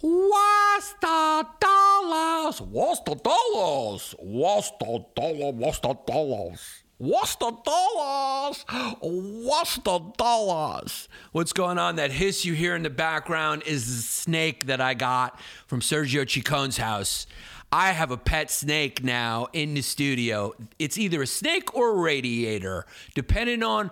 What's 0.00 0.92
the 1.00 1.46
dollars? 1.60 2.60
What's 2.60 3.00
the 3.00 3.14
dollars? 3.14 4.14
What's 4.18 4.70
the 4.80 5.04
dollar? 5.14 5.52
What's 5.52 5.78
the 5.78 5.94
dollars? 6.06 6.82
What's 6.98 7.36
the 7.36 7.50
dollars? 7.64 8.64
What's 9.00 9.76
the 9.76 9.98
dollars? 10.16 11.08
What's 11.32 11.52
going 11.52 11.78
on? 11.78 11.96
That 11.96 12.10
hiss 12.10 12.44
you 12.44 12.54
hear 12.54 12.76
in 12.76 12.82
the 12.82 12.90
background 12.90 13.62
is 13.66 13.86
the 13.86 14.02
snake 14.02 14.66
that 14.66 14.80
I 14.80 14.94
got 14.94 15.38
from 15.66 15.80
Sergio 15.80 16.26
Chicone's 16.26 16.76
house. 16.76 17.26
I 17.72 17.92
have 17.92 18.10
a 18.10 18.16
pet 18.16 18.50
snake 18.50 19.02
now 19.02 19.48
in 19.52 19.74
the 19.74 19.82
studio. 19.82 20.54
It's 20.78 20.96
either 20.98 21.22
a 21.22 21.26
snake 21.26 21.74
or 21.74 21.90
a 21.90 22.00
radiator, 22.00 22.86
depending 23.14 23.62
on 23.64 23.90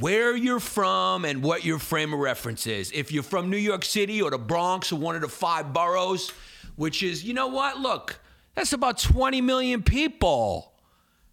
where 0.00 0.36
you're 0.36 0.60
from 0.60 1.24
and 1.24 1.42
what 1.42 1.64
your 1.64 1.78
frame 1.78 2.12
of 2.12 2.18
reference 2.18 2.66
is. 2.66 2.90
If 2.92 3.12
you're 3.12 3.22
from 3.22 3.50
New 3.50 3.56
York 3.56 3.84
City 3.84 4.20
or 4.20 4.30
the 4.30 4.38
Bronx 4.38 4.92
or 4.92 4.96
one 4.96 5.14
of 5.14 5.22
the 5.22 5.28
five 5.28 5.72
boroughs, 5.72 6.30
which 6.74 7.02
is, 7.02 7.24
you 7.24 7.32
know 7.32 7.46
what? 7.46 7.78
Look, 7.78 8.18
that's 8.54 8.72
about 8.72 8.98
20 8.98 9.40
million 9.40 9.82
people. 9.82 10.72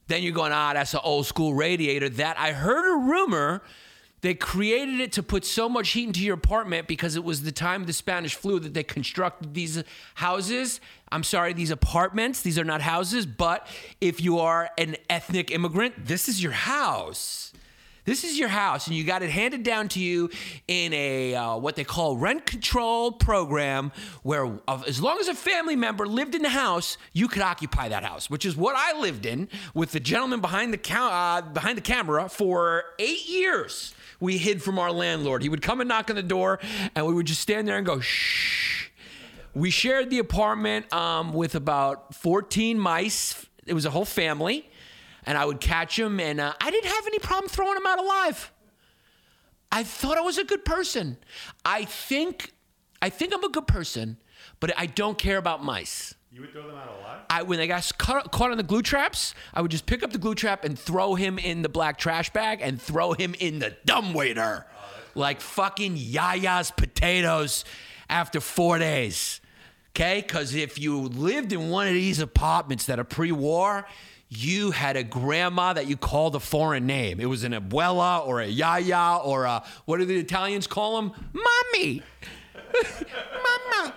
Then 0.07 0.21
you're 0.21 0.33
going, 0.33 0.51
ah, 0.51 0.73
that's 0.73 0.93
an 0.93 0.99
old 1.03 1.25
school 1.25 1.53
radiator. 1.53 2.09
That 2.09 2.37
I 2.37 2.51
heard 2.51 2.93
a 2.93 2.97
rumor 2.97 3.63
they 4.23 4.33
created 4.33 5.01
it 5.01 5.11
to 5.11 5.21
put 5.21 5.43
so 5.43 5.67
much 5.67 5.89
heat 5.89 6.05
into 6.07 6.21
your 6.21 6.35
apartment 6.35 6.87
because 6.87 7.17
it 7.17 7.25
was 7.25 7.43
the 7.43 7.51
time 7.51 7.81
of 7.81 7.87
the 7.87 7.93
Spanish 7.93 8.35
flu 8.35 8.57
that 8.57 8.73
they 8.73 8.81
constructed 8.81 9.53
these 9.53 9.83
houses. 10.15 10.79
I'm 11.11 11.25
sorry, 11.25 11.51
these 11.51 11.71
apartments. 11.71 12.41
These 12.41 12.57
are 12.57 12.63
not 12.63 12.79
houses, 12.79 13.25
but 13.25 13.67
if 13.99 14.21
you 14.21 14.39
are 14.39 14.69
an 14.77 14.95
ethnic 15.09 15.51
immigrant, 15.51 16.05
this 16.05 16.29
is 16.29 16.41
your 16.41 16.53
house. 16.53 17.51
This 18.05 18.23
is 18.23 18.37
your 18.37 18.49
house, 18.49 18.87
and 18.87 18.95
you 18.95 19.03
got 19.03 19.23
it 19.23 19.29
handed 19.29 19.63
down 19.63 19.87
to 19.89 19.99
you 19.99 20.29
in 20.67 20.93
a 20.93 21.35
uh, 21.35 21.57
what 21.57 21.75
they 21.75 21.83
call 21.83 22.17
rent 22.17 22.45
control 22.45 23.11
program, 23.11 23.91
where 24.23 24.59
uh, 24.67 24.83
as 24.87 25.01
long 25.01 25.19
as 25.19 25.27
a 25.27 25.35
family 25.35 25.75
member 25.75 26.05
lived 26.05 26.35
in 26.35 26.41
the 26.41 26.49
house, 26.49 26.97
you 27.13 27.27
could 27.27 27.41
occupy 27.41 27.89
that 27.89 28.03
house, 28.03 28.29
which 28.29 28.45
is 28.45 28.55
what 28.55 28.75
I 28.75 28.99
lived 28.99 29.25
in 29.25 29.47
with 29.73 29.91
the 29.91 29.99
gentleman 29.99 30.41
behind 30.41 30.73
the 30.73 30.77
ca- 30.77 31.39
uh, 31.39 31.41
behind 31.53 31.77
the 31.77 31.81
camera 31.81 32.27
for 32.27 32.83
eight 32.99 33.27
years 33.29 33.93
we 34.23 34.37
hid 34.37 34.63
from 34.63 34.79
our 34.79 34.91
landlord. 34.91 35.43
He 35.43 35.49
would 35.49 35.61
come 35.61 35.81
and 35.81 35.87
knock 35.89 36.09
on 36.09 36.15
the 36.15 36.23
door, 36.23 36.59
and 36.95 37.05
we 37.05 37.13
would 37.13 37.25
just 37.25 37.41
stand 37.41 37.67
there 37.67 37.77
and 37.77 37.85
go, 37.85 37.99
shh. 37.99 38.89
We 39.53 39.69
shared 39.69 40.09
the 40.09 40.19
apartment 40.19 40.91
um, 40.93 41.33
with 41.33 41.55
about 41.55 42.15
14 42.15 42.79
mice. 42.79 43.45
It 43.67 43.73
was 43.73 43.85
a 43.85 43.89
whole 43.89 44.05
family, 44.05 44.67
and 45.25 45.37
I 45.37 45.45
would 45.45 45.59
catch 45.59 45.97
them, 45.97 46.19
and 46.19 46.39
uh, 46.39 46.53
I 46.59 46.71
didn't 46.71 46.91
have 46.91 47.07
any 47.07 47.19
problem 47.19 47.49
throwing 47.49 47.75
them 47.75 47.85
out 47.85 47.99
alive. 47.99 48.51
I 49.71 49.83
thought 49.83 50.17
I 50.17 50.21
was 50.21 50.37
a 50.37 50.43
good 50.43 50.65
person. 50.65 51.17
I 51.65 51.85
think, 51.85 52.51
I 53.01 53.09
think 53.09 53.33
I'm 53.33 53.43
a 53.43 53.49
good 53.49 53.67
person, 53.67 54.17
but 54.59 54.71
I 54.77 54.85
don't 54.85 55.17
care 55.17 55.37
about 55.37 55.63
mice. 55.63 56.13
You 56.31 56.41
would 56.41 56.51
throw 56.51 56.67
them 56.67 56.75
out 56.75 56.89
alive? 56.89 57.21
I 57.29 57.43
when 57.43 57.59
they 57.59 57.67
got 57.67 57.91
caught, 57.97 58.31
caught 58.31 58.51
on 58.51 58.57
the 58.57 58.63
glue 58.63 58.81
traps, 58.81 59.33
I 59.53 59.61
would 59.61 59.71
just 59.71 59.85
pick 59.85 60.03
up 60.03 60.11
the 60.11 60.17
glue 60.17 60.35
trap 60.35 60.63
and 60.63 60.77
throw 60.77 61.15
him 61.15 61.37
in 61.37 61.61
the 61.61 61.69
black 61.69 61.97
trash 61.97 62.31
bag 62.31 62.59
and 62.61 62.81
throw 62.81 63.13
him 63.13 63.35
in 63.39 63.59
the 63.59 63.75
dumbwaiter, 63.85 64.65
like 65.15 65.41
fucking 65.41 65.95
Yaya's 65.95 66.71
potatoes 66.71 67.65
after 68.09 68.39
four 68.39 68.79
days. 68.79 69.41
Okay, 69.91 70.21
because 70.21 70.55
if 70.55 70.79
you 70.79 71.01
lived 71.01 71.53
in 71.53 71.69
one 71.69 71.87
of 71.87 71.93
these 71.93 72.19
apartments 72.19 72.87
that 72.87 72.97
are 72.97 73.03
pre-war, 73.03 73.85
you 74.37 74.71
had 74.71 74.97
a 74.97 75.03
grandma 75.03 75.73
that 75.73 75.87
you 75.87 75.97
called 75.97 76.35
a 76.35 76.39
foreign 76.39 76.85
name. 76.85 77.19
It 77.19 77.25
was 77.25 77.43
an 77.43 77.53
abuela 77.53 78.25
or 78.25 78.41
a 78.41 78.47
yaya 78.47 79.19
or 79.23 79.45
a 79.45 79.63
what 79.85 79.97
do 79.97 80.05
the 80.05 80.17
Italians 80.17 80.67
call 80.67 81.01
them? 81.01 81.13
Mommy, 81.33 82.01
mama. 83.73 83.93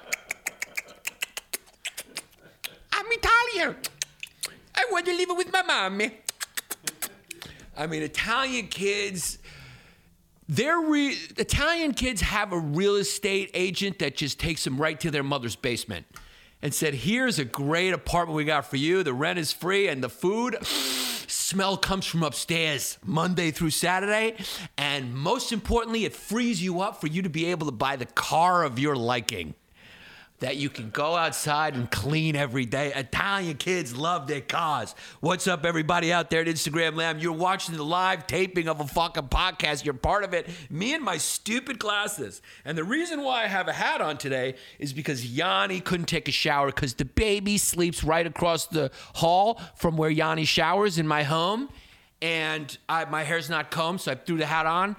I'm 2.92 3.06
Italian. 3.08 3.76
I 4.74 4.84
want 4.90 5.06
to 5.06 5.16
live 5.16 5.28
with 5.36 5.52
my 5.52 5.62
mommy. 5.62 6.12
I 7.76 7.86
mean, 7.86 8.02
Italian 8.02 8.69
kids, 8.69 9.38
they're 10.48 10.80
re- 10.80 11.16
Italian 11.36 11.92
kids 11.92 12.20
have 12.22 12.52
a 12.52 12.58
real 12.58 12.96
estate 12.96 13.50
agent 13.54 13.98
that 13.98 14.16
just 14.16 14.41
takes 14.41 14.64
them 14.64 14.78
right 14.78 14.98
to 15.00 15.10
their 15.10 15.22
mother's 15.22 15.56
basement 15.56 16.06
and 16.66 16.75
said, 16.75 16.94
"Here's 16.94 17.38
a 17.38 17.44
great 17.44 17.93
apartment 17.93 18.37
we 18.37 18.44
got 18.44 18.69
for 18.69 18.77
you. 18.77 19.04
The 19.04 19.15
rent 19.15 19.38
is 19.38 19.53
free 19.53 19.87
and 19.87 20.03
the 20.03 20.09
food." 20.09 20.59
Smell 21.28 21.77
comes 21.77 22.06
from 22.06 22.25
upstairs 22.25 22.99
Monday 23.04 23.53
through 23.53 23.71
Saturday. 23.71 24.34
And 24.76 25.15
most 25.15 25.53
importantly, 25.53 26.05
it 26.05 26.12
frees 26.12 26.60
you 26.60 26.81
up 26.81 27.00
for 27.00 27.06
you 27.06 27.22
to 27.22 27.28
be 27.28 27.47
able 27.47 27.66
to 27.66 27.72
buy 27.72 27.94
the 27.94 28.05
car 28.05 28.65
of 28.65 28.81
your 28.81 28.97
liking 28.97 29.55
that 30.41 30.56
you 30.56 30.69
can 30.69 30.91
go 30.91 31.16
outside 31.16 31.74
and 31.74 31.91
clean 31.91 32.36
every 32.36 32.66
day. 32.66 32.92
Italian 32.94 33.56
kids 33.56 33.97
love 33.97 34.26
their 34.26 34.41
cars. 34.41 34.94
What's 35.20 35.47
up, 35.47 35.64
everybody 35.64 36.12
out 36.12 36.30
there 36.30 36.42
at 36.42 36.47
Instagram 36.47 36.94
Lamb? 36.97 37.19
You're 37.19 37.32
watching 37.32 37.76
the 37.76 37.84
live 37.84 38.26
taping 38.26 38.69
of 38.69 38.80
a 38.80 38.86
fucking 38.86 39.28
podcast. 39.28 39.84
You're 39.84 39.94
part 39.94 40.25
of 40.25 40.34
it. 40.34 40.48
Me 40.70 40.94
and 40.94 41.02
my 41.02 41.16
stupid 41.16 41.78
glasses. 41.78 42.42
And 42.64 42.76
the 42.76 42.84
reason 42.84 43.22
why 43.22 43.44
I 43.44 43.46
have 43.46 43.69
a 43.69 43.72
hat 43.72 44.00
on 44.00 44.19
today 44.19 44.56
is 44.78 44.92
because 44.92 45.25
Yanni 45.26 45.80
couldn't 45.80 46.06
take 46.06 46.28
a 46.28 46.32
shower 46.32 46.66
because 46.66 46.94
the 46.94 47.04
baby 47.04 47.56
sleeps 47.56 48.04
right 48.04 48.26
across 48.26 48.66
the 48.66 48.91
hall 49.14 49.60
from 49.76 49.96
where 49.96 50.10
Yanni 50.10 50.44
showers 50.44 50.98
in 50.98 51.06
my 51.06 51.22
home. 51.22 51.70
And 52.22 52.76
I, 52.88 53.04
my 53.04 53.25
hair's 53.25 53.50
not 53.50 53.70
combed, 53.70 54.00
so 54.00 54.12
I 54.12 54.14
threw 54.14 54.38
the 54.38 54.46
hat 54.46 54.64
on. 54.64 54.96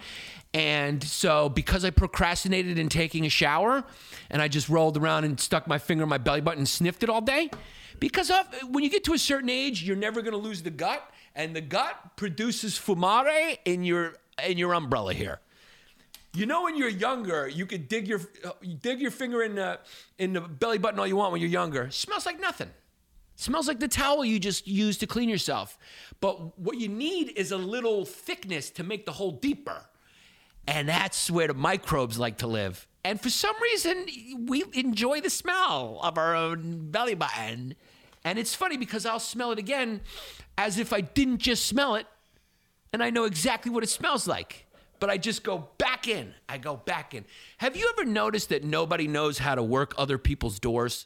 And 0.54 1.04
so, 1.04 1.50
because 1.50 1.86
I 1.86 1.90
procrastinated 1.90 2.80
in 2.80 2.90
taking 2.90 3.26
a 3.26 3.30
shower, 3.30 3.84
and 4.30 4.42
I 4.42 4.48
just 4.48 4.70
rolled 4.70 4.98
around 4.98 5.26
and 5.26 5.40
stuck 5.40 5.68
my 5.68 5.78
finger 5.78 6.04
in 6.04 6.10
my 6.10 6.18
belly 6.18 6.42
button 6.42 6.60
and 6.60 6.68
sniffed 6.68 7.04
it 7.04 7.10
all 7.10 7.22
day, 7.22 7.50
because 8.00 8.32
of, 8.32 8.48
when 8.70 8.84
you 8.84 8.90
get 8.90 9.04
to 9.06 9.14
a 9.14 9.20
certain 9.20 9.50
age, 9.50 9.84
you're 9.84 9.96
never 9.96 10.22
going 10.22 10.34
to 10.34 10.40
lose 10.40 10.64
the 10.64 10.70
gut, 10.72 11.08
and 11.36 11.56
the 11.56 11.62
gut 11.62 12.16
produces 12.16 12.78
fumare 12.78 13.58
in 13.66 13.84
your 13.84 14.16
in 14.46 14.58
your 14.58 14.74
umbrella 14.74 15.14
here. 15.14 15.40
You 16.34 16.46
know, 16.46 16.64
when 16.64 16.76
you're 16.78 16.90
younger, 16.90 17.48
you 17.48 17.66
could 17.66 17.88
dig 17.88 18.08
your 18.08 18.22
you 18.62 18.76
dig 18.76 19.00
your 19.00 19.12
finger 19.12 19.42
in 19.44 19.56
the 19.56 19.80
in 20.20 20.34
the 20.34 20.42
belly 20.42 20.78
button 20.78 21.00
all 21.00 21.08
you 21.08 21.16
want 21.16 21.32
when 21.32 21.42
you're 21.42 21.50
younger. 21.50 21.90
smells 21.92 22.26
like 22.26 22.40
nothing. 22.40 22.70
smells 23.36 23.68
like 23.68 23.80
the 23.80 23.88
towel 23.88 24.24
you 24.24 24.40
just 24.40 24.68
used 24.68 25.00
to 25.00 25.08
clean 25.08 25.30
yourself. 25.30 25.78
But 26.20 26.58
what 26.60 26.78
you 26.78 26.90
need 26.90 27.34
is 27.36 27.52
a 27.52 27.58
little 27.58 28.06
thickness 28.06 28.70
to 28.72 28.84
make 28.84 29.06
the 29.06 29.12
hole 29.14 29.32
deeper. 29.32 29.82
And 30.68 30.90
that's 30.90 31.32
where 31.32 31.48
the 31.48 31.54
microbes 31.54 32.20
like 32.20 32.40
to 32.40 32.48
live. 32.48 32.88
And 33.06 33.22
for 33.22 33.30
some 33.30 33.56
reason, 33.62 34.06
we 34.48 34.66
enjoy 34.74 35.22
the 35.22 35.30
smell 35.30 36.00
of 36.04 36.18
our 36.18 36.36
own 36.36 36.92
belly 36.92 37.16
button. 37.16 37.76
And 38.26 38.38
it's 38.38 38.54
funny 38.54 38.76
because 38.76 39.06
I'll 39.06 39.20
smell 39.20 39.52
it 39.52 39.60
again 39.60 40.02
as 40.58 40.78
if 40.78 40.92
I 40.92 41.02
didn't 41.02 41.38
just 41.38 41.66
smell 41.68 41.96
it 41.96 42.06
and 42.92 43.02
I 43.02 43.10
know 43.10 43.24
exactly 43.24 43.72
what 43.72 43.84
it 43.84 43.90
smells 43.90 44.28
like. 44.28 44.66
But 45.00 45.10
I 45.10 45.18
just 45.18 45.44
go 45.44 45.70
back 45.78 46.08
in. 46.08 46.34
I 46.50 46.58
go 46.58 46.76
back 46.76 47.14
in. 47.14 47.24
Have 47.60 47.78
you 47.78 47.88
ever 47.96 48.04
noticed 48.04 48.50
that 48.50 48.64
nobody 48.64 49.08
knows 49.08 49.38
how 49.38 49.54
to 49.56 49.62
work 49.62 49.94
other 49.98 50.18
people's 50.18 50.60
doors? 50.60 51.06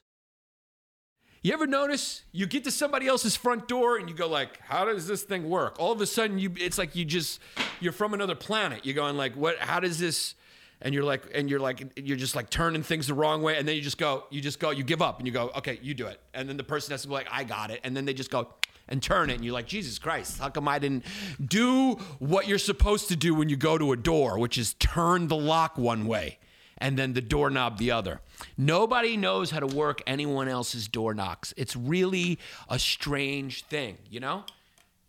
You 1.44 1.54
ever 1.54 1.66
notice 1.66 2.22
you 2.32 2.46
get 2.46 2.64
to 2.66 2.72
somebody 2.72 3.08
else's 3.08 3.36
front 3.36 3.68
door 3.68 3.98
and 3.98 4.08
you 4.08 4.14
go 4.14 4.28
like, 4.28 4.60
"How 4.62 4.86
does 4.86 5.08
this 5.08 5.24
thing 5.24 5.50
work?" 5.50 5.76
All 5.80 5.92
of 5.92 6.00
a 6.00 6.06
sudden, 6.06 6.38
you 6.38 6.54
it's 6.56 6.78
like 6.78 6.96
you 6.96 7.04
just 7.04 7.40
you're 7.80 7.94
from 7.94 8.14
another 8.14 8.36
planet. 8.36 8.86
You're 8.86 8.94
going 8.94 9.18
like, 9.18 9.36
"What? 9.36 9.58
How 9.58 9.80
does 9.80 9.98
this?" 9.98 10.36
And 10.84 10.94
you're 10.94 11.04
like, 11.04 11.24
and 11.34 11.50
you're 11.50 11.60
like, 11.60 11.94
you're 11.96 12.18
just 12.18 12.36
like 12.36 12.50
turning 12.50 12.84
things 12.84 13.08
the 13.08 13.14
wrong 13.14 13.42
way, 13.42 13.58
and 13.58 13.68
then 13.68 13.76
you 13.76 13.82
just 13.84 14.00
go, 14.00 14.26
you 14.32 14.42
just 14.42 14.60
go, 14.60 14.72
you 14.72 14.84
give 14.84 15.00
up, 15.00 15.20
and 15.20 15.28
you 15.28 15.34
go, 15.34 15.52
"Okay, 15.56 15.80
you 15.82 15.94
do 15.94 16.08
it." 16.08 16.20
And 16.34 16.48
then 16.50 16.58
the 16.58 16.64
person 16.64 16.92
has 16.92 17.04
to 17.04 17.08
be 17.08 17.14
like, 17.14 17.28
"I 17.32 17.44
got 17.44 17.72
it," 17.72 17.82
and 17.84 17.98
then 17.98 18.06
they 18.06 18.14
just 18.14 18.30
go 18.30 18.54
and 18.88 19.02
turn 19.02 19.32
it, 19.32 19.36
and 19.36 19.44
you're 19.44 19.54
like, 19.54 19.68
"Jesus 19.68 19.98
Christ, 19.98 20.40
how 20.40 20.50
come 20.50 20.68
I 20.68 20.78
didn't 20.78 21.06
do 21.44 21.94
what 22.20 22.48
you're 22.48 22.60
supposed 22.60 23.08
to 23.10 23.16
do 23.16 23.34
when 23.34 23.50
you 23.50 23.56
go 23.56 23.80
to 23.80 23.92
a 23.94 23.98
door, 23.98 24.38
which 24.38 24.60
is 24.60 24.76
turn 24.76 25.28
the 25.28 25.38
lock 25.38 25.76
one 25.78 26.06
way?" 26.06 26.38
And 26.82 26.98
then 26.98 27.14
the 27.14 27.22
doorknob 27.22 27.78
the 27.78 27.92
other. 27.92 28.20
Nobody 28.58 29.16
knows 29.16 29.52
how 29.52 29.60
to 29.60 29.68
work 29.68 30.02
anyone 30.08 30.48
else's 30.48 30.88
door 30.88 31.14
knocks. 31.14 31.54
It's 31.56 31.76
really 31.76 32.40
a 32.68 32.80
strange 32.80 33.64
thing, 33.66 34.00
you 34.10 34.20
know? 34.20 34.44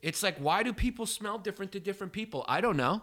It's 0.02 0.22
like, 0.22 0.36
why 0.36 0.62
do 0.62 0.72
people 0.72 1.06
smell 1.06 1.38
different 1.38 1.72
to 1.72 1.80
different 1.80 2.12
people? 2.12 2.44
I 2.46 2.60
don't 2.60 2.76
know. 2.76 3.02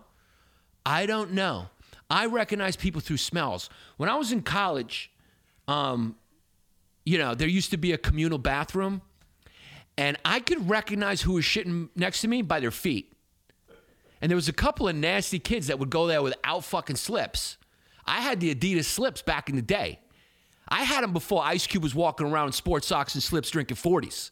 I 0.85 1.07
don't 1.07 1.33
know. 1.33 1.69
I 2.09 2.27
recognize 2.27 2.75
people 2.75 3.01
through 3.01 3.17
smells. 3.17 3.69
When 3.97 4.07
I 4.07 4.15
was 4.15 4.31
in 4.31 4.43
college, 4.43 5.11
um, 5.67 6.15
you 7.05 7.17
know, 7.17 7.33
there 7.33 7.47
used 7.47 7.71
to 7.71 7.77
be 7.77 7.91
a 7.91 7.97
communal 7.97 8.37
bathroom, 8.37 9.01
and 9.97 10.15
I 10.23 10.39
could 10.39 10.69
recognize 10.69 11.23
who 11.23 11.33
was 11.33 11.45
shitting 11.45 11.89
next 11.95 12.21
to 12.21 12.27
me 12.27 12.43
by 12.43 12.59
their 12.59 12.71
feet. 12.71 13.13
And 14.21 14.29
there 14.29 14.35
was 14.35 14.49
a 14.49 14.53
couple 14.53 14.87
of 14.87 14.95
nasty 14.95 15.39
kids 15.39 15.67
that 15.67 15.79
would 15.79 15.89
go 15.89 16.05
there 16.05 16.21
without 16.21 16.63
fucking 16.65 16.97
slips. 16.97 17.57
I 18.09 18.21
had 18.21 18.39
the 18.39 18.53
Adidas 18.53 18.85
slips 18.85 19.21
back 19.21 19.49
in 19.49 19.55
the 19.55 19.61
day. 19.61 19.99
I 20.67 20.83
had 20.83 21.03
them 21.03 21.13
before 21.13 21.43
Ice 21.43 21.67
Cube 21.67 21.83
was 21.83 21.93
walking 21.93 22.25
around 22.25 22.47
in 22.47 22.53
sports 22.53 22.87
socks 22.87 23.13
and 23.13 23.21
slips 23.21 23.51
drinking 23.51 23.77
40s. 23.77 24.31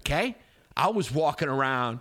Okay? 0.00 0.36
I 0.76 0.88
was 0.88 1.10
walking 1.10 1.48
around 1.48 2.00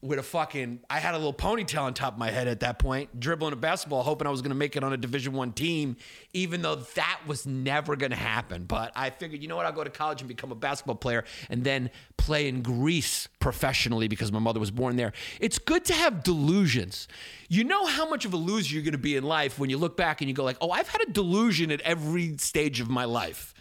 with 0.00 0.18
a 0.18 0.22
fucking 0.22 0.80
I 0.88 1.00
had 1.00 1.14
a 1.14 1.18
little 1.18 1.34
ponytail 1.34 1.82
on 1.82 1.94
top 1.94 2.12
of 2.12 2.18
my 2.18 2.30
head 2.30 2.46
at 2.46 2.60
that 2.60 2.78
point, 2.78 3.18
dribbling 3.18 3.52
a 3.52 3.56
basketball, 3.56 4.02
hoping 4.02 4.28
I 4.28 4.30
was 4.30 4.42
gonna 4.42 4.54
make 4.54 4.76
it 4.76 4.84
on 4.84 4.92
a 4.92 4.96
division 4.96 5.32
one 5.32 5.52
team, 5.52 5.96
even 6.32 6.62
though 6.62 6.76
that 6.76 7.20
was 7.26 7.46
never 7.46 7.96
gonna 7.96 8.14
happen. 8.14 8.64
But 8.64 8.92
I 8.94 9.10
figured, 9.10 9.42
you 9.42 9.48
know 9.48 9.56
what, 9.56 9.66
I'll 9.66 9.72
go 9.72 9.82
to 9.82 9.90
college 9.90 10.20
and 10.20 10.28
become 10.28 10.52
a 10.52 10.54
basketball 10.54 10.94
player 10.94 11.24
and 11.50 11.64
then 11.64 11.90
play 12.16 12.48
in 12.48 12.62
Greece 12.62 13.28
professionally 13.40 14.06
because 14.06 14.30
my 14.30 14.38
mother 14.38 14.60
was 14.60 14.70
born 14.70 14.96
there. 14.96 15.12
It's 15.40 15.58
good 15.58 15.84
to 15.86 15.94
have 15.94 16.22
delusions. 16.22 17.08
You 17.48 17.64
know 17.64 17.86
how 17.86 18.08
much 18.08 18.24
of 18.24 18.32
a 18.32 18.36
loser 18.36 18.74
you're 18.74 18.84
gonna 18.84 18.98
be 18.98 19.16
in 19.16 19.24
life 19.24 19.58
when 19.58 19.68
you 19.68 19.78
look 19.78 19.96
back 19.96 20.20
and 20.20 20.28
you 20.28 20.34
go 20.34 20.44
like, 20.44 20.58
oh, 20.60 20.70
I've 20.70 20.88
had 20.88 21.00
a 21.02 21.10
delusion 21.10 21.72
at 21.72 21.80
every 21.80 22.36
stage 22.38 22.80
of 22.80 22.88
my 22.88 23.04
life. 23.04 23.52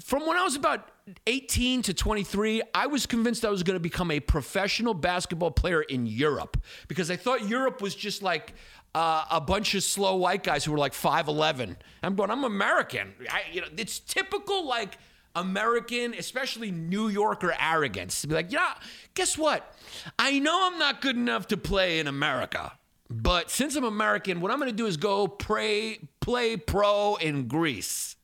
From 0.00 0.26
when 0.26 0.36
I 0.36 0.42
was 0.42 0.56
about 0.56 0.88
18 1.26 1.82
to 1.82 1.94
23, 1.94 2.62
I 2.74 2.86
was 2.86 3.06
convinced 3.06 3.44
I 3.44 3.50
was 3.50 3.62
going 3.62 3.76
to 3.76 3.80
become 3.80 4.10
a 4.10 4.20
professional 4.20 4.94
basketball 4.94 5.50
player 5.50 5.82
in 5.82 6.06
Europe 6.06 6.56
because 6.88 7.10
I 7.10 7.16
thought 7.16 7.48
Europe 7.48 7.82
was 7.82 7.94
just 7.94 8.22
like 8.22 8.54
uh, 8.94 9.24
a 9.30 9.40
bunch 9.40 9.74
of 9.74 9.82
slow 9.82 10.16
white 10.16 10.42
guys 10.42 10.64
who 10.64 10.72
were 10.72 10.78
like 10.78 10.92
5'11. 10.92 11.76
I'm 12.02 12.14
going, 12.14 12.30
I'm 12.30 12.44
American. 12.44 13.14
I, 13.30 13.42
you 13.52 13.60
know, 13.60 13.66
it's 13.76 13.98
typical 13.98 14.66
like 14.66 14.98
American, 15.36 16.14
especially 16.14 16.70
New 16.70 17.08
Yorker 17.08 17.54
arrogance 17.58 18.20
to 18.22 18.28
be 18.28 18.34
like, 18.34 18.52
yeah, 18.52 18.74
guess 19.14 19.36
what? 19.36 19.76
I 20.18 20.38
know 20.38 20.70
I'm 20.70 20.78
not 20.78 21.00
good 21.00 21.16
enough 21.16 21.48
to 21.48 21.56
play 21.56 21.98
in 21.98 22.06
America. 22.06 22.72
But 23.10 23.50
since 23.50 23.76
I'm 23.76 23.84
American, 23.84 24.40
what 24.40 24.50
I'm 24.50 24.58
going 24.58 24.70
to 24.70 24.76
do 24.76 24.86
is 24.86 24.96
go 24.96 25.28
pray, 25.28 25.98
play 26.20 26.56
pro 26.56 27.16
in 27.16 27.46
Greece. 27.48 28.16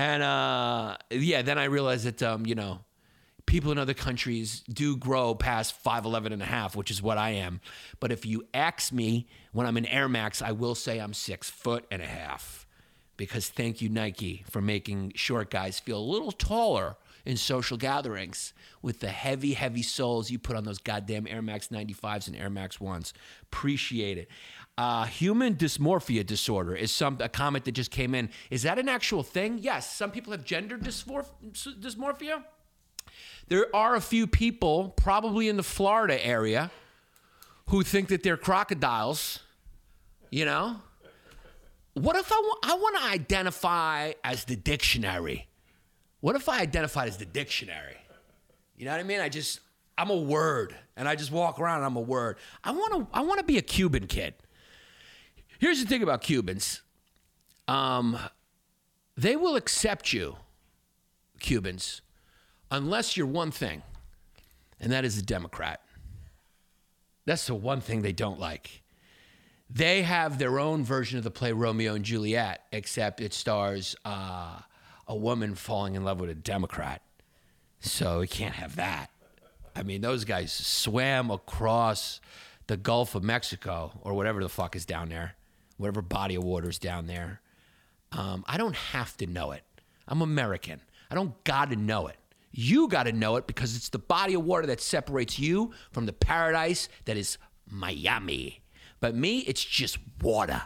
And 0.00 0.22
uh, 0.22 0.96
yeah, 1.10 1.42
then 1.42 1.58
I 1.58 1.64
realized 1.64 2.06
that, 2.06 2.22
um, 2.22 2.46
you 2.46 2.54
know, 2.54 2.80
people 3.44 3.70
in 3.70 3.76
other 3.76 3.92
countries 3.92 4.60
do 4.60 4.96
grow 4.96 5.34
past 5.34 5.84
5'11 5.84 6.32
and 6.32 6.40
a 6.40 6.46
half, 6.46 6.74
which 6.74 6.90
is 6.90 7.02
what 7.02 7.18
I 7.18 7.32
am. 7.32 7.60
But 8.00 8.10
if 8.10 8.24
you 8.24 8.46
ask 8.54 8.94
me 8.94 9.28
when 9.52 9.66
I'm 9.66 9.76
in 9.76 9.84
Air 9.84 10.08
Max, 10.08 10.40
I 10.40 10.52
will 10.52 10.74
say 10.74 11.00
I'm 11.00 11.12
six 11.12 11.50
foot 11.50 11.84
and 11.90 12.00
a 12.00 12.06
half. 12.06 12.66
Because 13.18 13.50
thank 13.50 13.82
you, 13.82 13.90
Nike, 13.90 14.42
for 14.48 14.62
making 14.62 15.12
short 15.16 15.50
guys 15.50 15.78
feel 15.78 15.98
a 15.98 16.00
little 16.00 16.32
taller 16.32 16.96
in 17.26 17.36
social 17.36 17.76
gatherings 17.76 18.54
with 18.80 19.00
the 19.00 19.08
heavy, 19.08 19.52
heavy 19.52 19.82
soles 19.82 20.30
you 20.30 20.38
put 20.38 20.56
on 20.56 20.64
those 20.64 20.78
goddamn 20.78 21.26
Air 21.28 21.42
Max 21.42 21.68
95s 21.68 22.26
and 22.26 22.36
Air 22.36 22.48
Max 22.48 22.78
1s. 22.78 23.12
Appreciate 23.42 24.16
it. 24.16 24.28
Uh, 24.78 25.04
human 25.04 25.56
dysmorphia 25.56 26.24
disorder 26.24 26.74
is 26.74 26.90
some 26.90 27.18
a 27.20 27.28
comment 27.28 27.64
that 27.66 27.72
just 27.72 27.90
came 27.90 28.14
in. 28.14 28.30
Is 28.50 28.62
that 28.62 28.78
an 28.78 28.88
actual 28.88 29.22
thing? 29.22 29.58
Yes. 29.60 29.94
Some 29.94 30.10
people 30.10 30.32
have 30.32 30.44
gender 30.44 30.78
dysmorph- 30.78 31.26
dysmorphia. 31.80 32.44
There 33.48 33.66
are 33.74 33.94
a 33.94 34.00
few 34.00 34.26
people, 34.26 34.90
probably 34.90 35.48
in 35.48 35.56
the 35.56 35.62
Florida 35.62 36.24
area, 36.24 36.70
who 37.68 37.82
think 37.82 38.08
that 38.08 38.22
they're 38.22 38.36
crocodiles. 38.38 39.40
You 40.30 40.44
know. 40.44 40.76
What 41.94 42.16
if 42.16 42.32
I, 42.32 42.36
want 42.36 42.58
I 42.64 42.74
want 42.74 42.96
to 42.98 43.02
identify 43.02 44.12
as 44.22 44.44
the 44.44 44.56
dictionary? 44.56 45.48
What 46.20 46.36
if 46.36 46.48
I 46.48 46.60
identified 46.60 47.08
as 47.08 47.16
the 47.16 47.26
dictionary? 47.26 47.96
You 48.76 48.84
know 48.84 48.92
what 48.92 49.00
I 49.00 49.02
mean? 49.02 49.20
I 49.20 49.28
just 49.28 49.60
I'm 49.98 50.08
a 50.08 50.16
word, 50.16 50.74
and 50.96 51.06
I 51.06 51.14
just 51.14 51.30
walk 51.30 51.60
around 51.60 51.78
and 51.78 51.86
I'm 51.86 51.96
a 51.96 52.00
word. 52.00 52.38
I 52.64 52.70
want 52.70 52.94
to 52.94 53.06
I 53.12 53.20
want 53.22 53.38
to 53.40 53.44
be 53.44 53.58
a 53.58 53.62
Cuban 53.62 54.06
kid. 54.06 54.34
Here's 55.60 55.78
the 55.78 55.86
thing 55.86 56.02
about 56.02 56.22
Cubans. 56.22 56.80
Um, 57.68 58.18
they 59.14 59.36
will 59.36 59.56
accept 59.56 60.10
you, 60.10 60.36
Cubans, 61.38 62.00
unless 62.70 63.14
you're 63.14 63.26
one 63.26 63.50
thing, 63.50 63.82
and 64.80 64.90
that 64.90 65.04
is 65.04 65.18
a 65.18 65.22
Democrat. 65.22 65.82
That's 67.26 67.46
the 67.46 67.54
one 67.54 67.82
thing 67.82 68.00
they 68.00 68.14
don't 68.14 68.40
like. 68.40 68.80
They 69.68 70.00
have 70.00 70.38
their 70.38 70.58
own 70.58 70.82
version 70.82 71.18
of 71.18 71.24
the 71.24 71.30
play 71.30 71.52
Romeo 71.52 71.94
and 71.94 72.06
Juliet, 72.06 72.64
except 72.72 73.20
it 73.20 73.34
stars 73.34 73.94
uh, 74.06 74.60
a 75.06 75.14
woman 75.14 75.54
falling 75.54 75.94
in 75.94 76.04
love 76.04 76.20
with 76.20 76.30
a 76.30 76.34
Democrat. 76.34 77.02
So 77.80 78.20
we 78.20 78.28
can't 78.28 78.54
have 78.54 78.76
that. 78.76 79.10
I 79.76 79.82
mean, 79.82 80.00
those 80.00 80.24
guys 80.24 80.52
swam 80.52 81.30
across 81.30 82.22
the 82.66 82.78
Gulf 82.78 83.14
of 83.14 83.22
Mexico 83.22 83.92
or 84.00 84.14
whatever 84.14 84.42
the 84.42 84.48
fuck 84.48 84.74
is 84.74 84.86
down 84.86 85.10
there 85.10 85.34
whatever 85.80 86.02
body 86.02 86.34
of 86.34 86.44
water's 86.44 86.78
down 86.78 87.06
there. 87.06 87.40
Um, 88.12 88.44
I 88.46 88.58
don't 88.58 88.76
have 88.76 89.16
to 89.16 89.26
know 89.26 89.52
it. 89.52 89.64
I'm 90.06 90.20
American. 90.20 90.80
I 91.10 91.14
don't 91.14 91.42
got 91.44 91.70
to 91.70 91.76
know 91.76 92.08
it. 92.08 92.16
You 92.52 92.88
got 92.88 93.04
to 93.04 93.12
know 93.12 93.36
it 93.36 93.46
because 93.46 93.76
it's 93.76 93.88
the 93.88 93.98
body 93.98 94.34
of 94.34 94.44
water 94.44 94.66
that 94.66 94.80
separates 94.80 95.38
you 95.38 95.72
from 95.92 96.04
the 96.04 96.12
paradise 96.12 96.88
that 97.06 97.16
is 97.16 97.38
Miami. 97.66 98.60
But 99.00 99.14
me, 99.14 99.38
it's 99.40 99.64
just 99.64 99.98
water. 100.20 100.60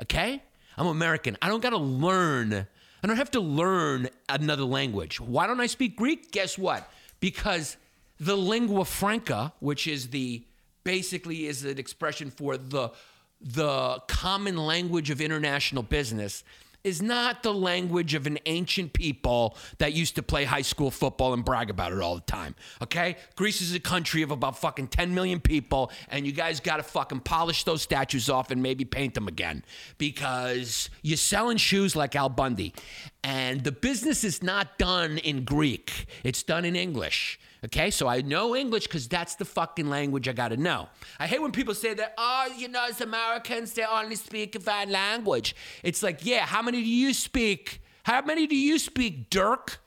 Okay? 0.00 0.42
I'm 0.78 0.86
American. 0.86 1.36
I 1.42 1.48
don't 1.48 1.62
got 1.62 1.70
to 1.70 1.78
learn. 1.78 2.54
I 2.54 3.06
don't 3.06 3.16
have 3.16 3.32
to 3.32 3.40
learn 3.40 4.08
another 4.28 4.64
language. 4.64 5.20
Why 5.20 5.46
don't 5.46 5.60
I 5.60 5.66
speak 5.66 5.96
Greek? 5.96 6.30
Guess 6.30 6.56
what? 6.56 6.90
Because 7.20 7.76
the 8.18 8.36
lingua 8.36 8.84
franca, 8.84 9.52
which 9.58 9.86
is 9.86 10.08
the 10.08 10.44
basically 10.84 11.46
is 11.46 11.64
an 11.64 11.78
expression 11.78 12.30
for 12.30 12.56
the 12.56 12.90
the 13.40 14.00
common 14.08 14.56
language 14.56 15.10
of 15.10 15.20
international 15.20 15.82
business 15.82 16.44
is 16.86 17.02
not 17.02 17.42
the 17.42 17.52
language 17.52 18.14
of 18.14 18.28
an 18.28 18.38
ancient 18.46 18.92
people 18.92 19.56
that 19.78 19.92
used 19.92 20.14
to 20.14 20.22
play 20.22 20.44
high 20.44 20.62
school 20.62 20.88
football 20.88 21.34
and 21.34 21.44
brag 21.44 21.68
about 21.68 21.92
it 21.92 22.00
all 22.00 22.14
the 22.14 22.20
time. 22.20 22.54
Okay? 22.80 23.16
Greece 23.34 23.60
is 23.60 23.74
a 23.74 23.80
country 23.80 24.22
of 24.22 24.30
about 24.30 24.56
fucking 24.56 24.86
10 24.86 25.12
million 25.12 25.40
people, 25.40 25.90
and 26.10 26.24
you 26.24 26.30
guys 26.30 26.60
gotta 26.60 26.84
fucking 26.84 27.18
polish 27.20 27.64
those 27.64 27.82
statues 27.82 28.30
off 28.30 28.52
and 28.52 28.62
maybe 28.62 28.84
paint 28.84 29.14
them 29.14 29.26
again 29.26 29.64
because 29.98 30.88
you're 31.02 31.16
selling 31.16 31.56
shoes 31.56 31.96
like 31.96 32.14
Al 32.14 32.28
Bundy. 32.28 32.72
And 33.24 33.64
the 33.64 33.72
business 33.72 34.22
is 34.22 34.40
not 34.40 34.78
done 34.78 35.18
in 35.18 35.44
Greek, 35.44 36.06
it's 36.22 36.44
done 36.44 36.64
in 36.64 36.76
English. 36.76 37.40
Okay, 37.66 37.90
so 37.90 38.06
I 38.06 38.20
know 38.20 38.54
English 38.54 38.84
because 38.84 39.08
that's 39.08 39.34
the 39.34 39.44
fucking 39.44 39.88
language 39.88 40.28
I 40.28 40.32
gotta 40.32 40.56
know. 40.56 40.88
I 41.18 41.26
hate 41.26 41.42
when 41.42 41.50
people 41.50 41.74
say 41.74 41.94
that, 41.94 42.14
oh, 42.16 42.48
you 42.56 42.68
know, 42.68 42.86
as 42.88 43.00
Americans, 43.00 43.72
they 43.72 43.84
only 43.84 44.14
speak 44.14 44.56
one 44.64 44.90
language. 44.92 45.56
It's 45.82 46.00
like, 46.00 46.24
yeah, 46.24 46.46
how 46.46 46.62
many 46.62 46.80
do 46.80 46.88
you 46.88 47.12
speak? 47.12 47.82
How 48.04 48.22
many 48.22 48.46
do 48.46 48.54
you 48.54 48.78
speak, 48.78 49.30
Dirk? 49.30 49.80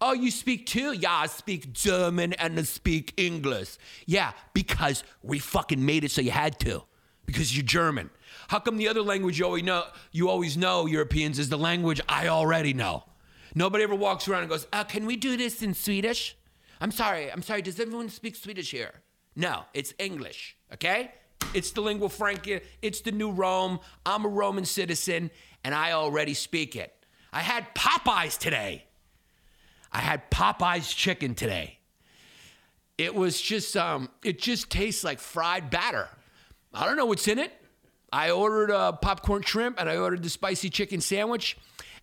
Oh, 0.00 0.14
you 0.14 0.30
speak 0.30 0.64
two? 0.64 0.94
Yeah, 0.94 1.12
I 1.12 1.26
speak 1.26 1.74
German 1.74 2.32
and 2.34 2.58
I 2.58 2.62
speak 2.62 3.12
English. 3.18 3.76
Yeah, 4.06 4.32
because 4.54 5.04
we 5.22 5.38
fucking 5.38 5.84
made 5.84 6.04
it 6.04 6.12
so 6.12 6.22
you 6.22 6.30
had 6.30 6.58
to. 6.60 6.84
Because 7.26 7.54
you're 7.54 7.66
German. 7.66 8.08
How 8.48 8.60
come 8.60 8.78
the 8.78 8.88
other 8.88 9.02
language 9.02 9.38
you 9.38 9.44
always 9.44 9.62
know, 9.62 9.84
you 10.10 10.30
always 10.30 10.56
know, 10.56 10.86
Europeans, 10.86 11.38
is 11.38 11.50
the 11.50 11.58
language 11.58 12.00
I 12.08 12.28
already 12.28 12.72
know? 12.72 13.04
Nobody 13.54 13.84
ever 13.84 13.94
walks 13.94 14.26
around 14.26 14.40
and 14.40 14.48
goes, 14.48 14.66
uh, 14.72 14.84
can 14.84 15.04
we 15.04 15.16
do 15.16 15.36
this 15.36 15.62
in 15.62 15.74
Swedish? 15.74 16.34
I'm 16.80 16.90
sorry, 16.90 17.30
I'm 17.30 17.42
sorry, 17.42 17.60
does 17.60 17.78
everyone 17.78 18.08
speak 18.08 18.36
Swedish 18.36 18.70
here? 18.70 18.92
No, 19.36 19.64
it's 19.74 19.92
English, 19.98 20.56
okay? 20.72 21.12
It's 21.52 21.72
the 21.72 21.82
lingua 21.82 22.08
franca, 22.08 22.62
it's 22.80 23.02
the 23.02 23.12
new 23.12 23.30
Rome. 23.30 23.80
I'm 24.06 24.24
a 24.24 24.28
Roman 24.28 24.64
citizen, 24.64 25.30
and 25.62 25.74
I 25.74 25.92
already 25.92 26.32
speak 26.32 26.76
it. 26.76 26.94
I 27.32 27.40
had 27.40 27.74
Popeyes 27.74 28.38
today. 28.38 28.84
I 29.92 29.98
had 29.98 30.30
Popeyes 30.30 30.94
chicken 30.94 31.34
today. 31.34 31.78
It 32.96 33.14
was 33.14 33.40
just, 33.40 33.76
um, 33.76 34.08
it 34.24 34.38
just 34.38 34.70
tastes 34.70 35.04
like 35.04 35.20
fried 35.20 35.70
batter. 35.70 36.08
I 36.72 36.86
don't 36.86 36.96
know 36.96 37.06
what's 37.06 37.28
in 37.28 37.38
it. 37.38 37.52
I 38.12 38.30
ordered 38.30 38.70
uh, 38.70 38.92
popcorn 38.92 39.42
shrimp 39.42 39.80
and 39.80 39.88
I 39.88 39.96
ordered 39.96 40.22
the 40.22 40.30
spicy 40.30 40.70
chicken 40.70 41.00
sandwich, 41.00 41.58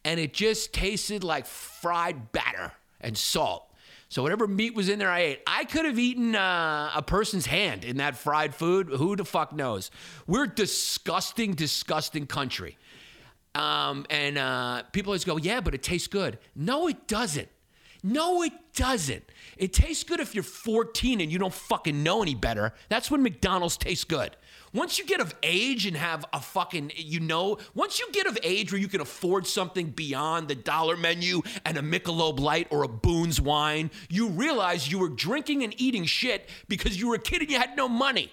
and 0.05 0.19
it 0.19 0.33
just 0.33 0.71
tasted 0.73 1.23
like 1.23 1.45
fried 1.45 2.31
batter 2.31 2.73
and 3.01 3.17
salt. 3.17 3.66
So 4.09 4.23
whatever 4.23 4.47
meat 4.47 4.73
was 4.73 4.87
in 4.87 4.99
there, 4.99 5.09
I 5.09 5.19
ate. 5.19 5.41
I 5.45 5.65
could 5.65 5.85
have 5.85 5.99
eaten 5.99 6.33
uh, 6.35 6.91
a 6.95 7.01
person's 7.01 7.45
hand 7.45 7.83
in 7.83 7.97
that 7.97 8.15
fried 8.15 8.55
food. 8.55 8.87
Who 8.87 9.15
the 9.15 9.25
fuck 9.25 9.51
knows? 9.51 9.91
We're 10.25 10.47
disgusting, 10.47 11.53
disgusting 11.53 12.25
country. 12.25 12.77
Um, 13.53 14.05
and 14.09 14.37
uh, 14.37 14.83
people 14.91 15.11
always 15.11 15.25
go, 15.25 15.37
yeah, 15.37 15.59
but 15.59 15.73
it 15.73 15.83
tastes 15.83 16.07
good. 16.07 16.37
No, 16.55 16.87
it 16.87 17.07
doesn't. 17.07 17.49
No, 18.03 18.43
it 18.43 18.53
doesn't. 18.75 19.23
It 19.57 19.73
tastes 19.73 20.03
good 20.03 20.19
if 20.19 20.33
you're 20.35 20.43
14 20.43 21.19
and 21.19 21.31
you 21.31 21.39
don't 21.39 21.53
fucking 21.53 22.03
know 22.03 22.21
any 22.21 22.35
better. 22.35 22.73
That's 22.89 23.11
when 23.11 23.23
McDonald's 23.23 23.75
tastes 23.75 24.05
good. 24.05 24.35
Once 24.73 24.99
you 24.99 25.05
get 25.05 25.19
of 25.21 25.33
age 25.43 25.85
and 25.85 25.95
have 25.95 26.25
a 26.33 26.41
fucking, 26.41 26.91
you 26.95 27.19
know, 27.19 27.57
once 27.73 27.99
you 27.99 28.11
get 28.11 28.27
of 28.27 28.37
age 28.43 28.71
where 28.71 28.81
you 28.81 28.87
can 28.87 29.01
afford 29.01 29.47
something 29.47 29.89
beyond 29.89 30.47
the 30.47 30.55
dollar 30.55 30.97
menu 30.97 31.41
and 31.65 31.77
a 31.77 31.81
Michelob 31.81 32.39
Light 32.39 32.67
or 32.69 32.83
a 32.83 32.87
Boone's 32.87 33.39
wine, 33.39 33.89
you 34.09 34.27
realize 34.29 34.91
you 34.91 34.99
were 34.99 35.09
drinking 35.09 35.63
and 35.63 35.73
eating 35.79 36.05
shit 36.05 36.49
because 36.67 36.99
you 36.99 37.07
were 37.07 37.15
a 37.15 37.19
kid 37.19 37.41
and 37.41 37.49
you 37.49 37.57
had 37.57 37.77
no 37.77 37.87
money. 37.87 38.31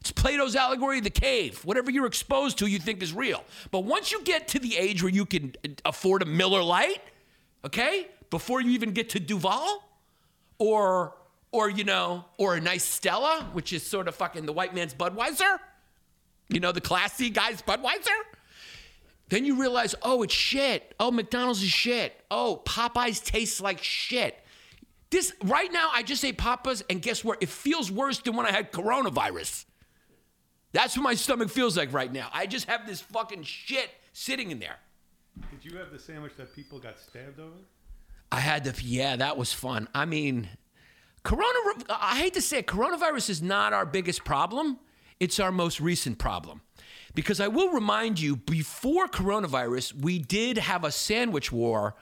It's 0.00 0.12
Plato's 0.12 0.56
allegory 0.56 0.98
of 0.98 1.04
the 1.04 1.10
cave. 1.10 1.64
Whatever 1.64 1.90
you're 1.90 2.06
exposed 2.06 2.58
to, 2.58 2.66
you 2.66 2.78
think 2.78 3.02
is 3.02 3.12
real. 3.12 3.44
But 3.70 3.80
once 3.80 4.10
you 4.10 4.22
get 4.22 4.48
to 4.48 4.58
the 4.58 4.76
age 4.76 5.02
where 5.02 5.12
you 5.12 5.26
can 5.26 5.54
uh, 5.64 5.68
afford 5.84 6.22
a 6.22 6.24
Miller 6.24 6.62
Lite, 6.62 7.02
okay, 7.64 8.08
before 8.30 8.62
you 8.62 8.70
even 8.70 8.92
get 8.92 9.10
to 9.10 9.20
Duvel 9.20 9.82
or 10.58 11.14
or 11.52 11.68
you 11.68 11.84
know, 11.84 12.24
or 12.38 12.56
a 12.56 12.60
nice 12.60 12.84
Stella, 12.84 13.48
which 13.52 13.72
is 13.72 13.84
sort 13.84 14.08
of 14.08 14.14
fucking 14.14 14.46
the 14.46 14.52
white 14.52 14.74
man's 14.74 14.94
Budweiser. 14.94 15.58
You 16.48 16.60
know, 16.60 16.72
the 16.72 16.80
classy 16.80 17.30
guy's 17.30 17.62
Budweiser. 17.62 18.18
Then 19.28 19.44
you 19.44 19.60
realize, 19.60 19.94
oh, 20.02 20.24
it's 20.24 20.34
shit. 20.34 20.94
Oh, 20.98 21.12
McDonald's 21.12 21.62
is 21.62 21.68
shit. 21.68 22.20
Oh, 22.30 22.60
Popeyes 22.64 23.24
tastes 23.24 23.60
like 23.60 23.82
shit. 23.82 24.36
This 25.10 25.32
right 25.44 25.72
now, 25.72 25.90
I 25.92 26.02
just 26.02 26.24
ate 26.24 26.38
Papa's, 26.38 26.84
and 26.90 27.00
guess 27.00 27.24
what? 27.24 27.40
It 27.40 27.48
feels 27.48 27.90
worse 27.90 28.18
than 28.18 28.36
when 28.36 28.46
I 28.46 28.52
had 28.52 28.72
coronavirus. 28.72 29.64
That's 30.72 30.96
what 30.96 31.02
my 31.02 31.14
stomach 31.14 31.50
feels 31.50 31.76
like 31.76 31.92
right 31.92 32.12
now. 32.12 32.28
I 32.32 32.46
just 32.46 32.68
have 32.68 32.86
this 32.86 33.00
fucking 33.00 33.42
shit 33.42 33.90
sitting 34.12 34.50
in 34.50 34.60
there. 34.60 34.76
Did 35.50 35.72
you 35.72 35.78
have 35.78 35.90
the 35.92 35.98
sandwich 35.98 36.32
that 36.36 36.54
people 36.54 36.78
got 36.78 36.98
stabbed 36.98 37.40
over? 37.40 37.56
I 38.32 38.40
had 38.40 38.64
to, 38.64 38.84
yeah, 38.84 39.16
that 39.16 39.36
was 39.36 39.52
fun. 39.52 39.88
I 39.94 40.04
mean, 40.04 40.48
Corona, 41.22 41.58
I 41.88 42.18
hate 42.18 42.34
to 42.34 42.42
say 42.42 42.58
it, 42.58 42.66
coronavirus 42.66 43.30
is 43.30 43.42
not 43.42 43.72
our 43.72 43.84
biggest 43.84 44.24
problem. 44.24 44.78
It's 45.18 45.38
our 45.38 45.52
most 45.52 45.80
recent 45.80 46.18
problem. 46.18 46.62
Because 47.14 47.40
I 47.40 47.48
will 47.48 47.70
remind 47.70 48.20
you, 48.20 48.36
before 48.36 49.06
coronavirus, 49.06 50.00
we 50.00 50.18
did 50.18 50.56
have 50.58 50.84
a 50.84 50.90
sandwich 50.90 51.52
war 51.52 51.94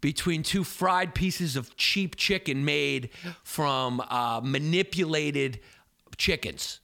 between 0.00 0.42
two 0.42 0.62
fried 0.62 1.14
pieces 1.14 1.56
of 1.56 1.74
cheap 1.76 2.16
chicken 2.16 2.64
made 2.64 3.10
from 3.42 4.00
uh, 4.00 4.40
manipulated 4.42 5.60
chickens. 6.16 6.80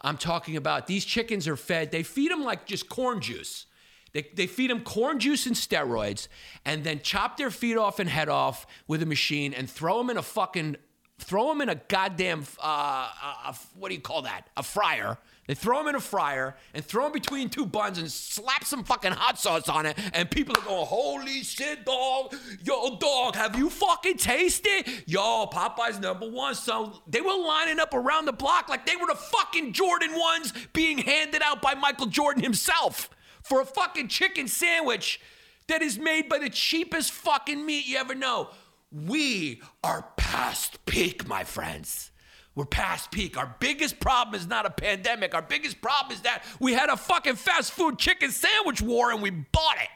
I'm 0.00 0.18
talking 0.18 0.56
about 0.56 0.86
these 0.86 1.04
chickens 1.04 1.48
are 1.48 1.56
fed, 1.56 1.90
they 1.90 2.02
feed 2.02 2.30
them 2.30 2.42
like 2.42 2.66
just 2.66 2.88
corn 2.88 3.20
juice. 3.20 3.66
They, 4.12 4.28
they 4.34 4.46
feed 4.46 4.70
them 4.70 4.80
corn 4.82 5.18
juice 5.18 5.46
and 5.46 5.56
steroids 5.56 6.28
and 6.64 6.84
then 6.84 7.00
chop 7.02 7.36
their 7.36 7.50
feet 7.50 7.76
off 7.76 7.98
and 7.98 8.08
head 8.08 8.28
off 8.28 8.66
with 8.86 9.02
a 9.02 9.06
machine 9.06 9.52
and 9.52 9.68
throw 9.68 9.98
them 9.98 10.08
in 10.08 10.16
a 10.16 10.22
fucking, 10.22 10.76
throw 11.18 11.48
them 11.48 11.60
in 11.60 11.68
a 11.68 11.74
goddamn, 11.74 12.44
uh, 12.62 12.66
a, 12.66 13.48
a, 13.48 13.56
what 13.78 13.88
do 13.88 13.94
you 13.94 14.00
call 14.00 14.22
that? 14.22 14.48
A 14.56 14.62
fryer. 14.62 15.18
They 15.46 15.54
throw 15.54 15.78
them 15.78 15.88
in 15.88 15.94
a 15.94 16.00
fryer 16.00 16.56
and 16.72 16.82
throw 16.82 17.04
them 17.04 17.12
between 17.12 17.50
two 17.50 17.66
buns 17.66 17.98
and 17.98 18.10
slap 18.10 18.64
some 18.64 18.82
fucking 18.82 19.12
hot 19.12 19.38
sauce 19.38 19.68
on 19.68 19.84
it. 19.84 19.98
And 20.14 20.30
people 20.30 20.56
are 20.56 20.64
going, 20.64 20.86
holy 20.86 21.42
shit, 21.42 21.84
dog. 21.84 22.34
Yo, 22.62 22.96
dog, 22.96 23.36
have 23.36 23.56
you 23.56 23.68
fucking 23.68 24.16
tasted? 24.16 24.88
Yo, 25.06 25.46
Popeye's 25.46 26.00
number 26.00 26.30
one. 26.30 26.54
So 26.54 27.02
they 27.06 27.20
were 27.20 27.36
lining 27.36 27.78
up 27.78 27.92
around 27.92 28.24
the 28.24 28.32
block 28.32 28.70
like 28.70 28.86
they 28.86 28.96
were 28.96 29.06
the 29.06 29.14
fucking 29.16 29.74
Jordan 29.74 30.18
ones 30.18 30.54
being 30.72 30.98
handed 30.98 31.42
out 31.42 31.60
by 31.60 31.74
Michael 31.74 32.06
Jordan 32.06 32.42
himself 32.42 33.10
for 33.42 33.60
a 33.60 33.66
fucking 33.66 34.08
chicken 34.08 34.48
sandwich 34.48 35.20
that 35.66 35.82
is 35.82 35.98
made 35.98 36.28
by 36.28 36.38
the 36.38 36.50
cheapest 36.50 37.12
fucking 37.12 37.64
meat 37.64 37.86
you 37.86 37.98
ever 37.98 38.14
know. 38.14 38.48
We 38.94 39.60
are 39.82 40.06
past 40.16 40.84
peak, 40.86 41.26
my 41.26 41.42
friends. 41.42 42.12
We're 42.54 42.66
past 42.66 43.10
peak. 43.10 43.36
Our 43.36 43.56
biggest 43.58 43.98
problem 43.98 44.40
is 44.40 44.46
not 44.46 44.66
a 44.66 44.70
pandemic. 44.70 45.34
Our 45.34 45.42
biggest 45.42 45.80
problem 45.82 46.14
is 46.14 46.22
that 46.22 46.44
we 46.60 46.72
had 46.72 46.88
a 46.88 46.96
fucking 46.96 47.34
fast 47.34 47.72
food 47.72 47.98
chicken 47.98 48.30
sandwich 48.30 48.80
war 48.80 49.10
and 49.10 49.20
we 49.20 49.30
bought 49.30 49.76
it. 49.80 49.88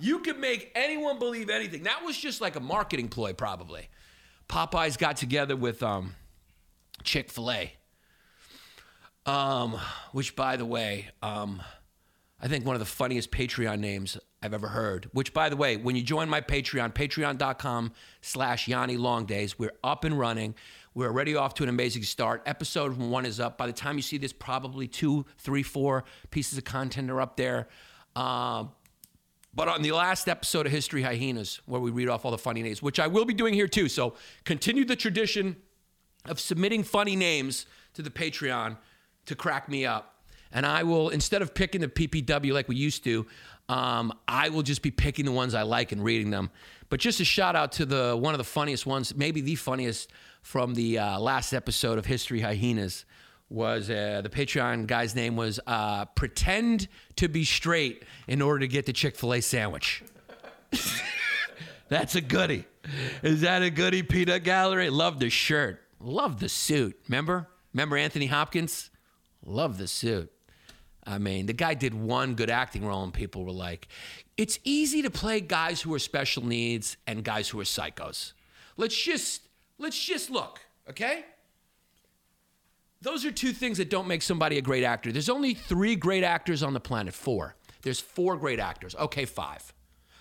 You 0.00 0.20
can 0.20 0.40
make 0.40 0.72
anyone 0.74 1.18
believe 1.18 1.50
anything. 1.50 1.82
That 1.82 2.02
was 2.02 2.16
just 2.16 2.40
like 2.40 2.56
a 2.56 2.60
marketing 2.60 3.08
ploy, 3.08 3.34
probably. 3.34 3.90
Popeyes 4.48 4.96
got 4.96 5.18
together 5.18 5.54
with 5.54 5.82
um, 5.82 6.14
Chick 7.04 7.30
fil 7.30 7.52
A, 7.52 7.72
um, 9.26 9.78
which, 10.12 10.34
by 10.34 10.56
the 10.56 10.66
way, 10.66 11.10
um, 11.22 11.62
I 12.40 12.48
think 12.48 12.64
one 12.64 12.74
of 12.74 12.80
the 12.80 12.86
funniest 12.86 13.30
Patreon 13.30 13.78
names 13.80 14.18
I've 14.42 14.54
ever 14.54 14.68
heard. 14.68 15.08
Which, 15.12 15.32
by 15.32 15.48
the 15.48 15.56
way, 15.56 15.76
when 15.76 15.94
you 15.94 16.02
join 16.02 16.28
my 16.28 16.40
Patreon, 16.40 16.94
patreon.com 16.94 17.92
slash 18.20 18.66
Yanni 18.66 18.96
Long 18.96 19.24
Days, 19.24 19.58
we're 19.58 19.74
up 19.84 20.04
and 20.04 20.18
running. 20.18 20.54
We're 20.94 21.06
already 21.06 21.36
off 21.36 21.54
to 21.54 21.62
an 21.62 21.68
amazing 21.68 22.02
start. 22.02 22.42
Episode 22.44 22.96
one 22.96 23.24
is 23.24 23.40
up. 23.40 23.56
By 23.56 23.66
the 23.66 23.72
time 23.72 23.96
you 23.96 24.02
see 24.02 24.18
this, 24.18 24.32
probably 24.32 24.88
two, 24.88 25.24
three, 25.38 25.62
four 25.62 26.04
pieces 26.30 26.58
of 26.58 26.64
content 26.64 27.10
are 27.10 27.20
up 27.20 27.36
there. 27.36 27.68
Uh, 28.16 28.64
but 29.54 29.68
on 29.68 29.82
the 29.82 29.92
last 29.92 30.28
episode 30.28 30.66
of 30.66 30.72
History 30.72 31.02
Hyenas, 31.02 31.60
where 31.66 31.80
we 31.80 31.90
read 31.90 32.08
off 32.08 32.24
all 32.24 32.30
the 32.30 32.38
funny 32.38 32.62
names, 32.62 32.82
which 32.82 32.98
I 32.98 33.06
will 33.06 33.24
be 33.24 33.34
doing 33.34 33.54
here 33.54 33.68
too. 33.68 33.88
So 33.88 34.14
continue 34.44 34.84
the 34.84 34.96
tradition 34.96 35.56
of 36.24 36.40
submitting 36.40 36.82
funny 36.82 37.16
names 37.16 37.66
to 37.94 38.02
the 38.02 38.10
Patreon 38.10 38.76
to 39.26 39.34
crack 39.34 39.68
me 39.68 39.86
up. 39.86 40.08
And 40.52 40.66
I 40.66 40.82
will, 40.82 41.08
instead 41.08 41.40
of 41.40 41.54
picking 41.54 41.80
the 41.80 41.88
PPW 41.88 42.52
like 42.52 42.68
we 42.68 42.76
used 42.76 43.04
to, 43.04 43.26
um, 43.68 44.12
I 44.28 44.48
will 44.48 44.62
just 44.62 44.82
be 44.82 44.90
picking 44.90 45.24
the 45.24 45.32
ones 45.32 45.54
I 45.54 45.62
like 45.62 45.92
and 45.92 46.02
reading 46.02 46.30
them. 46.30 46.50
But 46.88 47.00
just 47.00 47.20
a 47.20 47.24
shout 47.24 47.56
out 47.56 47.72
to 47.72 47.86
the 47.86 48.16
one 48.16 48.34
of 48.34 48.38
the 48.38 48.44
funniest 48.44 48.86
ones, 48.86 49.14
maybe 49.14 49.40
the 49.40 49.54
funniest 49.54 50.10
from 50.42 50.74
the 50.74 50.98
uh, 50.98 51.18
last 51.18 51.52
episode 51.52 51.98
of 51.98 52.04
History 52.06 52.40
Hyenas 52.40 53.04
was 53.48 53.90
uh, 53.90 54.20
the 54.22 54.28
Patreon 54.28 54.86
guy's 54.86 55.14
name 55.14 55.36
was 55.36 55.60
uh, 55.66 56.06
Pretend 56.06 56.88
to 57.16 57.28
be 57.28 57.44
Straight 57.44 58.04
in 58.26 58.42
order 58.42 58.60
to 58.60 58.68
get 58.68 58.86
the 58.86 58.92
Chick 58.92 59.16
fil 59.16 59.34
A 59.34 59.40
sandwich. 59.40 60.02
That's 61.88 62.14
a 62.14 62.20
goodie. 62.20 62.64
Is 63.22 63.42
that 63.42 63.62
a 63.62 63.70
goodie, 63.70 64.02
Peanut 64.02 64.44
Gallery? 64.44 64.90
Love 64.90 65.18
the 65.18 65.28
shirt. 65.28 65.82
Love 66.00 66.40
the 66.40 66.48
suit. 66.48 66.98
Remember? 67.08 67.48
Remember 67.72 67.96
Anthony 67.96 68.26
Hopkins? 68.26 68.90
Love 69.44 69.78
the 69.78 69.86
suit. 69.86 70.32
I 71.04 71.18
mean, 71.18 71.46
the 71.46 71.52
guy 71.52 71.74
did 71.74 71.94
one 71.94 72.34
good 72.34 72.50
acting 72.50 72.86
role, 72.86 73.02
and 73.02 73.12
people 73.12 73.44
were 73.44 73.52
like, 73.52 73.88
it's 74.36 74.58
easy 74.64 75.02
to 75.02 75.10
play 75.10 75.40
guys 75.40 75.80
who 75.80 75.92
are 75.94 75.98
special 75.98 76.46
needs 76.46 76.96
and 77.06 77.24
guys 77.24 77.48
who 77.48 77.60
are 77.60 77.64
psychos. 77.64 78.32
Let's 78.76 79.00
just 79.00 79.42
let's 79.78 80.02
just 80.02 80.30
look, 80.30 80.60
okay? 80.88 81.24
Those 83.00 83.24
are 83.24 83.32
two 83.32 83.52
things 83.52 83.78
that 83.78 83.90
don't 83.90 84.06
make 84.06 84.22
somebody 84.22 84.58
a 84.58 84.62
great 84.62 84.84
actor. 84.84 85.10
There's 85.10 85.28
only 85.28 85.54
three 85.54 85.96
great 85.96 86.22
actors 86.22 86.62
on 86.62 86.72
the 86.72 86.80
planet. 86.80 87.14
Four. 87.14 87.56
There's 87.82 87.98
four 87.98 88.36
great 88.36 88.60
actors. 88.60 88.94
Okay, 88.94 89.24
five. 89.24 89.74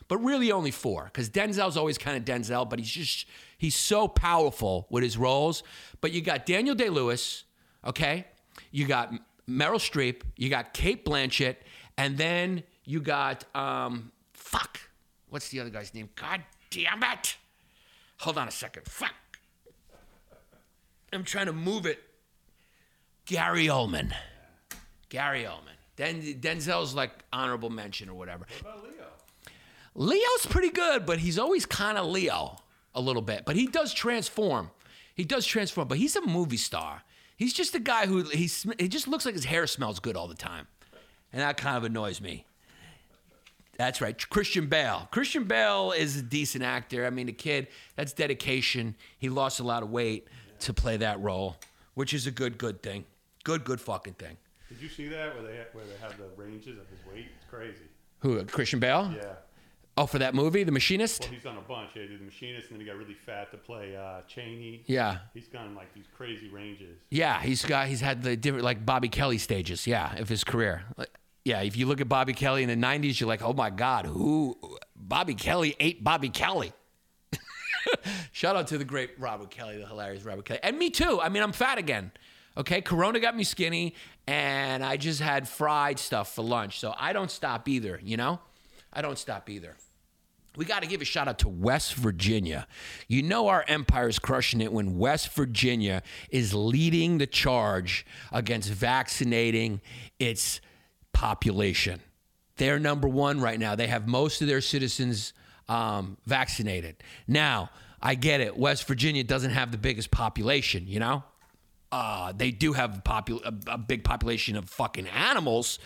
But 0.07 0.17
really 0.17 0.51
only 0.51 0.71
four, 0.71 1.05
because 1.05 1.29
Denzel's 1.29 1.77
always 1.77 1.97
kind 1.97 2.17
of 2.17 2.25
Denzel, 2.25 2.69
but 2.69 2.79
he's 2.79 2.89
just 2.89 3.27
he's 3.57 3.75
so 3.75 4.07
powerful 4.07 4.87
with 4.89 5.03
his 5.03 5.17
roles. 5.17 5.63
But 6.01 6.11
you 6.11 6.21
got 6.21 6.45
Daniel 6.45 6.75
Day 6.75 6.89
Lewis, 6.89 7.43
okay? 7.85 8.25
You 8.71 8.87
got 8.87 9.13
Meryl 9.49 9.75
Streep, 9.75 10.21
you 10.37 10.49
got 10.49 10.73
Cate 10.73 11.05
Blanchett, 11.05 11.57
and 11.97 12.17
then 12.17 12.63
you 12.85 13.01
got 13.01 13.43
um, 13.55 14.11
fuck. 14.33 14.79
What's 15.29 15.49
the 15.49 15.59
other 15.59 15.69
guy's 15.69 15.93
name? 15.93 16.09
God 16.15 16.41
damn 16.69 17.03
it! 17.03 17.37
Hold 18.19 18.37
on 18.37 18.47
a 18.47 18.51
second. 18.51 18.85
Fuck. 18.85 19.13
I'm 21.13 21.23
trying 21.23 21.47
to 21.47 21.53
move 21.53 21.85
it. 21.85 22.01
Gary 23.25 23.67
Oldman. 23.67 24.13
Gary 25.09 25.43
Oldman. 25.43 25.75
Den- 25.97 26.39
Denzel's 26.39 26.93
like 26.95 27.11
honorable 27.33 27.69
mention 27.69 28.09
or 28.09 28.13
whatever. 28.13 28.45
What 28.61 28.75
about 28.75 28.83
Leo? 28.83 29.05
Leo's 29.93 30.45
pretty 30.45 30.69
good, 30.69 31.05
but 31.05 31.19
he's 31.19 31.37
always 31.37 31.65
kind 31.65 31.97
of 31.97 32.05
Leo 32.07 32.57
a 32.95 33.01
little 33.01 33.21
bit. 33.21 33.43
But 33.45 33.55
he 33.55 33.67
does 33.67 33.93
transform. 33.93 34.71
He 35.15 35.25
does 35.25 35.45
transform, 35.45 35.87
but 35.87 35.97
he's 35.97 36.15
a 36.15 36.21
movie 36.25 36.57
star. 36.57 37.03
He's 37.41 37.53
just 37.53 37.73
a 37.73 37.79
guy 37.79 38.05
who 38.05 38.21
he's 38.21 38.67
he 38.77 38.87
just 38.87 39.07
looks 39.07 39.25
like 39.25 39.33
his 39.33 39.45
hair 39.45 39.65
smells 39.65 39.99
good 39.99 40.15
all 40.15 40.27
the 40.27 40.35
time. 40.35 40.67
And 41.33 41.41
that 41.41 41.57
kind 41.57 41.75
of 41.75 41.83
annoys 41.83 42.21
me. 42.21 42.45
That's 43.79 43.99
right. 43.99 44.29
Christian 44.29 44.67
Bale. 44.67 45.07
Christian 45.09 45.45
Bale 45.45 45.91
is 45.91 46.17
a 46.17 46.21
decent 46.21 46.63
actor. 46.63 47.03
I 47.03 47.09
mean, 47.09 47.25
the 47.25 47.33
kid, 47.33 47.69
that's 47.95 48.13
dedication. 48.13 48.93
He 49.17 49.29
lost 49.29 49.59
a 49.59 49.63
lot 49.63 49.81
of 49.81 49.89
weight 49.89 50.27
to 50.59 50.71
play 50.71 50.97
that 50.97 51.19
role, 51.19 51.55
which 51.95 52.13
is 52.13 52.27
a 52.27 52.31
good, 52.31 52.59
good 52.59 52.83
thing. 52.83 53.05
Good, 53.43 53.63
good 53.63 53.81
fucking 53.81 54.13
thing. 54.13 54.37
Did 54.69 54.79
you 54.79 54.89
see 54.89 55.07
that 55.07 55.33
where 55.33 55.41
they 55.41 55.65
where 55.73 55.85
they 55.85 55.97
have 55.99 56.15
the 56.19 56.29
ranges 56.37 56.77
of 56.77 56.87
his 56.89 56.99
weight? 57.11 57.25
It's 57.35 57.49
crazy. 57.49 57.89
Who? 58.19 58.43
Christian 58.45 58.79
Bale? 58.79 59.15
Yeah. 59.15 59.33
Oh, 59.97 60.05
for 60.05 60.19
that 60.19 60.33
movie, 60.33 60.63
The 60.63 60.71
Machinist? 60.71 61.23
Well, 61.23 61.31
he's 61.31 61.43
done 61.43 61.57
a 61.57 61.61
bunch. 61.61 61.89
Yeah, 61.95 62.03
he 62.03 62.07
did 62.07 62.21
the 62.21 62.25
machinist, 62.25 62.69
and 62.69 62.79
then 62.79 62.85
he 62.85 62.91
got 62.91 62.97
really 62.97 63.13
fat 63.13 63.51
to 63.51 63.57
play 63.57 63.95
uh, 63.95 64.21
Cheney. 64.27 64.83
Yeah. 64.85 65.17
He's 65.33 65.47
gone 65.47 65.75
like 65.75 65.93
these 65.93 66.05
crazy 66.15 66.47
ranges. 66.49 66.97
Yeah, 67.09 67.41
he's 67.41 67.65
got 67.65 67.87
he's 67.87 67.99
had 67.99 68.23
the 68.23 68.37
different 68.37 68.63
like 68.63 68.85
Bobby 68.85 69.09
Kelly 69.09 69.37
stages, 69.37 69.85
yeah, 69.85 70.15
of 70.17 70.29
his 70.29 70.43
career. 70.45 70.83
Like, 70.95 71.09
yeah, 71.43 71.61
if 71.61 71.75
you 71.75 71.87
look 71.87 71.99
at 71.99 72.07
Bobby 72.07 72.33
Kelly 72.33 72.63
in 72.63 72.69
the 72.69 72.87
'90s, 72.87 73.19
you're 73.19 73.27
like, 73.27 73.41
oh 73.41 73.53
my 73.53 73.69
God, 73.69 74.05
who? 74.05 74.57
Bobby 74.95 75.35
Kelly 75.35 75.75
ate 75.79 76.03
Bobby 76.03 76.29
Kelly. 76.29 76.71
Shout 78.31 78.55
out 78.55 78.67
to 78.67 78.77
the 78.77 78.85
great 78.85 79.11
Robert 79.19 79.49
Kelly, 79.49 79.77
the 79.77 79.87
hilarious 79.87 80.23
Robert 80.23 80.45
Kelly, 80.45 80.61
and 80.63 80.77
me 80.79 80.89
too. 80.89 81.19
I 81.21 81.27
mean, 81.29 81.43
I'm 81.43 81.51
fat 81.51 81.77
again. 81.77 82.11
Okay, 82.57 82.81
Corona 82.81 83.19
got 83.19 83.35
me 83.35 83.43
skinny, 83.43 83.95
and 84.27 84.83
I 84.83 84.97
just 84.97 85.19
had 85.19 85.47
fried 85.47 85.99
stuff 85.99 86.33
for 86.35 86.43
lunch, 86.43 86.79
so 86.79 86.93
I 86.97 87.11
don't 87.13 87.31
stop 87.31 87.67
either. 87.67 87.99
You 88.03 88.17
know, 88.17 88.39
I 88.93 89.01
don't 89.01 89.17
stop 89.17 89.49
either. 89.49 89.75
We 90.57 90.65
got 90.65 90.81
to 90.81 90.87
give 90.87 91.01
a 91.01 91.05
shout 91.05 91.29
out 91.29 91.39
to 91.39 91.49
West 91.49 91.95
Virginia. 91.95 92.67
You 93.07 93.23
know, 93.23 93.47
our 93.47 93.63
empire 93.67 94.09
is 94.09 94.19
crushing 94.19 94.59
it 94.59 94.73
when 94.73 94.97
West 94.97 95.33
Virginia 95.33 96.03
is 96.29 96.53
leading 96.53 97.19
the 97.19 97.27
charge 97.27 98.05
against 98.33 98.69
vaccinating 98.69 99.79
its 100.19 100.59
population. 101.13 102.01
They're 102.57 102.79
number 102.79 103.07
one 103.07 103.39
right 103.39 103.59
now. 103.59 103.75
They 103.75 103.87
have 103.87 104.07
most 104.07 104.41
of 104.41 104.47
their 104.47 104.59
citizens 104.59 105.33
um, 105.69 106.17
vaccinated. 106.25 106.97
Now, 107.27 107.69
I 108.01 108.15
get 108.15 108.41
it. 108.41 108.57
West 108.57 108.87
Virginia 108.87 109.23
doesn't 109.23 109.51
have 109.51 109.71
the 109.71 109.77
biggest 109.77 110.11
population, 110.11 110.85
you 110.85 110.99
know? 110.99 111.23
Uh, 111.93 112.31
they 112.31 112.51
do 112.51 112.73
have 112.73 113.01
a, 113.05 113.11
a, 113.11 113.53
a 113.73 113.77
big 113.77 114.03
population 114.03 114.55
of 114.55 114.69
fucking 114.69 115.07
animals, 115.07 115.79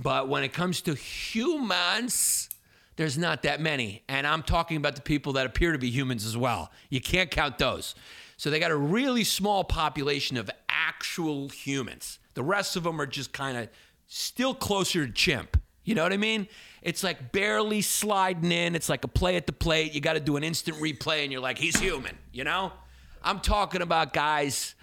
but 0.00 0.28
when 0.28 0.42
it 0.42 0.52
comes 0.52 0.80
to 0.82 0.94
humans, 0.94 2.48
there's 2.96 3.18
not 3.18 3.42
that 3.42 3.60
many. 3.60 4.02
And 4.08 4.26
I'm 4.26 4.42
talking 4.42 4.76
about 4.76 4.96
the 4.96 5.02
people 5.02 5.34
that 5.34 5.46
appear 5.46 5.72
to 5.72 5.78
be 5.78 5.90
humans 5.90 6.24
as 6.26 6.36
well. 6.36 6.70
You 6.90 7.00
can't 7.00 7.30
count 7.30 7.58
those. 7.58 7.94
So 8.36 8.50
they 8.50 8.58
got 8.58 8.70
a 8.70 8.76
really 8.76 9.24
small 9.24 9.64
population 9.64 10.36
of 10.36 10.50
actual 10.68 11.48
humans. 11.48 12.18
The 12.34 12.42
rest 12.42 12.76
of 12.76 12.84
them 12.84 13.00
are 13.00 13.06
just 13.06 13.32
kind 13.32 13.56
of 13.56 13.68
still 14.06 14.54
closer 14.54 15.06
to 15.06 15.12
chimp. 15.12 15.60
You 15.84 15.94
know 15.94 16.02
what 16.02 16.12
I 16.12 16.16
mean? 16.16 16.48
It's 16.80 17.02
like 17.02 17.32
barely 17.32 17.82
sliding 17.82 18.52
in. 18.52 18.74
It's 18.74 18.88
like 18.88 19.04
a 19.04 19.08
play 19.08 19.36
at 19.36 19.46
the 19.46 19.52
plate. 19.52 19.94
You 19.94 20.00
got 20.00 20.14
to 20.14 20.20
do 20.20 20.36
an 20.36 20.44
instant 20.44 20.78
replay, 20.78 21.24
and 21.24 21.32
you're 21.32 21.40
like, 21.40 21.58
he's 21.58 21.78
human. 21.78 22.16
You 22.32 22.44
know? 22.44 22.72
I'm 23.22 23.40
talking 23.40 23.82
about 23.82 24.12
guys 24.12 24.74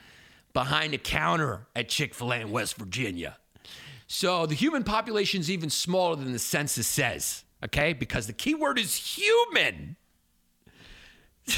behind 0.54 0.94
the 0.94 0.98
counter 0.98 1.68
at 1.76 1.90
Chick 1.90 2.14
fil 2.14 2.32
A 2.32 2.38
in 2.38 2.52
West 2.52 2.76
Virginia. 2.76 3.38
So 4.10 4.46
the 4.46 4.56
human 4.56 4.84
population 4.84 5.40
is 5.40 5.50
even 5.50 5.70
smaller 5.70 6.16
than 6.16 6.34
the 6.34 6.40
census 6.40 6.88
says, 6.88 7.46
okay? 7.64 7.94
Because 7.94 8.28
the 8.28 8.34
key 8.34 8.56
word 8.56 8.78
is 8.78 8.96
human. 8.96 9.96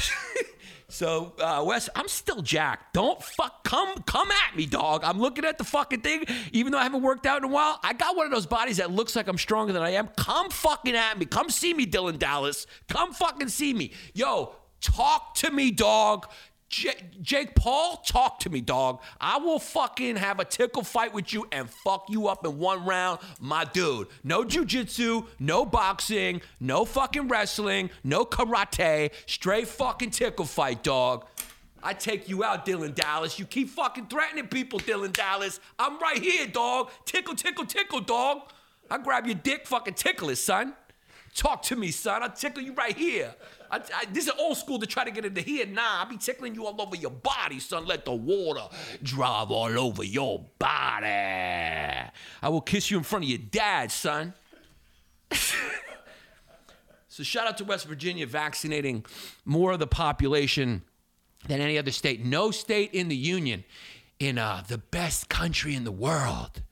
So 0.92 1.32
uh, 1.38 1.64
Wes, 1.66 1.88
I'm 1.96 2.06
still 2.06 2.42
jacked. 2.42 2.92
Don't 2.92 3.20
fuck 3.22 3.64
come 3.64 4.02
come 4.02 4.30
at 4.30 4.54
me, 4.54 4.66
dog. 4.66 5.04
I'm 5.04 5.18
looking 5.18 5.46
at 5.46 5.56
the 5.56 5.64
fucking 5.64 6.02
thing, 6.02 6.24
even 6.52 6.70
though 6.70 6.78
I 6.78 6.82
haven't 6.82 7.00
worked 7.00 7.24
out 7.24 7.38
in 7.38 7.44
a 7.44 7.52
while. 7.52 7.80
I 7.82 7.94
got 7.94 8.14
one 8.14 8.26
of 8.26 8.30
those 8.30 8.44
bodies 8.44 8.76
that 8.76 8.90
looks 8.90 9.16
like 9.16 9.26
I'm 9.26 9.38
stronger 9.38 9.72
than 9.72 9.82
I 9.82 9.92
am. 9.92 10.08
Come 10.18 10.50
fucking 10.50 10.94
at 10.94 11.18
me. 11.18 11.24
Come 11.24 11.48
see 11.48 11.72
me, 11.72 11.86
Dillon 11.86 12.18
Danis. 12.18 12.66
Come 12.90 13.14
fucking 13.14 13.48
see 13.48 13.72
me. 13.72 13.92
Yo, 14.12 14.54
talk 14.82 15.34
to 15.36 15.50
me, 15.50 15.70
dog. 15.70 16.26
J- 16.72 16.94
Jake 17.20 17.54
Paul, 17.54 17.98
talk 17.98 18.40
to 18.40 18.50
me, 18.50 18.62
dog. 18.62 19.02
I 19.20 19.36
will 19.36 19.58
fucking 19.58 20.16
have 20.16 20.40
a 20.40 20.44
tickle 20.44 20.82
fight 20.82 21.12
with 21.12 21.30
you 21.30 21.46
and 21.52 21.68
fuck 21.68 22.06
you 22.08 22.28
up 22.28 22.46
in 22.46 22.58
one 22.58 22.86
round, 22.86 23.20
my 23.38 23.64
dude. 23.64 24.08
No 24.24 24.42
jujitsu, 24.42 25.26
no 25.38 25.66
boxing, 25.66 26.40
no 26.60 26.86
fucking 26.86 27.28
wrestling, 27.28 27.90
no 28.02 28.24
karate, 28.24 29.10
straight 29.26 29.68
fucking 29.68 30.10
tickle 30.12 30.46
fight, 30.46 30.82
dog. 30.82 31.26
I 31.82 31.92
take 31.92 32.30
you 32.30 32.42
out, 32.42 32.64
Dillon 32.64 32.94
Danis. 32.94 33.38
You 33.38 33.44
keep 33.44 33.68
fucking 33.68 34.06
threatening 34.06 34.46
people, 34.46 34.78
Dillon 34.78 35.12
Danis. 35.12 35.60
I'm 35.78 35.98
right 35.98 36.18
here, 36.22 36.46
dog. 36.46 36.90
Tickle, 37.04 37.34
tickle, 37.34 37.66
tickle, 37.66 38.00
dog. 38.00 38.50
I 38.90 38.96
grab 38.96 39.26
your 39.26 39.34
dick, 39.34 39.66
fucking 39.66 39.94
tickle 39.94 40.30
it, 40.30 40.36
son. 40.36 40.74
Talk 41.34 41.62
to 41.62 41.76
me, 41.76 41.90
son. 41.90 42.22
I'll 42.22 42.30
tickle 42.30 42.62
you 42.62 42.74
right 42.74 42.96
here. 42.96 43.34
I, 43.70 43.76
I, 43.76 44.04
this 44.12 44.26
is 44.26 44.32
old 44.38 44.58
school 44.58 44.78
to 44.78 44.86
try 44.86 45.04
to 45.04 45.10
get 45.10 45.24
into 45.24 45.40
here. 45.40 45.64
Nah, 45.64 46.00
I'll 46.00 46.06
be 46.06 46.18
tickling 46.18 46.54
you 46.54 46.66
all 46.66 46.80
over 46.80 46.94
your 46.94 47.10
body, 47.10 47.58
son. 47.58 47.86
Let 47.86 48.04
the 48.04 48.12
water 48.12 48.64
drive 49.02 49.50
all 49.50 49.78
over 49.78 50.04
your 50.04 50.44
body. 50.58 51.06
I 51.06 52.10
will 52.48 52.60
kiss 52.60 52.90
you 52.90 52.98
in 52.98 53.02
front 53.02 53.24
of 53.24 53.30
your 53.30 53.38
dad, 53.38 53.90
son. 53.90 54.34
so 57.08 57.22
shout 57.22 57.46
out 57.46 57.56
to 57.58 57.64
West 57.64 57.86
Virginia 57.86 58.26
vaccinating 58.26 59.06
more 59.46 59.72
of 59.72 59.78
the 59.78 59.86
population 59.86 60.82
than 61.48 61.62
any 61.62 61.78
other 61.78 61.92
state. 61.92 62.22
No 62.22 62.50
state 62.50 62.92
in 62.92 63.08
the 63.08 63.16
union, 63.16 63.64
in 64.18 64.36
uh, 64.36 64.64
the 64.68 64.76
best 64.76 65.30
country 65.30 65.74
in 65.74 65.84
the 65.84 65.92
world, 65.92 66.62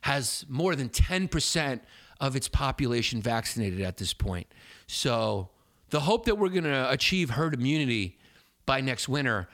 has 0.00 0.44
more 0.48 0.74
than 0.74 0.88
10% 0.88 1.80
of 2.20 2.36
its 2.36 2.48
population 2.48 3.22
vaccinated 3.22 3.80
at 3.80 3.96
this 3.96 4.12
point. 4.12 4.46
So 4.86 5.48
the 5.88 6.00
hope 6.00 6.26
that 6.26 6.36
we're 6.36 6.50
going 6.50 6.64
to 6.64 6.90
achieve 6.90 7.30
herd 7.30 7.54
immunity 7.54 8.18
by 8.66 8.80
next 8.80 9.08
winter 9.08 9.48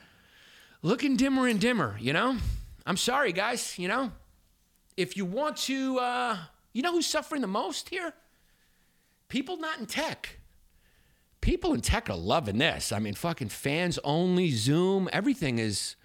looking 0.82 1.16
dimmer 1.16 1.46
and 1.46 1.60
dimmer, 1.60 1.96
you 2.00 2.12
know? 2.12 2.36
I'm 2.84 2.96
sorry, 2.96 3.32
guys, 3.32 3.78
you 3.78 3.88
know? 3.88 4.12
If 4.96 5.16
you 5.16 5.24
want 5.24 5.56
to, 5.58 5.98
uh, 5.98 6.38
you 6.72 6.82
know 6.82 6.92
who's 6.92 7.06
suffering 7.06 7.40
the 7.40 7.48
most 7.48 7.88
here? 7.88 8.12
People 9.28 9.56
not 9.56 9.78
in 9.78 9.86
tech. 9.86 10.38
People 11.40 11.74
in 11.74 11.80
tech 11.80 12.08
are 12.08 12.16
loving 12.16 12.58
this. 12.58 12.92
I 12.92 12.98
mean, 12.98 13.14
fucking 13.14 13.48
fans 13.48 13.98
only, 14.04 14.50
Zoom, 14.50 15.08
everything 15.12 15.58
is. 15.58 15.96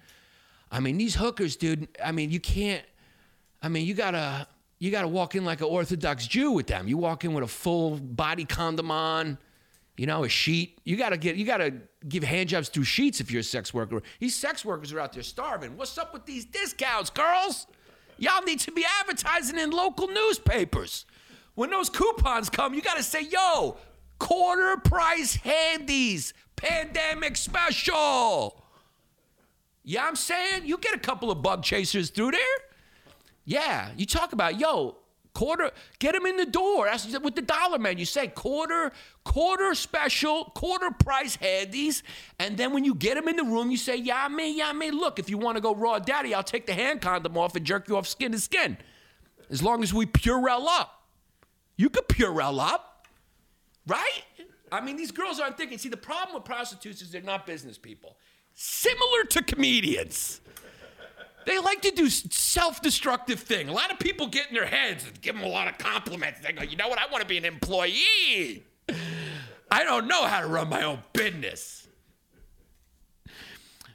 I 0.70 0.80
mean, 0.80 0.98
these 0.98 1.16
hookers, 1.16 1.56
dude. 1.56 1.88
I 2.02 2.12
mean, 2.12 2.30
you 2.30 2.40
can't. 2.40 2.84
I 3.62 3.68
mean, 3.68 3.86
you 3.86 3.94
gotta 3.94 4.46
you 4.82 4.90
gotta 4.90 5.06
walk 5.06 5.36
in 5.36 5.44
like 5.44 5.60
an 5.60 5.68
Orthodox 5.68 6.26
Jew 6.26 6.50
with 6.50 6.66
them. 6.66 6.88
You 6.88 6.98
walk 6.98 7.24
in 7.24 7.34
with 7.34 7.44
a 7.44 7.46
full 7.46 7.98
body 7.98 8.44
condom 8.44 8.90
on, 8.90 9.38
you 9.96 10.06
know, 10.06 10.24
a 10.24 10.28
sheet. 10.28 10.80
You 10.82 10.96
gotta 10.96 11.16
get 11.16 11.36
you 11.36 11.44
gotta 11.46 11.72
give 12.08 12.24
handjobs 12.24 12.68
through 12.68 12.82
sheets 12.82 13.20
if 13.20 13.30
you're 13.30 13.42
a 13.42 13.44
sex 13.44 13.72
worker. 13.72 14.02
These 14.18 14.34
sex 14.34 14.64
workers 14.64 14.92
are 14.92 14.98
out 14.98 15.12
there 15.12 15.22
starving. 15.22 15.76
What's 15.76 15.96
up 15.98 16.12
with 16.12 16.26
these 16.26 16.44
discounts, 16.44 17.10
girls? 17.10 17.68
Y'all 18.18 18.42
need 18.42 18.58
to 18.58 18.72
be 18.72 18.84
advertising 19.00 19.56
in 19.56 19.70
local 19.70 20.08
newspapers. 20.08 21.06
When 21.54 21.70
those 21.70 21.88
coupons 21.88 22.50
come, 22.50 22.74
you 22.74 22.82
gotta 22.82 23.04
say, 23.04 23.22
yo, 23.22 23.76
quarter 24.18 24.78
price 24.78 25.36
handies, 25.36 26.34
pandemic 26.56 27.36
special. 27.36 28.64
Yeah, 29.84 30.08
I'm 30.08 30.16
saying 30.16 30.62
you 30.64 30.76
get 30.76 30.96
a 30.96 30.98
couple 30.98 31.30
of 31.30 31.40
bug 31.40 31.62
chasers 31.62 32.10
through 32.10 32.32
there. 32.32 32.71
Yeah, 33.44 33.90
you 33.96 34.06
talk 34.06 34.32
about 34.32 34.58
yo 34.58 34.96
quarter, 35.34 35.70
get 35.98 36.12
them 36.12 36.26
in 36.26 36.36
the 36.36 36.46
door. 36.46 36.86
That's 36.86 37.06
with 37.20 37.34
the 37.34 37.42
dollar 37.42 37.78
man. 37.78 37.98
You 37.98 38.04
say 38.04 38.28
quarter, 38.28 38.92
quarter 39.24 39.74
special, 39.74 40.44
quarter 40.54 40.90
price 40.90 41.36
handies, 41.36 42.02
and 42.38 42.56
then 42.56 42.72
when 42.72 42.84
you 42.84 42.94
get 42.94 43.14
them 43.14 43.28
in 43.28 43.36
the 43.36 43.44
room, 43.44 43.70
you 43.70 43.76
say 43.76 43.96
yeah 43.96 44.28
me, 44.28 44.56
yeah 44.56 44.72
me. 44.72 44.90
Look, 44.90 45.18
if 45.18 45.30
you 45.30 45.38
want 45.38 45.56
to 45.56 45.60
go 45.60 45.74
raw 45.74 45.98
daddy, 45.98 46.34
I'll 46.34 46.42
take 46.42 46.66
the 46.66 46.74
hand 46.74 47.00
condom 47.00 47.36
off 47.36 47.56
and 47.56 47.64
jerk 47.64 47.88
you 47.88 47.96
off 47.96 48.06
skin 48.06 48.32
to 48.32 48.38
skin, 48.38 48.76
as 49.50 49.62
long 49.62 49.82
as 49.82 49.92
we 49.92 50.06
Purell 50.06 50.66
up. 50.66 51.02
You 51.76 51.88
could 51.88 52.08
Purell 52.08 52.60
up, 52.60 53.06
right? 53.86 54.22
I 54.70 54.80
mean, 54.80 54.96
these 54.96 55.10
girls 55.10 55.40
aren't 55.40 55.56
thinking. 55.56 55.78
See, 55.78 55.88
the 55.88 55.96
problem 55.96 56.34
with 56.34 56.44
prostitutes 56.44 57.02
is 57.02 57.10
they're 57.10 57.20
not 57.20 57.46
business 57.46 57.76
people. 57.76 58.16
Similar 58.54 59.24
to 59.30 59.42
comedians. 59.42 60.40
They 61.46 61.58
like 61.58 61.82
to 61.82 61.90
do 61.90 62.08
self-destructive 62.08 63.40
thing. 63.40 63.68
A 63.68 63.72
lot 63.72 63.90
of 63.90 63.98
people 63.98 64.26
get 64.26 64.48
in 64.48 64.54
their 64.54 64.66
heads 64.66 65.04
and 65.06 65.20
give 65.20 65.34
them 65.34 65.44
a 65.44 65.48
lot 65.48 65.68
of 65.68 65.78
compliments. 65.78 66.40
They 66.40 66.52
go, 66.52 66.62
you 66.62 66.76
know 66.76 66.88
what? 66.88 66.98
I 66.98 67.06
want 67.10 67.22
to 67.22 67.28
be 67.28 67.38
an 67.38 67.44
employee. 67.44 68.64
I 69.70 69.84
don't 69.84 70.06
know 70.06 70.24
how 70.24 70.40
to 70.40 70.46
run 70.46 70.68
my 70.68 70.82
own 70.82 71.00
business. 71.12 71.88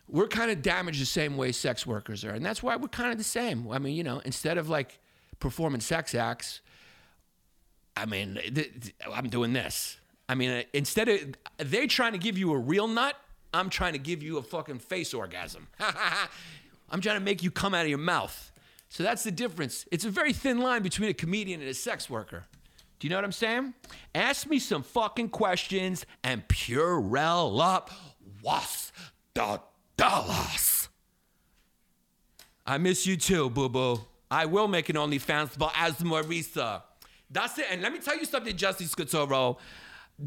We're 0.10 0.27
kind 0.27 0.49
of 0.49 0.62
damaged 0.62 1.01
the 1.01 1.05
same 1.05 1.36
way 1.36 1.51
sex 1.51 1.86
workers 1.86 2.23
are, 2.23 2.31
and 2.31 2.45
that's 2.45 2.63
why 2.63 2.75
we're 2.77 2.88
kind 2.88 3.12
of 3.12 3.17
the 3.17 3.23
same. 3.23 3.69
I 3.71 3.77
mean, 3.77 3.95
you 3.95 4.03
know, 4.03 4.19
instead 4.19 4.57
of 4.57 4.69
like 4.69 4.99
performing 5.39 5.81
sex 5.81 6.15
acts, 6.15 6.62
I 7.95 8.05
mean, 8.05 8.39
I'm 9.12 9.29
doing 9.29 9.53
this. 9.53 9.97
I 10.29 10.36
mean, 10.36 10.51
uh, 10.51 10.63
instead 10.73 11.10
of 11.10 11.19
they 11.57 11.88
trying 11.88 12.13
to 12.13 12.17
give 12.17 12.38
you 12.38 12.53
a 12.53 12.57
real 12.57 12.88
nut, 12.88 13.15
I'm 13.53 13.69
trying 13.69 13.93
to 13.93 13.99
give 13.99 14.21
you 14.21 14.38
a 14.38 14.43
fucking 14.43 14.79
face 14.79 15.13
orgasm. 15.13 15.67
I'm 16.89 17.02
trying 17.02 17.17
to 17.17 17.23
make 17.23 17.43
you 17.43 17.52
come 17.52 17.73
out 17.73 17.84
of 17.84 17.89
your 17.89 17.97
mouth. 17.97 18.52
So 18.89 19.04
that's 19.04 19.23
the 19.23 19.32
difference. 19.32 19.86
It's 19.91 20.06
a 20.06 20.10
very 20.10 20.34
thin 20.34 20.60
line 20.60 20.82
between 20.82 21.10
a 21.10 21.13
comedian 21.13 21.62
and 21.62 21.69
a 21.69 21.73
sex 21.73 22.10
worker. 22.10 22.45
Do 23.00 23.08
you 23.08 23.10
know 23.10 23.17
what 23.17 23.26
I'm 23.26 23.32
saying? 23.32 23.73
Ask 24.15 24.47
me 24.47 24.60
some 24.60 24.82
fucking 24.82 25.30
questions 25.30 26.06
and 26.23 26.47
Purell 26.47 27.62
up 27.62 27.91
was 28.41 28.91
the 29.34 29.62
dollars. 29.97 30.89
I 32.65 32.78
miss 32.78 33.06
you 33.06 33.17
too, 33.17 33.50
boo 33.50 33.69
boo. 33.69 34.00
I 34.30 34.45
will 34.45 34.67
make 34.67 34.89
an 34.89 34.95
OnlyFans, 34.95 35.58
but 35.58 35.71
as 35.78 35.95
Marisa. 35.95 36.82
That's 37.30 37.58
it. 37.60 37.67
And 37.69 37.82
let 37.82 37.93
me 37.93 38.00
tell 38.00 38.17
you 38.17 38.26
something, 38.26 38.56
Justin 38.56 38.88
Scutoro. 38.88 39.58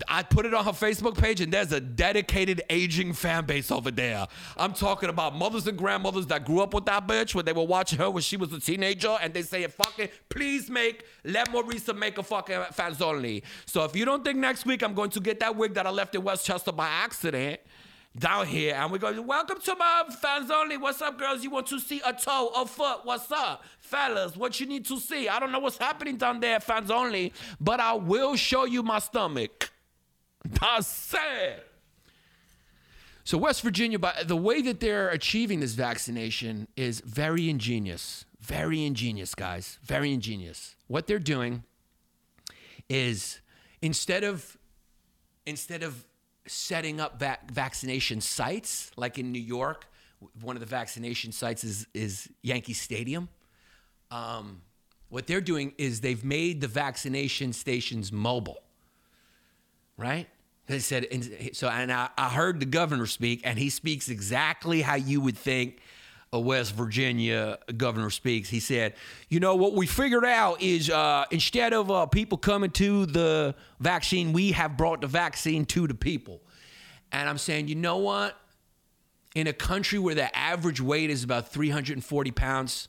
I 0.06 0.22
put 0.22 0.46
it 0.46 0.54
on 0.54 0.64
her 0.64 0.70
Facebook 0.70 1.18
page, 1.18 1.40
and 1.40 1.52
there's 1.52 1.72
a 1.72 1.80
dedicated 1.80 2.62
aging 2.70 3.12
fan 3.12 3.44
base 3.44 3.72
over 3.72 3.90
there. 3.90 4.28
I'm 4.56 4.72
talking 4.72 5.08
about 5.08 5.34
mothers 5.34 5.66
and 5.66 5.76
grandmothers 5.76 6.26
that 6.28 6.44
grew 6.44 6.60
up 6.60 6.72
with 6.74 6.84
that 6.84 7.08
bitch 7.08 7.34
when 7.34 7.44
they 7.44 7.52
were 7.52 7.64
watching 7.64 7.98
her 7.98 8.08
when 8.08 8.22
she 8.22 8.36
was 8.36 8.52
a 8.52 8.60
teenager, 8.60 9.18
and 9.20 9.34
they 9.34 9.42
say, 9.42 9.66
"Fucking, 9.66 10.08
please 10.28 10.70
make 10.70 11.04
let 11.24 11.48
Marisa 11.50 11.96
make 11.96 12.18
a 12.18 12.22
fucking 12.22 12.66
fans 12.72 13.02
only." 13.02 13.42
So 13.66 13.82
if 13.82 13.96
you 13.96 14.04
don't 14.04 14.22
think 14.22 14.38
next 14.38 14.64
week 14.64 14.84
I'm 14.84 14.94
going 14.94 15.10
to 15.10 15.20
get 15.20 15.40
that 15.40 15.56
wig 15.56 15.74
that 15.74 15.88
I 15.88 15.90
left 15.90 16.14
in 16.14 16.22
Westchester 16.22 16.70
by 16.70 16.86
accident 16.86 17.60
down 18.16 18.46
here, 18.46 18.76
and 18.76 18.92
we're 18.92 18.98
going, 18.98 19.26
"Welcome 19.26 19.60
to 19.60 19.74
my 19.74 20.04
fans 20.20 20.52
only." 20.52 20.76
What's 20.76 21.02
up, 21.02 21.18
girls? 21.18 21.42
You 21.42 21.50
want 21.50 21.66
to 21.66 21.80
see 21.80 22.00
a 22.06 22.12
toe, 22.12 22.52
a 22.54 22.64
foot? 22.64 23.00
What's 23.02 23.32
up, 23.32 23.64
fellas? 23.80 24.36
What 24.36 24.60
you 24.60 24.66
need 24.66 24.86
to 24.86 25.00
see? 25.00 25.28
I 25.28 25.40
don't 25.40 25.50
know 25.50 25.58
what's 25.58 25.78
happening 25.78 26.16
down 26.16 26.38
there, 26.38 26.60
fans 26.60 26.92
only, 26.92 27.32
but 27.60 27.80
I 27.80 27.94
will 27.94 28.36
show 28.36 28.66
you 28.66 28.84
my 28.84 29.00
stomach. 29.00 29.72
So 33.24 33.38
West 33.38 33.62
Virginia, 33.62 33.98
by 33.98 34.22
the 34.24 34.36
way 34.36 34.62
that 34.62 34.80
they're 34.80 35.08
achieving 35.10 35.60
this 35.60 35.74
vaccination 35.74 36.68
is 36.76 37.00
very 37.00 37.48
ingenious. 37.48 38.24
Very 38.40 38.84
ingenious, 38.84 39.34
guys. 39.34 39.78
Very 39.82 40.12
ingenious. 40.12 40.74
What 40.88 41.06
they're 41.06 41.18
doing 41.18 41.64
is 42.88 43.40
instead 43.82 44.24
of 44.24 44.56
instead 45.46 45.82
of 45.82 46.04
setting 46.46 47.00
up 47.00 47.18
vac- 47.18 47.50
vaccination 47.50 48.20
sites, 48.20 48.90
like 48.96 49.18
in 49.18 49.32
New 49.32 49.40
York. 49.40 49.86
One 50.42 50.54
of 50.54 50.60
the 50.60 50.66
vaccination 50.66 51.32
sites 51.32 51.64
is 51.64 51.86
is 51.94 52.28
Yankee 52.42 52.74
Stadium. 52.74 53.28
Um, 54.10 54.62
what 55.08 55.26
they're 55.26 55.40
doing 55.40 55.72
is 55.78 56.00
they've 56.00 56.24
made 56.24 56.60
the 56.60 56.68
vaccination 56.68 57.52
stations 57.52 58.12
mobile, 58.12 58.58
right? 59.96 60.28
They 60.70 60.78
said, 60.78 61.08
and 61.10 61.50
so, 61.52 61.68
and 61.68 61.90
I, 61.90 62.10
I 62.16 62.28
heard 62.28 62.60
the 62.60 62.66
governor 62.66 63.06
speak, 63.06 63.40
and 63.42 63.58
he 63.58 63.70
speaks 63.70 64.08
exactly 64.08 64.82
how 64.82 64.94
you 64.94 65.20
would 65.20 65.36
think 65.36 65.80
a 66.32 66.38
West 66.38 66.76
Virginia 66.76 67.58
governor 67.76 68.08
speaks. 68.08 68.48
He 68.48 68.60
said, 68.60 68.94
"You 69.28 69.40
know 69.40 69.56
what 69.56 69.72
we 69.72 69.88
figured 69.88 70.24
out 70.24 70.62
is 70.62 70.88
uh, 70.88 71.24
instead 71.32 71.72
of 71.72 71.90
uh, 71.90 72.06
people 72.06 72.38
coming 72.38 72.70
to 72.70 73.06
the 73.06 73.56
vaccine, 73.80 74.32
we 74.32 74.52
have 74.52 74.76
brought 74.76 75.00
the 75.00 75.08
vaccine 75.08 75.64
to 75.66 75.88
the 75.88 75.94
people." 75.94 76.40
And 77.10 77.28
I'm 77.28 77.38
saying, 77.38 77.66
you 77.66 77.74
know 77.74 77.96
what? 77.96 78.36
In 79.34 79.48
a 79.48 79.52
country 79.52 79.98
where 79.98 80.14
the 80.14 80.36
average 80.36 80.80
weight 80.80 81.10
is 81.10 81.24
about 81.24 81.48
340 81.48 82.30
pounds, 82.30 82.86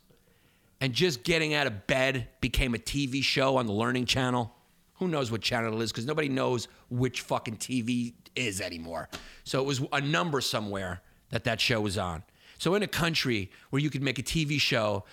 and 0.80 0.94
just 0.94 1.24
getting 1.24 1.56
out 1.56 1.65
of 1.65 1.88
bed 1.88 2.28
became 2.41 2.76
a 2.76 2.80
TV 2.80 3.24
show 3.24 3.58
on 3.58 3.65
the 3.65 3.74
Learning 3.74 4.06
Channel. 4.06 4.54
Who 5.02 5.08
knows 5.08 5.32
what 5.32 5.42
channel 5.42 5.82
it 5.82 5.84
is? 5.84 5.92
Because 5.92 6.06
nobody 6.06 6.30
knows 6.30 6.68
which 6.92 7.22
fucking 7.22 7.58
TV 7.58 8.14
is 8.36 8.62
anymore. 8.62 9.10
So 9.44 9.60
it 9.60 9.66
was 9.66 9.82
a 9.92 10.00
number 10.00 10.42
somewhere 10.42 11.02
that 11.32 11.44
that 11.46 11.60
show 11.60 11.82
was 11.82 11.98
on. 11.98 12.22
So 12.60 12.76
in 12.76 12.84
a 12.84 12.88
country 12.88 13.50
where 13.72 13.82
you 13.82 13.90
could 13.90 14.04
make 14.04 14.20
a 14.20 14.22
TV 14.22 14.62
show 14.62 15.06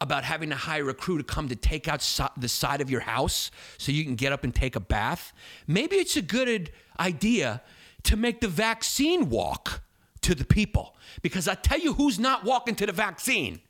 about 0.00 0.24
having 0.24 0.50
to 0.50 0.56
hire 0.56 0.88
a 0.88 0.94
crew 0.94 1.16
to 1.16 1.22
come 1.22 1.48
to 1.48 1.54
take 1.54 1.86
out 1.86 2.02
so- 2.02 2.28
the 2.36 2.48
side 2.48 2.80
of 2.80 2.90
your 2.90 3.02
house 3.02 3.52
so 3.78 3.92
you 3.92 4.02
can 4.02 4.16
get 4.16 4.32
up 4.32 4.42
and 4.42 4.52
take 4.52 4.74
a 4.74 4.80
bath, 4.80 5.32
maybe 5.68 5.94
it's 5.94 6.16
a 6.16 6.22
good 6.22 6.72
idea 6.98 7.62
to 8.02 8.16
make 8.16 8.40
the 8.40 8.48
vaccine 8.48 9.30
walk 9.30 9.82
to 10.22 10.34
the 10.34 10.44
people. 10.44 10.96
Because 11.22 11.46
I 11.46 11.54
tell 11.54 11.78
you 11.78 11.92
who's 11.92 12.18
not 12.18 12.42
walking 12.42 12.74
to 12.74 12.86
the 12.86 12.92
vaccine 12.92 13.60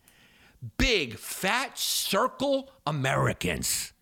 big, 0.78 1.18
fat 1.18 1.78
circle 1.78 2.70
Americans. 2.87 3.92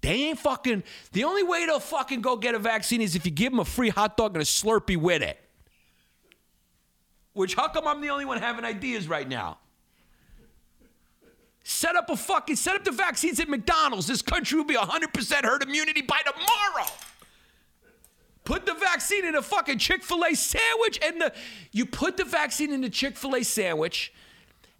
They 0.00 0.28
ain't 0.28 0.38
fucking. 0.38 0.84
The 1.12 1.24
only 1.24 1.42
way 1.42 1.66
they'll 1.66 1.80
fucking 1.80 2.20
go 2.20 2.36
get 2.36 2.54
a 2.54 2.58
vaccine 2.58 3.00
is 3.00 3.16
if 3.16 3.24
you 3.24 3.30
give 3.30 3.52
them 3.52 3.60
a 3.60 3.64
free 3.64 3.88
hot 3.88 4.16
dog 4.16 4.34
and 4.34 4.42
a 4.42 4.44
Slurpee 4.44 4.96
with 4.96 5.22
it. 5.22 5.38
Which, 7.32 7.54
how 7.54 7.68
come 7.68 7.86
I'm 7.86 8.00
the 8.00 8.10
only 8.10 8.24
one 8.24 8.38
having 8.38 8.64
ideas 8.64 9.08
right 9.08 9.28
now? 9.28 9.58
Set 11.62 11.96
up 11.96 12.08
a 12.08 12.16
fucking, 12.16 12.56
set 12.56 12.76
up 12.76 12.84
the 12.84 12.90
vaccines 12.90 13.38
at 13.40 13.48
McDonald's. 13.48 14.06
This 14.06 14.22
country 14.22 14.58
will 14.58 14.64
be 14.64 14.74
100% 14.74 15.44
herd 15.44 15.62
immunity 15.62 16.02
by 16.02 16.18
tomorrow. 16.24 16.90
Put 18.44 18.64
the 18.64 18.72
vaccine 18.74 19.26
in 19.26 19.34
a 19.34 19.42
fucking 19.42 19.78
Chick 19.78 20.02
fil 20.02 20.24
A 20.24 20.34
sandwich 20.34 20.98
and 21.04 21.20
the, 21.20 21.32
you 21.70 21.84
put 21.84 22.16
the 22.16 22.24
vaccine 22.24 22.72
in 22.72 22.80
the 22.80 22.88
Chick 22.88 23.16
fil 23.16 23.36
A 23.36 23.44
sandwich. 23.44 24.12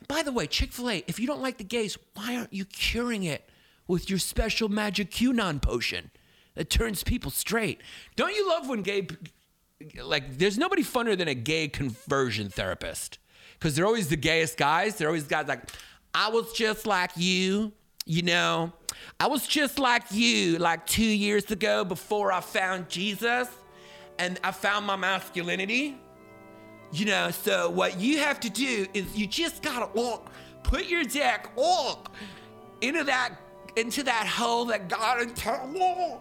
By 0.09 0.23
the 0.23 0.33
way, 0.33 0.47
Chick 0.47 0.73
fil 0.73 0.89
A, 0.89 1.05
if 1.07 1.21
you 1.21 1.27
don't 1.27 1.43
like 1.43 1.59
the 1.59 1.65
gays, 1.65 1.99
why 2.15 2.37
aren't 2.37 2.53
you 2.53 2.65
curing 2.65 3.25
it 3.25 3.48
with 3.89 4.09
your 4.09 4.21
special 4.21 4.69
magic 4.69 5.11
QAnon 5.11 5.61
potion 5.61 6.13
that 6.55 6.71
turns 6.71 7.03
people 7.03 7.33
straight? 7.33 7.81
Don't 8.15 8.35
you 8.35 8.49
love 8.49 8.69
when 8.69 8.83
gay, 8.83 9.09
like, 10.01 10.39
there's 10.39 10.59
nobody 10.59 10.85
funner 10.85 11.19
than 11.19 11.27
a 11.27 11.35
gay 11.35 11.67
conversion 11.67 12.49
therapist 12.49 13.19
because 13.55 13.75
they're 13.75 13.87
always 13.87 14.09
the 14.09 14.17
gayest 14.17 14.57
guys. 14.57 14.97
They're 14.97 15.09
always 15.09 15.25
guys 15.25 15.49
like, 15.49 15.65
I 16.15 16.29
was 16.29 16.53
just 16.53 16.87
like 16.87 17.11
you, 17.17 17.73
you 18.07 18.23
know, 18.23 18.73
I 19.21 19.27
was 19.27 19.47
just 19.47 19.79
like 19.79 20.05
you 20.11 20.59
like 20.59 20.87
two 20.87 21.03
years 21.03 21.51
ago 21.51 21.85
before 21.85 22.33
I 22.33 22.41
found 22.41 22.89
Jesus 22.89 23.49
and 24.19 24.39
I 24.43 24.51
found 24.51 24.87
my 24.87 24.97
masculinity. 24.97 25.97
You 26.91 27.05
know, 27.05 27.31
so 27.31 27.69
what 27.69 28.01
you 28.01 28.19
have 28.19 28.41
to 28.41 28.51
do 28.51 28.87
is 28.95 29.15
you 29.15 29.27
just 29.27 29.63
gotta 29.63 29.91
walk, 29.93 30.33
put 30.63 30.87
your 30.87 31.05
dick 31.05 31.51
walk 31.55 32.15
into 32.81 33.05
that 33.05 33.35
into 33.77 34.03
that 34.05 34.27
hole 34.27 34.67
that 34.67 34.89
God 34.89 35.23
intended. 35.23 36.21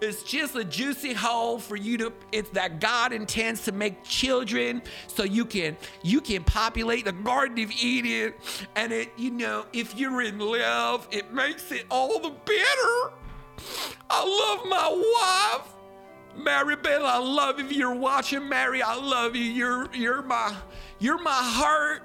It's 0.00 0.22
just 0.22 0.54
a 0.54 0.62
juicy 0.62 1.12
hole 1.12 1.58
for 1.58 1.74
you 1.74 1.98
to 1.98 2.12
it's 2.30 2.50
that 2.50 2.78
God 2.78 3.12
intends 3.12 3.64
to 3.64 3.72
make 3.72 4.04
children 4.04 4.80
so 5.08 5.24
you 5.24 5.44
can 5.44 5.76
you 6.04 6.20
can 6.20 6.44
populate 6.44 7.04
the 7.04 7.12
Garden 7.12 7.58
of 7.64 7.72
Eden 7.72 8.32
and 8.76 8.92
it 8.92 9.10
you 9.16 9.32
know 9.32 9.66
if 9.72 9.98
you're 9.98 10.22
in 10.22 10.38
love 10.38 11.08
it 11.10 11.32
makes 11.32 11.72
it 11.72 11.84
all 11.90 12.20
the 12.20 12.30
better. 12.30 13.12
I 14.08 14.24
love 14.24 14.68
my 14.68 15.58
wife. 15.58 15.74
Mary 16.36 16.76
Bell, 16.76 17.04
I 17.04 17.18
love 17.18 17.58
if 17.58 17.72
you're 17.72 17.94
watching 17.94 18.48
Mary. 18.48 18.80
I 18.80 18.94
love 18.94 19.34
you. 19.34 19.42
You're 19.42 19.92
you're 19.92 20.22
my 20.22 20.54
you're 21.00 21.20
my 21.20 21.30
heart. 21.32 22.02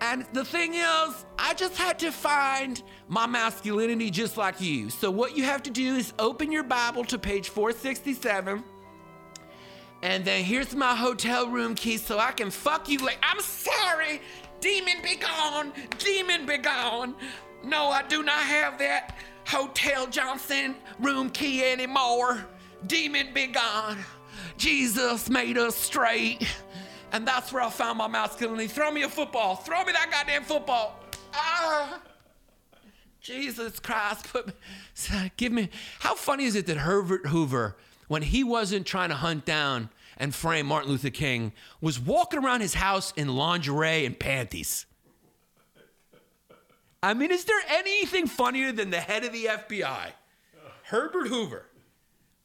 And 0.00 0.24
the 0.32 0.44
thing 0.44 0.74
is, 0.74 1.24
I 1.38 1.54
just 1.54 1.76
had 1.76 1.98
to 1.98 2.10
find 2.10 2.82
my 3.08 3.26
masculinity 3.26 4.10
just 4.10 4.36
like 4.36 4.60
you. 4.60 4.88
So 4.88 5.10
what 5.10 5.36
you 5.36 5.44
have 5.44 5.62
to 5.64 5.70
do 5.70 5.96
is 5.96 6.14
open 6.18 6.50
your 6.50 6.62
Bible 6.62 7.04
to 7.06 7.18
page 7.18 7.50
467. 7.50 8.64
And 10.02 10.24
then 10.24 10.42
here's 10.44 10.74
my 10.74 10.94
hotel 10.94 11.48
room 11.48 11.74
key 11.74 11.98
so 11.98 12.18
I 12.18 12.32
can 12.32 12.50
fuck 12.50 12.88
you 12.88 12.98
like 12.98 13.18
I'm 13.22 13.40
sorry. 13.40 14.22
Demon 14.60 15.02
be 15.02 15.16
gone. 15.16 15.72
Demon 15.98 16.46
be 16.46 16.58
gone. 16.58 17.14
No, 17.62 17.88
I 17.88 18.02
do 18.02 18.22
not 18.22 18.42
have 18.42 18.78
that 18.78 19.16
Hotel 19.46 20.06
Johnson 20.06 20.76
room 21.00 21.28
key 21.30 21.64
anymore. 21.64 22.46
Demon 22.86 23.34
be 23.34 23.48
gone. 23.48 23.98
Jesus 24.56 25.28
made 25.28 25.58
us 25.58 25.76
straight. 25.76 26.46
And 27.12 27.26
that's 27.26 27.52
where 27.52 27.62
I 27.62 27.70
found 27.70 27.98
my 27.98 28.08
masculinity. 28.08 28.68
Throw 28.68 28.90
me 28.90 29.02
a 29.02 29.08
football. 29.08 29.56
Throw 29.56 29.84
me 29.84 29.92
that 29.92 30.10
goddamn 30.10 30.44
football. 30.44 31.00
Ah. 31.34 32.00
Jesus 33.20 33.78
Christ, 33.80 34.32
put 34.32 34.46
me, 34.46 34.52
give 35.36 35.52
me. 35.52 35.68
How 36.00 36.14
funny 36.14 36.44
is 36.44 36.56
it 36.56 36.66
that 36.66 36.78
Herbert 36.78 37.26
Hoover, 37.26 37.76
when 38.08 38.22
he 38.22 38.42
wasn't 38.42 38.86
trying 38.86 39.10
to 39.10 39.16
hunt 39.16 39.44
down 39.44 39.90
and 40.16 40.34
frame 40.34 40.66
Martin 40.66 40.90
Luther 40.90 41.10
King, 41.10 41.52
was 41.80 42.00
walking 42.00 42.42
around 42.42 42.60
his 42.62 42.74
house 42.74 43.12
in 43.16 43.28
lingerie 43.28 44.06
and 44.06 44.18
panties? 44.18 44.86
I 47.02 47.14
mean, 47.14 47.30
is 47.30 47.44
there 47.44 47.60
anything 47.68 48.26
funnier 48.26 48.72
than 48.72 48.90
the 48.90 49.00
head 49.00 49.24
of 49.24 49.32
the 49.32 49.46
FBI, 49.46 50.12
Herbert 50.84 51.28
Hoover, 51.28 51.66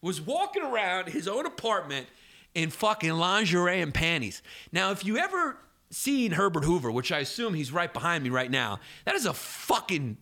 was 0.02 0.22
walking 0.22 0.64
around 0.64 1.10
his 1.10 1.28
own 1.28 1.46
apartment 1.46 2.08
in 2.56 2.72
fucking 2.72 3.14
lingerie 3.14 3.82
and 3.82 3.94
panties? 3.94 4.42
Now, 4.72 4.92
if 4.92 5.06
you 5.06 5.18
ever 5.18 5.58
seen 5.92 6.32
Herbert 6.32 6.66
Hoover, 6.66 6.92
which 6.92 7.12
I 7.12 7.20
assume 7.20 7.54
he's 7.54 7.72
right 7.72 7.94
behind 7.94 8.24
me 8.24 8.32
right 8.32 8.50
now, 8.50 8.80
that 9.06 9.14
is 9.14 9.26
a 9.26 9.34
fucking 9.34 10.18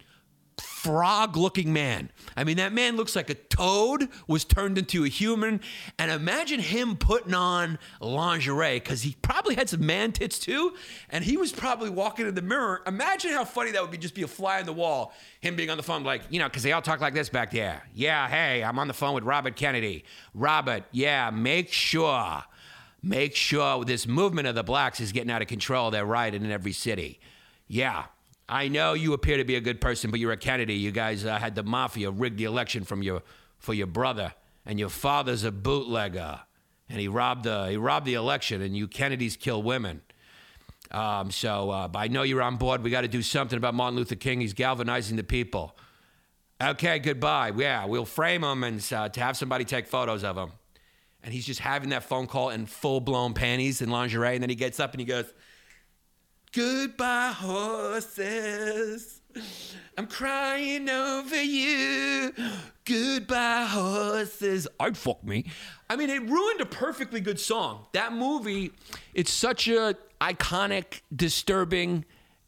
frog 0.84 1.38
looking 1.38 1.72
man. 1.72 2.12
I 2.36 2.43
mean, 2.43 2.58
that 2.58 2.74
man 2.74 2.98
looks 2.98 3.15
like 3.15 3.30
a 3.30 3.36
toad 3.36 4.10
was 4.28 4.43
turned 4.43 4.78
into 4.78 5.06
a 5.06 5.08
human. 5.08 5.62
And 5.98 6.12
imagine 6.12 6.60
him 6.60 6.98
putting 6.98 7.34
on 7.34 7.80
lingerie 8.02 8.80
because 8.80 9.02
he 9.04 9.15
probably 9.22 9.56
had 9.56 9.69
some 9.69 9.86
man 9.86 10.12
tits 10.12 10.38
too. 10.38 10.74
And 11.10 11.24
he 11.24 11.38
was 11.38 11.54
probably 11.54 11.89
walking 11.89 12.28
in 12.28 12.36
the 12.36 12.41
mirror. 12.41 12.82
Imagine 12.86 13.32
how 13.32 13.46
funny 13.46 13.72
that 13.72 13.82
would 13.82 13.91
be 13.91 13.98
just 13.98 14.13
be 14.13 14.24
a 14.24 14.28
fly 14.28 14.60
on 14.60 14.65
the 14.65 14.74
wall. 14.74 15.13
Him 15.39 15.56
being 15.56 15.69
on 15.69 15.78
the 15.78 15.84
phone, 15.84 16.04
like, 16.04 16.24
you 16.30 16.39
know, 16.39 16.50
because 16.50 16.63
they 16.63 16.74
all 16.74 16.82
talk 16.82 17.00
like 17.00 17.13
this 17.13 17.30
back 17.30 17.52
there. 17.52 17.84
Yeah, 17.93 18.28
hey, 18.28 18.62
I'm 18.62 18.78
on 18.78 18.89
the 18.89 18.93
phone 18.93 19.15
with 19.15 19.24
Robert 19.24 19.56
Kennedy. 19.56 20.04
Robert, 20.34 20.84
yeah, 20.91 21.30
make 21.30 21.72
sure. 21.72 22.43
Make 23.02 23.36
sure 23.36 23.86
this 23.86 24.06
movement 24.06 24.48
of 24.48 24.56
the 24.56 24.63
blacks 24.63 25.00
is 25.00 25.13
getting 25.13 25.32
out 25.32 25.41
of 25.41 25.48
control. 25.48 25.91
They're 25.91 26.06
rioting 26.06 26.43
in 26.43 26.52
every 26.52 26.74
city. 26.74 27.19
Yeah, 27.67 28.06
I 28.48 28.68
know 28.68 28.94
you 28.94 29.14
appear 29.14 29.38
to 29.38 29.46
be 29.46 29.56
a 29.56 29.62
good 29.62 29.80
person, 29.80 30.12
but 30.12 30.20
you're 30.20 30.32
a 30.32 30.38
Kennedy. 30.38 30.76
You 30.76 30.92
guys 30.92 31.26
uh, 31.26 31.38
had 31.38 31.56
the 31.56 31.64
mafia 31.64 32.12
rig 32.12 32.38
the 32.38 32.44
election 32.44 32.84
from 32.84 33.02
your 33.02 33.24
for 33.58 33.74
your 33.74 33.88
brother, 33.88 34.34
and 34.66 34.80
your 34.80 34.90
father's 34.90 35.44
a 35.46 35.52
bootlegger, 35.52 36.42
and 36.90 37.00
he 37.00 37.08
robbed 37.08 37.44
the 37.44 37.68
he 37.70 37.78
robbed 37.78 38.06
the 38.06 38.16
election, 38.16 38.62
and 38.62 38.76
you 38.76 38.88
Kennedys 38.88 39.38
kill 39.38 39.64
women. 39.64 40.02
Um, 40.92 41.32
so 41.32 41.72
uh, 41.72 41.90
I 41.96 42.10
know 42.10 42.24
you're 42.24 42.42
on 42.42 42.58
board. 42.58 42.84
We 42.84 42.92
got 42.92 43.02
to 43.02 43.08
do 43.08 43.22
something 43.22 43.58
about 43.58 43.74
Martin 43.74 43.98
Luther 43.98 44.16
King. 44.16 44.42
He's 44.42 44.54
galvanizing 44.54 45.16
the 45.16 45.24
people. 45.24 45.76
Okay, 46.62 47.00
goodbye. 47.00 47.52
Yeah, 47.56 47.86
we'll 47.86 48.06
frame 48.06 48.44
him 48.44 48.64
and 48.64 48.86
uh, 48.94 49.10
to 49.10 49.20
have 49.20 49.36
somebody 49.38 49.66
take 49.66 49.88
photos 49.88 50.24
of 50.24 50.38
him. 50.38 50.52
And 51.24 51.34
he's 51.34 51.46
just 51.46 51.62
having 51.62 51.90
that 51.90 52.04
phone 52.04 52.28
call 52.28 52.50
in 52.50 52.66
full 52.66 53.00
blown 53.00 53.34
panties 53.34 53.82
and 53.82 53.92
lingerie, 53.92 54.36
and 54.36 54.44
then 54.44 54.50
he 54.50 54.56
gets 54.56 54.80
up 54.80 54.92
and 54.92 55.00
he 55.00 55.06
goes. 55.06 55.34
Goodbye, 56.54 57.34
horses. 57.36 59.22
I'm 59.98 60.06
crying 60.06 60.88
over 60.88 61.42
you. 61.42 62.32
Goodbye, 62.86 63.66
horses. 63.68 64.68
I'd 64.80 64.96
fuck 64.96 65.24
me. 65.24 65.46
I 65.89 65.96
mean, 65.96 66.12
it 66.12 66.22
ruined 66.22 66.62
a 66.62 66.68
perfectly 66.68 67.22
good 67.22 67.39
song. 67.39 67.88
That 67.94 68.13
movie, 68.13 68.72
it's 69.16 69.32
such 69.32 69.68
a 69.68 69.96
iconic, 70.22 71.02
disturbing, 71.16 72.06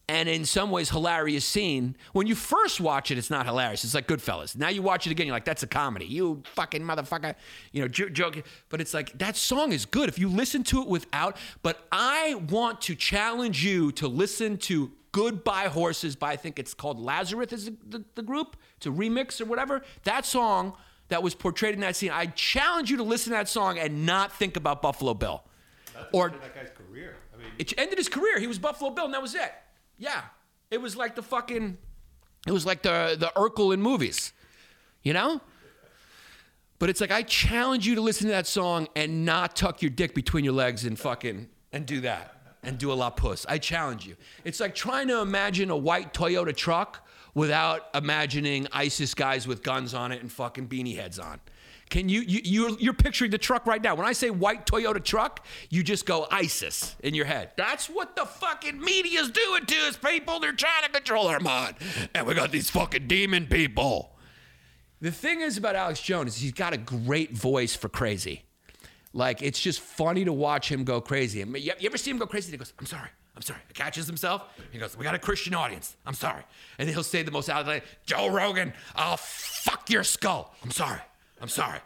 and 0.08 0.30
in 0.30 0.46
some 0.46 0.70
ways 0.72 0.90
hilarious 0.90 1.46
scene. 1.46 1.96
When 2.14 2.28
you 2.28 2.36
first 2.36 2.80
watch 2.80 3.10
it, 3.12 3.18
it's 3.18 3.30
not 3.32 3.46
hilarious. 3.46 3.84
It's 3.84 3.96
like 3.96 4.08
Goodfellas. 4.08 4.56
Now 4.56 4.70
you 4.70 4.82
watch 4.82 5.08
it 5.08 5.12
again, 5.12 5.26
you're 5.26 5.36
like, 5.36 5.46
that's 5.46 5.64
a 5.64 5.68
comedy. 5.68 6.06
You 6.06 6.44
fucking 6.54 6.84
motherfucker. 6.84 7.34
You 7.72 7.82
know, 7.82 7.88
j- 7.88 8.10
joke. 8.12 8.44
But 8.70 8.82
it's 8.82 8.94
like, 8.94 9.18
that 9.18 9.36
song 9.36 9.72
is 9.72 9.86
good 9.86 10.08
if 10.10 10.20
you 10.20 10.30
listen 10.30 10.64
to 10.66 10.82
it 10.82 10.88
without. 10.88 11.38
But 11.64 11.86
I 11.92 12.36
want 12.50 12.82
to 12.82 12.96
challenge 12.96 13.66
you 13.66 13.92
to 13.94 14.08
listen 14.08 14.58
to 14.60 14.92
Goodbye 15.12 15.70
Horses 15.70 16.16
by, 16.16 16.34
I 16.34 16.36
think 16.36 16.60
it's 16.60 16.74
called 16.74 17.00
Lazzarus, 17.00 17.54
is 17.54 17.66
the, 17.66 17.76
the, 17.88 18.04
the 18.16 18.22
group. 18.22 18.58
It's 18.78 18.86
a 18.86 18.90
remix 18.90 19.40
or 19.42 19.46
whatever. 19.46 19.82
That 20.04 20.26
song 20.26 20.74
that 21.08 21.24
was 21.24 21.34
portrayed 21.34 21.74
in 21.74 21.80
that 21.82 21.96
scene, 21.96 22.12
I 22.12 22.26
challenge 22.28 22.92
you 22.92 22.98
to 22.98 23.04
listen 23.04 23.32
to 23.32 23.38
that 23.38 23.48
song 23.50 23.78
and 23.80 24.06
not 24.06 24.34
think 24.34 24.56
about 24.58 24.82
Buffalo 24.82 25.14
Bill. 25.14 25.44
That's 25.94 26.08
Or- 26.12 26.30
that 26.30 26.54
guy's 26.54 26.70
career. 26.76 27.16
I 27.34 27.38
mean, 27.38 27.48
It 27.58 27.74
ended 27.78 27.98
his 27.98 28.10
career. 28.10 28.40
He 28.40 28.48
was 28.48 28.60
Buffalo 28.60 28.90
Bill, 28.92 29.06
and 29.06 29.14
that 29.14 29.22
was 29.22 29.36
it. 29.36 29.54
Yeah, 29.98 30.22
it 30.72 30.82
was 30.82 30.96
like 30.96 31.16
the 31.16 31.24
fucking, 31.24 31.78
it 32.48 32.52
was 32.52 32.66
like 32.66 32.82
the 32.82 33.16
the 33.18 33.32
Urkel 33.36 33.74
in 33.74 33.82
movies, 33.82 34.34
you 35.04 35.14
know. 35.14 35.42
But 36.78 36.90
it's 36.90 37.00
like 37.00 37.12
I 37.12 37.22
challenge 37.24 37.88
you 37.88 37.96
to 37.96 38.02
listen 38.02 38.28
to 38.28 38.34
that 38.34 38.48
song 38.48 38.88
and 38.96 39.26
not 39.26 39.56
tuck 39.56 39.82
your 39.82 39.92
dick 39.92 40.14
between 40.14 40.44
your 40.44 40.54
legs 40.54 40.84
and 40.84 41.00
fucking 41.00 41.48
and 41.72 41.86
do 41.86 42.02
that 42.02 42.36
and 42.64 42.78
do 42.78 42.92
a 42.92 42.96
la 42.96 43.10
puss. 43.10 43.46
I 43.48 43.58
challenge 43.58 44.06
you. 44.06 44.16
It's 44.44 44.60
like 44.60 44.76
trying 44.76 45.08
to 45.08 45.22
imagine 45.22 45.70
a 45.70 45.78
white 45.78 46.14
Toyota 46.14 46.56
truck 46.56 47.08
without 47.34 47.90
imagining 47.94 48.68
ISIS 48.72 49.14
guys 49.14 49.48
with 49.48 49.64
guns 49.64 49.94
on 49.94 50.12
it 50.12 50.22
and 50.22 50.32
fucking 50.32 50.68
beanie 50.68 50.96
heads 50.96 51.20
on. 51.20 51.40
Can 51.90 52.10
you, 52.10 52.22
you 52.22 52.42
you're, 52.44 52.80
you're 52.80 52.94
picturing 52.94 53.32
the 53.32 53.38
truck 53.38 53.66
right 53.68 53.82
now. 53.82 53.96
When 53.96 54.08
I 54.08 54.14
say 54.14 54.30
white 54.30 54.66
Toyota 54.66 55.04
truck, 55.04 55.46
you 55.70 55.84
just 55.84 56.06
go 56.06 56.28
ISIS 56.32 56.96
in 57.02 57.14
your 57.14 57.26
head. 57.26 57.52
That's 57.58 57.88
what 57.88 58.16
the 58.16 58.26
fucking 58.26 58.80
media's 58.80 59.30
doing 59.30 59.66
to 59.66 59.76
us, 59.88 59.98
people. 59.98 60.40
They're 60.40 60.54
trying 60.54 60.84
to 60.84 60.90
control 60.90 61.28
our 61.28 61.40
mind. 61.40 61.76
And 62.14 62.26
we 62.26 62.34
got 62.34 62.52
these 62.52 62.70
fucking 62.70 63.08
demon 63.08 63.46
people. 63.48 64.16
The 65.00 65.12
thing 65.12 65.42
is 65.42 65.58
about 65.58 65.76
Alex 65.76 66.02
Jones 66.02 66.36
is 66.36 66.42
he's 66.42 66.54
got 66.54 66.74
a 66.74 66.78
great 66.78 67.32
voice 67.32 67.76
for 67.76 67.90
crazy. 67.90 68.44
Like 69.14 69.42
it's 69.42 69.60
just 69.60 69.80
funny 69.80 70.26
to 70.26 70.34
watch 70.34 70.70
him 70.70 70.84
go 70.84 71.00
crazy. 71.00 71.42
And 71.42 71.56
you 71.56 71.72
you 71.80 71.88
ever 71.88 71.98
see 71.98 72.12
him 72.12 72.18
go 72.18 72.26
crazy? 72.26 72.52
He 72.52 72.58
goes, 72.58 72.74
"I'm 72.80 72.86
sorry, 72.86 73.10
I'm 73.36 73.42
sorry." 73.42 73.62
He 73.68 73.74
catches 73.74 74.08
himself. 74.08 74.44
He 74.72 74.80
goes, 74.80 74.98
"We 74.98 75.04
got 75.04 75.16
a 75.16 75.20
Christian 75.20 75.54
audience. 75.54 75.96
I'm 76.06 76.16
sorry." 76.16 76.44
And 76.80 76.90
he'll 76.90 77.04
say 77.04 77.24
the 77.24 77.32
most 77.32 77.50
out 77.50 77.66
Joe 78.06 78.30
Rogan, 78.30 78.74
I'll 78.96 79.18
fuck 79.18 79.90
your 79.90 80.04
skull. 80.04 80.54
I'm 80.64 80.72
sorry. 80.72 81.00
I'm 81.42 81.48
sorry. 81.48 81.80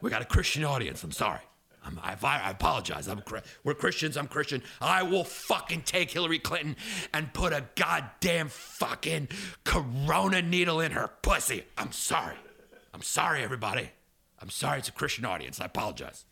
We 0.00 0.10
got 0.10 0.22
a 0.22 0.26
Christian 0.26 0.64
audience. 0.64 1.02
I'm 1.04 1.12
sorry. 1.12 1.40
I'm, 1.84 2.00
I, 2.02 2.16
I 2.22 2.50
apologize. 2.50 3.08
I'm, 3.08 3.22
we're 3.62 3.74
Christians. 3.74 4.16
I'm 4.16 4.26
Christian. 4.26 4.62
I 4.80 5.02
will 5.02 5.24
fucking 5.24 5.82
take 5.82 6.10
Hillary 6.10 6.38
Clinton 6.38 6.76
and 7.12 7.32
put 7.32 7.52
a 7.52 7.64
goddamn 7.74 8.48
fucking 8.48 9.28
corona 9.64 10.40
needle 10.40 10.80
in 10.80 10.92
her 10.92 11.10
pussy. 11.22 11.64
I'm 11.76 11.92
sorry. 11.92 12.36
I'm 12.94 13.02
sorry, 13.02 13.42
everybody. 13.42 13.90
I'm 14.40 14.50
sorry. 14.50 14.78
It's 14.78 14.88
a 14.88 14.92
Christian 14.92 15.24
audience. 15.24 15.60
I 15.60 15.66
apologize. 15.66 16.24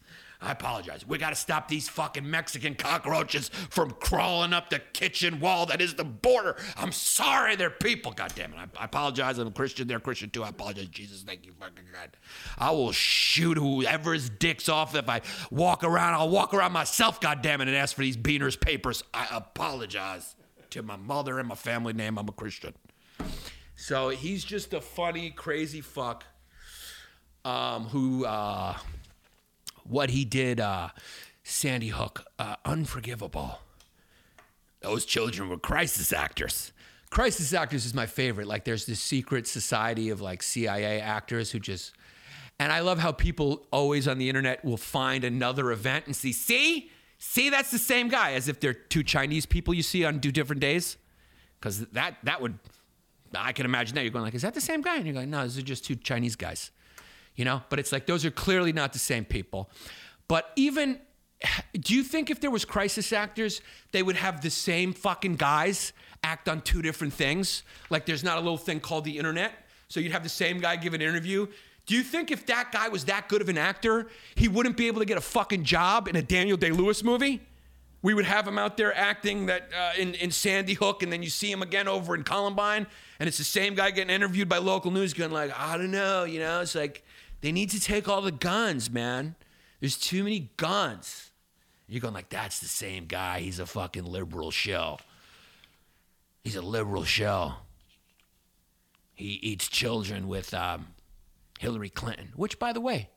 I 0.43 0.51
apologize. 0.51 1.07
We 1.07 1.19
got 1.19 1.31
to 1.31 1.37
stop 1.37 1.69
these 1.69 1.89
fucking 1.89 2.29
Mexican 2.29 2.75
cockroaches 2.75 3.49
from 3.49 3.93
crawling 3.93 4.53
up 4.53 4.71
the 4.71 4.81
kitchen 4.81 5.39
wall 5.39 5.67
that 5.67 5.81
is 5.81 5.95
the 5.95 6.05
border. 6.05 6.57
I'm 6.77 6.91
sorry, 6.91 7.55
they're 7.55 7.71
people. 7.71 8.13
God 8.13 8.33
damn 8.35 8.53
it. 8.53 8.57
I, 8.59 8.67
I 8.83 8.87
apologize. 8.87 9.39
I'm 9.39 9.47
a 9.47 9.53
Christian. 9.53 9.87
They're 9.87 10.01
Christian 10.01 10.31
too. 10.31 10.43
I 10.43 10.49
apologize. 10.49 10.89
Jesus, 10.89 11.23
thank 11.23 11.47
you, 11.47 11.53
fucking 11.53 11.85
God. 11.93 12.17
I 12.59 12.73
will 12.73 12.91
shoot 12.91 13.57
whoever's 13.57 14.29
dick's 14.29 14.69
off 14.69 14.97
if 14.97 15.09
I 15.09 15.21
walk 15.51 15.85
around. 15.85 16.15
I'll 16.15 16.29
walk 16.29 16.53
around 16.55 16.73
myself, 16.73 17.21
God 17.21 17.41
damn 17.41 17.61
it, 17.61 17.69
and 17.69 17.77
ask 17.77 17.95
for 17.95 18.03
these 18.03 18.17
beaners 18.17 18.61
papers. 18.61 19.05
I 19.15 19.29
apologize 19.31 20.35
to 20.71 20.83
my 20.83 20.97
mother 20.97 21.39
and 21.39 21.49
my 21.49 21.55
family 21.55 21.93
name. 21.93 22.19
I'm 22.19 22.29
a 22.29 22.33
Christian. 22.33 22.75
So 23.77 24.09
he's 24.09 24.43
just 24.43 24.75
a 24.75 24.81
funny, 24.81 25.31
crazy 25.31 25.81
fuck 25.81 26.25
um, 27.45 27.85
who. 27.85 28.25
Uh, 28.25 28.77
what 29.85 30.11
he 30.11 30.25
did, 30.25 30.61
uh, 30.61 30.89
Sandy 31.43 31.89
Hook, 31.89 32.25
uh, 32.39 32.57
unforgivable. 32.65 33.59
Those 34.81 35.05
children 35.05 35.49
were 35.49 35.59
crisis 35.59 36.13
actors. 36.13 36.73
Crisis 37.11 37.53
actors 37.53 37.85
is 37.85 37.95
my 37.95 38.07
favorite. 38.07 38.47
Like, 38.47 38.65
there's 38.65 38.87
this 38.87 39.01
secret 39.01 39.47
society 39.47 40.11
of 40.11 40.21
like 40.21 40.43
CIA 40.43 41.01
actors 41.01 41.51
who 41.51 41.61
just, 41.61 41.93
and 42.59 42.73
I 42.73 42.81
love 42.81 42.99
how 42.99 43.13
people 43.13 43.67
always 43.71 44.09
on 44.09 44.19
the 44.19 44.29
internet 44.29 44.65
will 44.65 44.77
find 44.77 45.25
another 45.25 45.73
event 45.73 46.07
and 46.07 46.17
see, 46.17 46.33
see, 46.33 46.91
see, 47.19 47.51
that's 47.51 47.71
the 47.71 47.79
same 47.79 48.09
guy, 48.09 48.33
as 48.33 48.49
if 48.49 48.61
they're 48.61 48.73
two 48.73 49.03
Chinese 49.03 49.47
people 49.47 49.75
you 49.75 49.83
see 49.83 50.05
on 50.05 50.21
two 50.21 50.33
different 50.33 50.61
days. 50.61 50.97
Because 51.61 51.81
that 51.91 52.17
that 52.25 52.41
would, 52.41 52.59
I 53.35 53.53
can 53.53 53.67
imagine 53.67 53.95
that 53.95 54.03
you're 54.03 54.11
going 54.11 54.25
like, 54.25 54.35
is 54.35 54.43
that 54.43 54.55
the 54.55 54.61
same 54.61 54.81
guy? 54.81 54.97
And 54.97 55.05
you're 55.05 55.15
going, 55.15 55.31
no, 55.31 55.43
those 55.43 55.59
are 55.59 55.63
just 55.63 55.85
two 55.85 55.95
Chinese 55.95 56.35
guys 56.35 56.73
you 57.37 57.45
know? 57.45 57.63
But 57.69 57.79
it's 57.79 57.93
like 57.93 58.07
those 58.07 58.25
are 58.25 58.31
clearly 58.31 58.73
not 58.73 58.93
the 58.93 58.99
same 58.99 59.25
people. 59.25 59.71
But 60.29 60.51
even 60.57 61.01
do 61.75 61.95
you 61.95 62.03
think 62.03 62.31
if 62.31 62.41
there 62.41 62.51
was 62.51 62.65
crisis 62.65 63.13
actors 63.13 63.61
they 63.91 64.03
would 64.03 64.17
have 64.17 64.41
the 64.41 64.51
same 64.51 64.93
fucking 64.93 65.37
guys 65.37 65.93
act 66.23 66.49
on 66.49 66.61
two 66.61 66.83
different 66.83 67.13
things? 67.13 67.63
Like 67.91 68.07
there's 68.07 68.25
not 68.25 68.39
a 68.39 68.41
little 68.41 68.59
thing 68.59 68.81
called 68.81 69.05
the 69.05 69.19
internet 69.19 69.53
so 69.93 70.01
you'd 70.01 70.13
have 70.13 70.23
the 70.23 70.29
same 70.31 70.59
guy 70.59 70.77
give 70.77 70.95
an 70.95 71.03
interview. 71.03 71.47
Do 71.85 71.95
you 71.95 72.03
think 72.03 72.31
if 72.31 72.47
that 72.47 72.73
guy 72.73 72.89
was 72.89 73.05
that 73.07 73.29
good 73.29 73.43
of 73.43 73.51
an 73.51 73.59
actor 73.59 74.09
he 74.37 74.49
wouldn't 74.49 74.79
be 74.79 74.87
able 74.87 75.01
to 75.01 75.05
get 75.05 75.19
a 75.19 75.23
fucking 75.23 75.65
job 75.65 76.09
in 76.09 76.17
a 76.17 76.23
daniel 76.23 76.57
day-lewis 76.57 77.05
movie? 77.05 77.43
We 78.01 78.15
would 78.15 78.25
have 78.25 78.49
him 78.49 78.57
out 78.57 78.79
there 78.79 78.97
acting 78.97 79.47
that 79.47 79.69
uh, 79.79 79.93
in, 79.99 80.15
in 80.15 80.31
Sandy 80.31 80.73
Hook, 80.73 81.03
and 81.03 81.13
then 81.13 81.23
you 81.23 81.29
see 81.29 81.53
him 81.53 81.63
again 81.63 81.87
over 81.87 82.15
in 82.15 82.25
Columbine, 82.25 82.87
and 83.21 83.29
it's 83.29 83.39
the 83.39 83.45
same 83.45 83.75
guy 83.75 83.91
getting 83.91 84.13
interviewed 84.13 84.49
by 84.49 84.59
local 84.59 84.91
news, 84.91 85.13
going 85.13 85.31
like, 85.31 85.53
I 85.57 85.77
don't 85.77 85.93
know, 85.93 86.25
you 86.25 86.41
know, 86.41 86.63
it's 86.63 86.75
like 86.75 87.05
they 87.43 87.53
need 87.53 87.71
to 87.71 87.81
take 87.81 88.09
all 88.09 88.23
the 88.23 88.33
guns, 88.33 88.91
man. 88.91 89.35
There's 89.81 89.99
too 89.99 90.25
many 90.25 90.53
guns. 90.57 91.31
You're 91.89 92.01
going 92.01 92.15
like, 92.15 92.31
that's 92.31 92.61
the 92.61 92.69
same 92.69 93.07
guy. 93.07 93.41
He's 93.41 93.59
a 93.59 93.67
fucking 93.67 94.05
liberal 94.05 94.51
shell. 94.51 95.01
He's 96.43 96.57
a 96.57 96.63
liberal 96.63 97.05
shell. 97.05 97.67
He 99.15 99.39
eats 99.43 99.69
children 99.69 100.29
with 100.29 100.55
um, 100.55 100.87
Hillary 101.59 101.91
Clinton, 101.91 102.29
which, 102.35 102.59
by 102.59 102.73
the 102.73 102.81
way, 102.81 103.11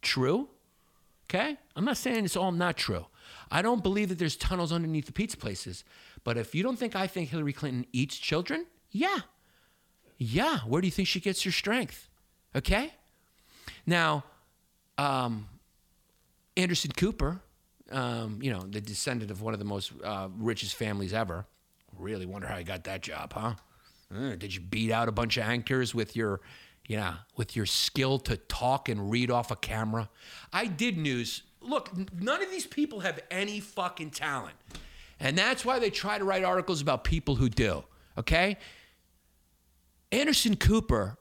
true. 0.00 0.48
Okay? 1.28 1.56
I'm 1.76 1.84
not 1.84 1.96
saying 1.96 2.24
it's 2.24 2.36
all 2.36 2.52
not 2.52 2.76
true. 2.76 3.06
I 3.50 3.60
don't 3.60 3.82
believe 3.82 4.08
that 4.08 4.18
there's 4.18 4.36
tunnels 4.36 4.72
underneath 4.72 5.06
the 5.06 5.12
pizza 5.12 5.36
places. 5.36 5.84
But 6.24 6.38
if 6.38 6.54
you 6.54 6.62
don't 6.62 6.78
think 6.78 6.94
I 6.96 7.06
think 7.06 7.30
Hillary 7.30 7.52
Clinton 7.52 7.86
eats 7.92 8.16
children, 8.16 8.66
yeah. 8.90 9.18
Yeah. 10.18 10.60
Where 10.60 10.80
do 10.80 10.86
you 10.86 10.92
think 10.92 11.08
she 11.08 11.20
gets 11.20 11.42
her 11.42 11.50
strength? 11.50 12.08
Okay? 12.54 12.92
Now, 13.86 14.24
um, 14.98 15.48
Anderson 16.56 16.92
Cooper, 16.92 17.40
um, 17.90 18.38
you 18.42 18.52
know, 18.52 18.60
the 18.60 18.80
descendant 18.80 19.30
of 19.30 19.42
one 19.42 19.52
of 19.52 19.58
the 19.58 19.64
most 19.64 19.92
uh, 20.04 20.28
richest 20.36 20.74
families 20.74 21.12
ever. 21.12 21.46
Really 21.98 22.26
wonder 22.26 22.46
how 22.46 22.56
he 22.56 22.64
got 22.64 22.84
that 22.84 23.02
job, 23.02 23.32
huh? 23.32 23.54
Uh, 24.14 24.34
did 24.36 24.54
you 24.54 24.60
beat 24.60 24.90
out 24.90 25.08
a 25.08 25.12
bunch 25.12 25.36
of 25.36 25.44
anchors 25.44 25.94
with 25.94 26.16
your, 26.16 26.40
you 26.86 26.96
know, 26.96 27.14
with 27.36 27.56
your 27.56 27.66
skill 27.66 28.18
to 28.20 28.36
talk 28.36 28.88
and 28.88 29.10
read 29.10 29.30
off 29.30 29.50
a 29.50 29.56
camera? 29.56 30.08
I 30.52 30.66
did 30.66 30.98
news. 30.98 31.42
Look, 31.60 31.90
none 32.18 32.42
of 32.42 32.50
these 32.50 32.66
people 32.66 33.00
have 33.00 33.20
any 33.30 33.60
fucking 33.60 34.10
talent. 34.10 34.56
And 35.20 35.38
that's 35.38 35.64
why 35.64 35.78
they 35.78 35.90
try 35.90 36.18
to 36.18 36.24
write 36.24 36.44
articles 36.44 36.80
about 36.80 37.04
people 37.04 37.36
who 37.36 37.48
do, 37.48 37.84
okay? 38.18 38.56
Anderson 40.10 40.56
Cooper 40.56 41.16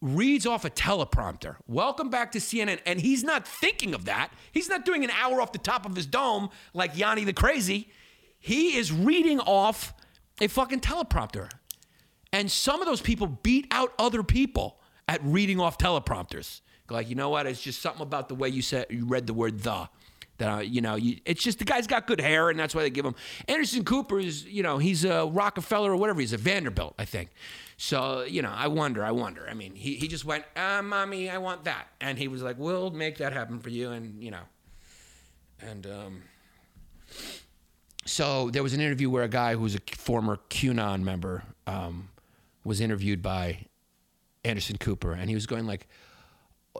reads 0.00 0.46
off 0.46 0.64
a 0.64 0.70
teleprompter. 0.70 1.56
Welcome 1.66 2.08
back 2.08 2.32
to 2.32 2.38
CNN. 2.38 2.80
And 2.86 3.00
he's 3.00 3.24
not 3.24 3.46
thinking 3.46 3.94
of 3.94 4.04
that. 4.04 4.30
He's 4.52 4.68
not 4.68 4.84
doing 4.84 5.04
an 5.04 5.10
hour 5.10 5.40
off 5.40 5.52
the 5.52 5.58
top 5.58 5.86
of 5.86 5.96
his 5.96 6.06
dome 6.06 6.50
like 6.72 6.96
Yanni 6.96 7.24
the 7.24 7.32
Crazy. 7.32 7.88
He 8.38 8.76
is 8.76 8.92
reading 8.92 9.40
off 9.40 9.92
a 10.40 10.46
fucking 10.46 10.80
teleprompter. 10.80 11.50
And 12.32 12.50
some 12.50 12.80
of 12.80 12.86
those 12.86 13.00
people 13.00 13.26
beat 13.26 13.66
out 13.70 13.92
other 13.98 14.22
people 14.22 14.78
at 15.08 15.20
reading 15.24 15.58
off 15.60 15.78
teleprompters. 15.78 16.60
Like, 16.90 17.08
you 17.08 17.14
know 17.14 17.30
what? 17.30 17.46
It's 17.46 17.60
just 17.60 17.82
something 17.82 18.02
about 18.02 18.28
the 18.28 18.34
way 18.34 18.48
you 18.48 18.62
said 18.62 18.86
you 18.90 19.04
read 19.06 19.26
the 19.26 19.34
word 19.34 19.60
the. 19.60 19.88
That 20.38 20.48
uh, 20.48 20.60
you 20.60 20.80
know, 20.80 20.94
you, 20.94 21.16
it's 21.24 21.42
just 21.42 21.58
the 21.58 21.64
guy's 21.64 21.88
got 21.88 22.06
good 22.06 22.20
hair, 22.20 22.48
and 22.48 22.58
that's 22.58 22.72
why 22.72 22.82
they 22.82 22.90
give 22.90 23.04
him. 23.04 23.16
Anderson 23.48 23.84
Cooper 23.84 24.20
is, 24.20 24.44
you 24.44 24.62
know, 24.62 24.78
he's 24.78 25.04
a 25.04 25.26
Rockefeller 25.26 25.92
or 25.92 25.96
whatever. 25.96 26.20
He's 26.20 26.32
a 26.32 26.36
Vanderbilt, 26.36 26.94
I 26.96 27.04
think. 27.04 27.30
So, 27.80 28.24
you 28.24 28.42
know, 28.42 28.52
I 28.52 28.66
wonder, 28.66 29.04
I 29.04 29.12
wonder. 29.12 29.46
I 29.48 29.54
mean, 29.54 29.76
he, 29.76 29.94
he 29.94 30.08
just 30.08 30.24
went, 30.24 30.44
ah, 30.56 30.82
mommy, 30.82 31.30
I 31.30 31.38
want 31.38 31.62
that. 31.64 31.86
And 32.00 32.18
he 32.18 32.26
was 32.26 32.42
like, 32.42 32.58
we'll 32.58 32.90
make 32.90 33.18
that 33.18 33.32
happen 33.32 33.60
for 33.60 33.70
you. 33.70 33.90
And, 33.90 34.20
you 34.20 34.32
know, 34.32 34.42
and 35.60 35.86
um, 35.86 36.22
so 38.04 38.50
there 38.50 38.64
was 38.64 38.74
an 38.74 38.80
interview 38.80 39.08
where 39.08 39.22
a 39.22 39.28
guy 39.28 39.52
who 39.52 39.60
was 39.60 39.76
a 39.76 39.80
former 39.96 40.40
QAnon 40.50 41.02
member 41.02 41.44
um, 41.68 42.08
was 42.64 42.80
interviewed 42.80 43.22
by 43.22 43.66
Anderson 44.44 44.76
Cooper. 44.76 45.12
And 45.12 45.28
he 45.28 45.36
was 45.36 45.46
going 45.46 45.64
like, 45.64 45.86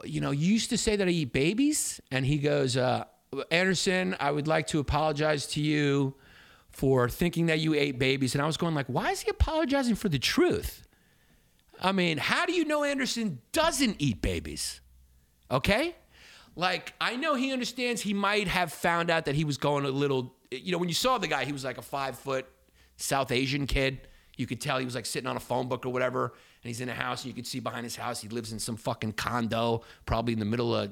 you 0.03 0.19
know, 0.19 0.31
you 0.31 0.51
used 0.51 0.69
to 0.71 0.77
say 0.77 0.97
that 0.97 1.07
I 1.07 1.11
eat 1.11 1.31
babies. 1.31 2.01
And 2.11 2.25
he 2.25 2.39
goes, 2.39 2.75
uh, 2.75 3.05
Anderson, 3.51 4.17
I 4.19 4.31
would 4.31 4.49
like 4.49 4.67
to 4.67 4.79
apologize 4.79 5.47
to 5.47 5.61
you 5.61 6.15
for 6.67 7.07
thinking 7.07 7.45
that 7.45 7.59
you 7.59 7.73
ate 7.73 7.97
babies. 7.99 8.35
And 8.35 8.41
I 8.41 8.47
was 8.47 8.57
going 8.57 8.75
like, 8.75 8.87
why 8.87 9.11
is 9.11 9.21
he 9.21 9.29
apologizing 9.29 9.95
for 9.95 10.09
the 10.09 10.19
truth? 10.19 10.85
I 11.79 11.91
mean, 11.91 12.17
how 12.17 12.45
do 12.45 12.53
you 12.53 12.65
know 12.65 12.83
Anderson 12.83 13.39
doesn't 13.51 13.97
eat 13.99 14.21
babies? 14.21 14.81
Okay? 15.49 15.95
Like, 16.55 16.93
I 16.99 17.15
know 17.15 17.35
he 17.35 17.53
understands 17.53 18.01
he 18.01 18.13
might 18.13 18.47
have 18.47 18.73
found 18.73 19.09
out 19.09 19.25
that 19.25 19.35
he 19.35 19.45
was 19.45 19.57
going 19.57 19.85
a 19.85 19.89
little, 19.89 20.35
you 20.51 20.71
know, 20.71 20.77
when 20.77 20.89
you 20.89 20.95
saw 20.95 21.17
the 21.17 21.27
guy, 21.27 21.45
he 21.45 21.53
was 21.53 21.63
like 21.63 21.77
a 21.77 21.81
five 21.81 22.19
foot 22.19 22.45
South 22.97 23.31
Asian 23.31 23.65
kid. 23.65 24.07
You 24.35 24.45
could 24.45 24.59
tell 24.59 24.77
he 24.77 24.85
was 24.85 24.95
like 24.95 25.05
sitting 25.05 25.27
on 25.27 25.37
a 25.37 25.39
phone 25.39 25.67
book 25.67 25.85
or 25.85 25.89
whatever, 25.89 26.33
and 26.63 26.67
he's 26.69 26.81
in 26.81 26.89
a 26.89 26.93
house, 26.93 27.23
and 27.23 27.27
you 27.27 27.33
could 27.33 27.47
see 27.47 27.59
behind 27.59 27.85
his 27.85 27.95
house, 27.95 28.21
he 28.21 28.27
lives 28.27 28.51
in 28.51 28.59
some 28.59 28.75
fucking 28.75 29.13
condo, 29.13 29.83
probably 30.05 30.33
in 30.33 30.39
the 30.39 30.45
middle 30.45 30.75
of 30.75 30.91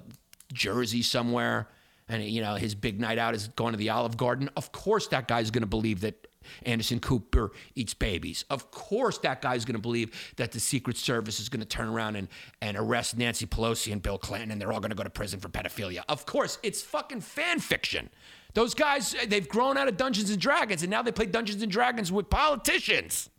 Jersey 0.54 1.02
somewhere. 1.02 1.68
And, 2.10 2.24
you 2.24 2.42
know, 2.42 2.56
his 2.56 2.74
big 2.74 3.02
night 3.02 3.18
out 3.18 3.36
is 3.36 3.50
going 3.50 3.74
to 3.74 3.78
the 3.78 3.90
Olive 3.90 4.16
Garden. 4.16 4.50
Of 4.56 4.72
course, 4.72 5.08
that 5.08 5.28
guy's 5.28 5.52
going 5.52 5.64
to 5.64 5.68
believe 5.68 6.02
that 6.02 6.28
Anderson 6.64 7.00
Cooper 7.00 7.52
eats 7.76 7.94
babies. 7.94 8.46
Of 8.50 8.72
course, 8.72 9.18
that 9.20 9.42
guy's 9.42 9.66
going 9.66 9.76
to 9.76 9.82
believe 9.82 10.34
that 10.38 10.52
the 10.52 10.60
Secret 10.60 10.98
Service 10.98 11.40
is 11.40 11.50
going 11.50 11.62
to 11.62 11.68
turn 11.68 11.90
around 11.90 12.16
and, 12.16 12.28
and 12.62 12.78
arrest 12.78 13.18
Nancy 13.18 13.46
Pelosi 13.46 13.92
and 13.92 14.02
Bill 14.02 14.18
Clinton 14.18 14.52
and 14.52 14.62
they're 14.62 14.72
all 14.72 14.80
going 14.80 14.92
to 14.92 14.96
go 14.96 15.04
to 15.04 15.10
prison 15.10 15.40
for 15.40 15.50
pedophilia. 15.50 16.04
Of 16.10 16.26
course, 16.26 16.60
it's 16.64 16.82
fucking 16.82 17.22
fan 17.22 17.60
fiction. 17.60 18.10
Those 18.54 18.74
guys, 18.74 19.14
eh, 19.16 19.26
they've 19.28 19.48
grown 19.48 19.78
out 19.78 19.88
of 19.88 19.98
Dungeons 19.98 20.30
and 20.30 20.40
Dragons 20.40 20.82
and 20.82 20.92
now 20.92 21.02
they 21.02 21.12
play 21.12 21.26
Dungeons 21.26 21.62
and 21.62 21.72
Dragons 21.72 22.12
with 22.12 22.30
politicians. 22.30 23.30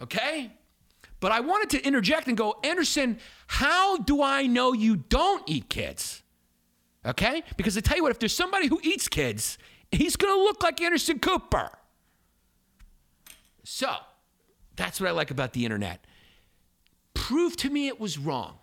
Okay? 0.00 0.52
But 1.20 1.32
I 1.32 1.40
wanted 1.40 1.70
to 1.70 1.86
interject 1.86 2.28
and 2.28 2.36
go, 2.36 2.56
Anderson, 2.62 3.18
how 3.46 3.96
do 3.98 4.22
I 4.22 4.46
know 4.46 4.72
you 4.72 4.96
don't 4.96 5.42
eat 5.46 5.68
kids? 5.68 6.22
Okay? 7.04 7.42
Because 7.56 7.76
I 7.76 7.80
tell 7.80 7.96
you 7.96 8.02
what, 8.02 8.12
if 8.12 8.18
there's 8.18 8.34
somebody 8.34 8.66
who 8.66 8.80
eats 8.82 9.08
kids, 9.08 9.58
he's 9.90 10.16
going 10.16 10.34
to 10.34 10.42
look 10.42 10.62
like 10.62 10.80
Anderson 10.80 11.18
Cooper. 11.18 11.70
So, 13.68 13.92
that's 14.76 15.00
what 15.00 15.08
I 15.08 15.12
like 15.12 15.32
about 15.32 15.52
the 15.52 15.64
internet. 15.64 16.04
Prove 17.14 17.56
to 17.56 17.68
me 17.68 17.88
it 17.88 17.98
was 17.98 18.16
wrong. 18.16 18.58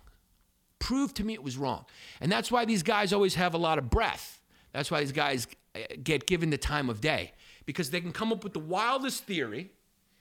Prove 0.78 1.12
to 1.14 1.24
me 1.24 1.34
it 1.34 1.42
was 1.42 1.58
wrong. 1.58 1.84
And 2.22 2.32
that's 2.32 2.50
why 2.50 2.64
these 2.64 2.82
guys 2.82 3.12
always 3.12 3.34
have 3.34 3.52
a 3.52 3.58
lot 3.58 3.76
of 3.76 3.90
breath. 3.90 4.40
That's 4.72 4.90
why 4.90 5.00
these 5.00 5.12
guys 5.12 5.46
uh, 5.74 5.80
get 6.02 6.26
given 6.26 6.48
the 6.48 6.56
time 6.56 6.88
of 6.88 7.02
day 7.02 7.32
because 7.66 7.90
they 7.90 8.00
can 8.00 8.12
come 8.12 8.32
up 8.32 8.44
with 8.44 8.54
the 8.54 8.60
wildest 8.60 9.24
theory. 9.24 9.70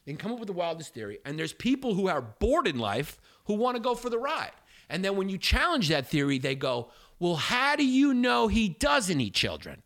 They 0.05 0.11
can 0.11 0.17
come 0.17 0.33
up 0.33 0.39
with 0.39 0.47
the 0.47 0.53
wildest 0.53 0.93
theory. 0.93 1.19
And 1.23 1.39
there's 1.39 1.53
people 1.53 1.93
who 1.93 2.09
are 2.09 2.21
bored 2.21 2.67
in 2.67 2.77
life 2.77 3.21
who 3.45 3.53
want 3.53 3.77
to 3.77 3.81
go 3.81 3.95
for 3.95 4.09
the 4.09 4.19
ride. 4.19 4.51
And 4.89 5.03
then 5.03 5.15
when 5.15 5.29
you 5.29 5.37
challenge 5.37 5.87
that 5.87 6.07
theory, 6.07 6.39
they 6.39 6.55
go, 6.55 6.89
Well, 7.19 7.35
how 7.35 7.77
do 7.77 7.85
you 7.85 8.13
know 8.13 8.49
he 8.49 8.67
doesn't 8.67 9.21
eat 9.21 9.33
children? 9.33 9.81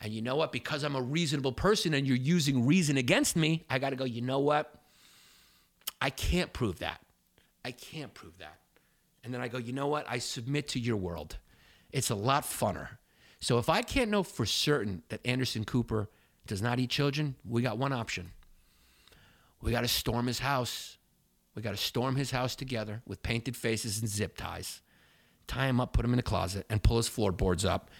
And 0.00 0.12
you 0.12 0.22
know 0.22 0.36
what? 0.36 0.52
Because 0.52 0.82
I'm 0.82 0.94
a 0.94 1.02
reasonable 1.02 1.52
person 1.52 1.94
and 1.94 2.06
you're 2.06 2.16
using 2.16 2.66
reason 2.66 2.96
against 2.96 3.34
me, 3.36 3.64
I 3.70 3.78
got 3.78 3.90
to 3.90 3.96
go, 3.96 4.04
You 4.04 4.20
know 4.20 4.40
what? 4.40 4.72
I 6.00 6.10
can't 6.10 6.52
prove 6.52 6.80
that. 6.80 7.00
I 7.64 7.72
can't 7.72 8.12
prove 8.12 8.36
that. 8.38 8.58
And 9.24 9.32
then 9.32 9.40
I 9.40 9.48
go, 9.48 9.58
You 9.58 9.72
know 9.72 9.86
what? 9.86 10.06
I 10.08 10.18
submit 10.18 10.68
to 10.68 10.80
your 10.80 10.96
world. 10.96 11.38
It's 11.90 12.10
a 12.10 12.14
lot 12.14 12.44
funner. 12.44 12.88
So 13.40 13.58
if 13.58 13.68
I 13.68 13.82
can't 13.82 14.10
know 14.10 14.22
for 14.22 14.44
certain 14.44 15.02
that 15.08 15.20
Anderson 15.24 15.64
Cooper 15.64 16.08
does 16.46 16.62
not 16.62 16.78
eat 16.78 16.90
children, 16.90 17.36
we 17.48 17.62
got 17.62 17.78
one 17.78 17.92
option. 17.92 18.32
We 19.62 19.70
got 19.70 19.80
to 19.82 19.88
storm 19.88 20.26
his 20.26 20.40
house. 20.40 20.98
We 21.54 21.62
got 21.62 21.70
to 21.70 21.76
storm 21.76 22.16
his 22.16 22.30
house 22.30 22.54
together 22.54 23.02
with 23.06 23.22
painted 23.22 23.56
faces 23.56 23.98
and 24.00 24.08
zip 24.08 24.36
ties, 24.36 24.82
tie 25.46 25.68
him 25.68 25.80
up, 25.80 25.94
put 25.94 26.04
him 26.04 26.12
in 26.12 26.18
the 26.18 26.22
closet, 26.22 26.66
and 26.68 26.82
pull 26.82 26.98
his 26.98 27.08
floorboards 27.08 27.64
up 27.64 27.90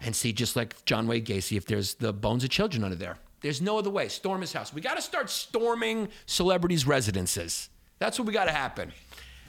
and 0.00 0.14
see, 0.14 0.32
just 0.32 0.56
like 0.56 0.84
John 0.84 1.06
Wayne 1.06 1.24
Gacy, 1.24 1.56
if 1.56 1.66
there's 1.66 1.94
the 1.94 2.12
bones 2.12 2.44
of 2.44 2.50
children 2.50 2.84
under 2.84 2.96
there. 2.96 3.18
There's 3.40 3.60
no 3.60 3.78
other 3.78 3.90
way. 3.90 4.08
Storm 4.08 4.40
his 4.40 4.52
house. 4.52 4.72
We 4.72 4.80
got 4.80 4.94
to 4.94 5.02
start 5.02 5.30
storming 5.30 6.08
celebrities' 6.26 6.86
residences. 6.86 7.68
That's 7.98 8.18
what 8.18 8.26
we 8.26 8.32
got 8.32 8.46
to 8.46 8.52
happen. 8.52 8.92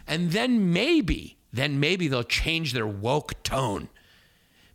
And 0.08 0.32
then 0.32 0.74
maybe, 0.74 1.38
then 1.54 1.80
maybe 1.80 2.08
they'll 2.08 2.24
change 2.24 2.74
their 2.74 2.88
woke 2.88 3.42
tone. 3.44 3.90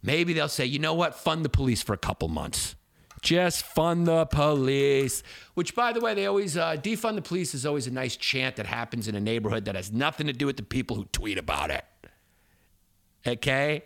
Maybe 0.03 0.33
they'll 0.33 0.49
say, 0.49 0.67
you 0.67 0.79
know 0.79 0.95
what, 0.95 1.15
fund 1.15 1.45
the 1.45 1.49
police 1.49 1.83
for 1.83 1.93
a 1.93 1.99
couple 1.99 2.29
months. 2.29 2.75
Just 3.23 3.65
fund 3.65 4.07
the 4.07 4.27
police. 4.27 5.23
Which, 5.55 5.75
by 5.75 5.93
the 5.93 6.01
way, 6.01 6.15
they 6.15 6.27
always 6.27 6.57
uh, 6.57 6.77
defund 6.77 7.15
the 7.15 7.23
police 7.23 7.55
is 7.55 7.65
always 7.65 7.87
a 7.87 7.91
nice 7.91 8.17
chant 8.17 8.57
that 8.57 8.67
happens 8.67 9.09
in 9.09 9.15
a 9.15 9.21
neighborhood 9.21 9.65
that 9.65 9.75
has 9.75 9.91
nothing 9.91 10.27
to 10.27 10.33
do 10.33 10.47
with 10.47 10.57
the 10.57 10.63
people 10.63 10.97
who 10.97 11.07
tweet 11.07 11.39
about 11.39 11.71
it. 11.71 11.85
Okay? 13.27 13.83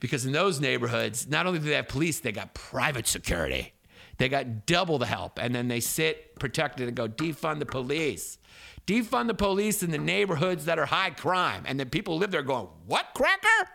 Because 0.00 0.26
in 0.26 0.32
those 0.32 0.60
neighborhoods, 0.60 1.28
not 1.28 1.46
only 1.46 1.58
do 1.58 1.66
they 1.66 1.74
have 1.76 1.88
police, 1.88 2.20
they 2.20 2.32
got 2.32 2.54
private 2.54 3.06
security. 3.06 3.72
They 4.18 4.28
got 4.28 4.66
double 4.66 4.98
the 4.98 5.06
help. 5.06 5.38
And 5.40 5.54
then 5.54 5.68
they 5.68 5.80
sit 5.80 6.38
protected 6.38 6.88
and 6.88 6.96
go, 6.96 7.08
defund 7.08 7.58
the 7.58 7.66
police. 7.66 8.38
Defund 8.86 9.28
the 9.28 9.34
police 9.34 9.82
in 9.82 9.90
the 9.90 9.98
neighborhoods 9.98 10.64
that 10.64 10.78
are 10.78 10.86
high 10.86 11.10
crime. 11.10 11.62
And 11.66 11.78
then 11.78 11.88
people 11.88 12.18
live 12.18 12.30
there 12.30 12.42
going, 12.42 12.68
what, 12.86 13.06
cracker? 13.14 13.70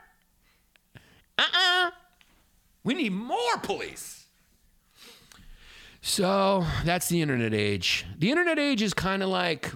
Uh 1.38 1.44
uh 1.54 1.92
We 2.84 2.94
need 2.94 3.14
more 3.14 3.58
police. 3.64 4.26
So 6.02 6.66
that's 6.84 7.10
the 7.10 7.22
internet 7.22 7.54
age. 7.54 8.06
The 8.18 8.30
internet 8.30 8.60
age 8.60 8.84
is 8.84 8.94
kind 8.94 9.24
of 9.24 9.30
like 9.30 9.72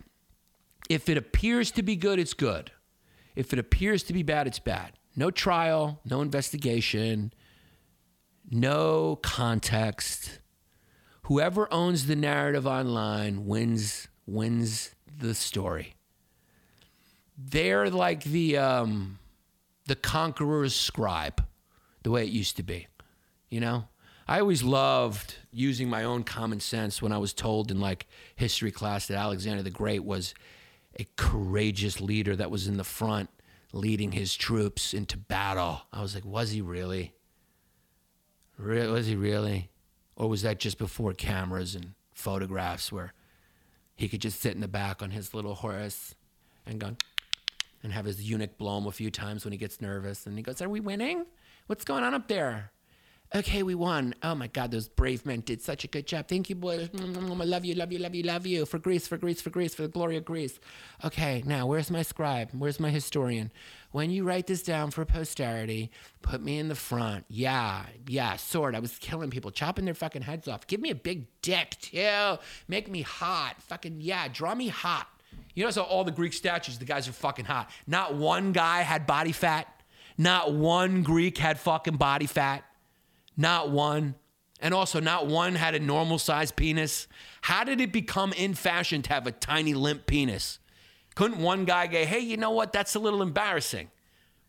if 0.90 1.10
it 1.10 1.18
appears 1.18 1.72
to 1.72 1.82
be 1.82 1.96
good, 1.96 2.20
it's 2.20 2.36
good. 2.36 2.72
If 3.36 3.54
it 3.54 3.58
appears 3.58 4.04
to 4.04 4.14
be 4.14 4.22
bad, 4.22 4.46
it's 4.46 4.60
bad. 4.60 4.99
No 5.20 5.32
trial, 5.32 6.00
no 6.06 6.22
investigation, 6.22 7.34
no 8.50 9.18
context. 9.18 10.40
Whoever 11.24 11.68
owns 11.74 12.06
the 12.06 12.16
narrative 12.16 12.66
online 12.66 13.46
wins 13.46 14.08
wins 14.26 14.96
the 15.06 15.36
story. 15.36 15.96
They're 17.38 17.90
like 17.90 18.24
the 18.24 18.60
um, 18.60 19.20
the 19.88 19.98
conqueror's 19.98 20.74
scribe, 20.74 21.46
the 22.04 22.12
way 22.12 22.24
it 22.24 22.30
used 22.30 22.56
to 22.56 22.64
be. 22.64 22.88
You 23.50 23.60
know, 23.60 23.90
I 24.26 24.40
always 24.40 24.64
loved 24.64 25.36
using 25.52 25.90
my 25.90 26.06
own 26.06 26.24
common 26.24 26.62
sense 26.62 27.02
when 27.02 27.12
I 27.12 27.18
was 27.18 27.34
told 27.34 27.72
in 27.72 27.82
like 27.82 28.08
history 28.38 28.72
class 28.72 29.08
that 29.08 29.18
Alexander 29.18 29.64
the 29.64 29.70
Great 29.70 30.06
was 30.06 30.34
a 30.98 31.06
courageous 31.18 32.00
leader 32.00 32.38
that 32.38 32.50
was 32.50 32.70
in 32.70 32.78
the 32.78 32.86
front 32.86 33.30
leading 33.72 34.12
his 34.12 34.36
troops 34.36 34.94
into 34.94 35.18
battle. 35.18 35.82
I 35.94 36.02
was 36.02 36.16
like, 36.16 36.26
was 36.26 36.52
he 36.52 36.62
really? 36.62 37.14
Re- 38.58 38.88
was 38.88 39.08
he 39.08 39.16
really? 39.16 39.70
Or 40.16 40.28
was 40.28 40.42
that 40.42 40.60
just 40.60 40.78
before 40.78 41.14
cameras 41.14 41.76
and 41.76 41.94
photographs 42.14 42.92
where 42.92 43.14
he 43.96 44.08
could 44.08 44.22
just 44.22 44.42
sit 44.42 44.54
in 44.54 44.62
the 44.62 44.68
back 44.68 45.02
on 45.02 45.12
his 45.12 45.34
little 45.34 45.56
horse 45.56 46.16
and 46.66 46.80
go 46.80 46.96
and 47.82 47.94
have 47.94 48.06
his 48.06 48.30
eunuch 48.30 48.58
blow 48.58 48.78
him 48.78 48.88
a 48.88 48.92
few 48.92 49.10
times 49.10 49.46
when 49.46 49.52
he 49.52 49.58
gets 49.58 49.82
nervous 49.82 50.26
and 50.26 50.36
he 50.38 50.44
goes, 50.44 50.62
Are 50.62 50.70
we 50.70 50.80
winning? 50.80 51.26
What's 51.68 51.86
going 51.86 52.04
on 52.04 52.14
up 52.14 52.28
there? 52.28 52.72
Okay, 53.36 53.62
we 53.62 53.76
won. 53.76 54.16
Oh 54.24 54.34
my 54.34 54.48
God, 54.48 54.72
those 54.72 54.90
brave 54.90 55.24
men 55.24 55.42
did 55.42 55.62
such 55.62 55.84
a 55.84 55.88
good 55.88 56.08
job. 56.08 56.28
Thank 56.28 56.50
you, 56.50 56.56
boys. 56.56 56.90
I 57.00 57.04
love 57.04 57.64
you, 57.64 57.76
love 57.76 57.92
you, 57.92 58.00
love 58.00 58.16
you, 58.16 58.24
love 58.24 58.48
you. 58.48 58.66
For 58.66 58.80
Greece, 58.80 59.08
for 59.08 59.18
Greece, 59.18 59.40
for 59.40 59.52
Greece, 59.52 59.76
for 59.76 59.84
the 59.84 59.88
glory 59.88 60.18
of 60.18 60.26
Greece. 60.26 60.60
Okay, 61.06 61.44
now 61.46 61.68
where's 61.68 61.92
my 61.92 62.02
scribe? 62.02 62.50
Where's 62.58 62.80
my 62.80 62.90
historian? 62.90 63.52
When 63.92 64.10
you 64.10 64.24
write 64.24 64.48
this 64.48 64.64
down 64.64 64.90
for 64.90 65.06
posterity, 65.06 65.92
put 66.24 66.42
me 66.42 66.58
in 66.58 66.70
the 66.70 66.76
front. 66.76 67.26
Yeah, 67.30 67.86
yeah, 68.08 68.36
sword. 68.36 68.74
I 68.76 68.80
was 68.80 68.98
killing 68.98 69.30
people, 69.30 69.52
chopping 69.52 69.86
their 69.86 69.94
fucking 69.94 70.24
heads 70.24 70.48
off. 70.48 70.66
Give 70.66 70.82
me 70.82 70.90
a 70.90 70.96
big 70.96 71.28
dick, 71.44 71.76
too. 71.80 72.40
Make 72.68 72.90
me 72.90 73.04
hot. 73.04 73.62
Fucking, 73.62 74.02
yeah, 74.02 74.28
draw 74.28 74.56
me 74.56 74.70
hot. 74.70 75.08
You 75.54 75.66
know, 75.66 75.70
so 75.70 75.84
all 75.84 76.04
the 76.04 76.12
Greek 76.12 76.34
statues, 76.34 76.80
the 76.80 76.86
guys 76.86 77.08
are 77.08 77.12
fucking 77.12 77.46
hot. 77.46 77.70
Not 77.86 78.16
one 78.16 78.54
guy 78.54 78.82
had 78.82 79.06
body 79.06 79.34
fat. 79.34 79.68
Not 80.18 80.52
one 80.52 81.04
Greek 81.04 81.38
had 81.38 81.60
fucking 81.60 81.98
body 81.98 82.26
fat. 82.26 82.64
Not 83.40 83.72
one. 83.72 84.16
And 84.60 84.74
also, 84.74 85.00
not 85.00 85.28
one 85.28 85.56
had 85.56 85.74
a 85.74 85.80
normal 85.80 86.20
sized 86.20 86.58
penis. 86.58 87.08
How 87.42 87.64
did 87.64 87.80
it 87.80 87.94
become 87.94 88.34
in 88.34 88.54
fashion 88.54 89.02
to 89.04 89.14
have 89.14 89.26
a 89.26 89.32
tiny, 89.32 89.74
limp 89.74 90.06
penis? 90.06 90.60
Couldn't 91.16 91.40
one 91.40 91.64
guy 91.64 91.88
go, 91.88 92.06
hey, 92.06 92.20
you 92.20 92.36
know 92.36 92.52
what? 92.52 92.74
That's 92.74 92.96
a 92.96 93.00
little 93.00 93.22
embarrassing. 93.22 93.90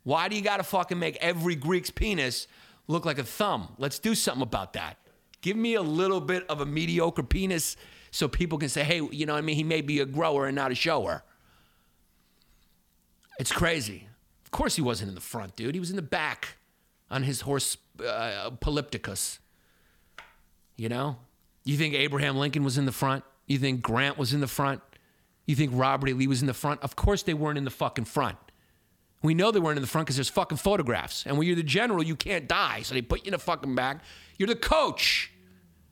Why 0.03 0.29
do 0.29 0.35
you 0.35 0.43
got 0.43 0.57
to 0.57 0.65
fucking 0.65 0.99
make 0.99 1.17
every 1.21 1.55
Greek's 1.55 1.91
penis 1.91 2.49
look 2.89 3.05
like 3.05 3.19
a 3.19 3.25
thumb? 3.25 3.69
Let's 3.79 4.01
do 4.01 4.17
something 4.17 4.43
about 4.43 4.73
that. 4.73 4.97
Give 5.41 5.57
me 5.57 5.75
a 5.75 5.83
little 5.83 6.21
bit 6.21 6.45
of 6.49 6.61
a 6.61 6.67
mediocre 6.67 7.23
penis 7.23 7.77
so 8.11 8.27
people 8.27 8.59
can 8.59 8.69
say, 8.69 8.83
hey, 8.83 9.01
you 9.13 9.25
know 9.25 9.37
I 9.37 9.41
mean? 9.41 9.55
He 9.55 9.63
may 9.63 9.83
be 9.83 10.01
a 10.01 10.07
grower 10.07 10.47
and 10.47 10.57
not 10.57 10.73
a 10.73 10.75
shower. 10.75 11.23
It's 13.39 13.53
crazy. 13.53 14.09
Of 14.45 14.51
course, 14.51 14.75
he 14.75 14.83
wasn't 14.83 15.11
in 15.11 15.15
the 15.15 15.21
front, 15.21 15.55
dude. 15.55 15.77
He 15.77 15.81
was 15.81 15.91
in 15.91 15.97
the 15.97 16.03
back 16.03 16.57
on 17.09 17.23
his 17.23 17.43
horse 17.43 17.77
uh, 18.05 18.51
Polypticus. 18.61 19.39
You 20.77 20.89
know? 20.89 21.17
You 21.65 21.77
think 21.77 21.95
Abraham 21.95 22.37
Lincoln 22.37 22.65
was 22.65 22.79
in 22.79 22.87
the 22.87 22.93
front? 22.93 23.25
You 23.47 23.59
think 23.59 23.83
Grant 23.83 24.17
was 24.17 24.33
in 24.33 24.41
the 24.41 24.47
front? 24.47 24.81
You 25.47 25.57
think 25.57 25.73
Robert 25.75 26.09
E. 26.09 26.13
Lee 26.13 26.27
was 26.27 26.41
in 26.41 26.47
the 26.47 26.55
front? 26.55 26.81
Of 26.83 26.97
course 26.97 27.23
they 27.23 27.35
weren't 27.35 27.59
in 27.59 27.65
the 27.65 27.71
fucking 27.71 28.05
front. 28.05 28.39
We 29.23 29.35
know 29.35 29.51
they 29.51 29.61
weren't 29.61 29.77
in 29.77 29.83
the 29.83 29.89
front 29.89 30.07
because 30.07 30.17
there's 30.17 30.31
fucking 30.31 30.59
photographs. 30.59 31.27
And 31.27 31.37
when 31.37 31.47
you're 31.47 31.57
the 31.57 31.63
general, 31.63 32.03
you 32.03 32.17
can't 32.17 32.49
die. 32.49 32.83
So 32.83 32.95
they 32.95 33.03
put 33.03 33.21
you 33.21 33.29
in 33.29 33.33
the 33.33 33.39
fucking 33.39 33.75
back. 33.75 34.03
You're 34.39 34.47
the 34.47 34.57
coach. 34.57 35.31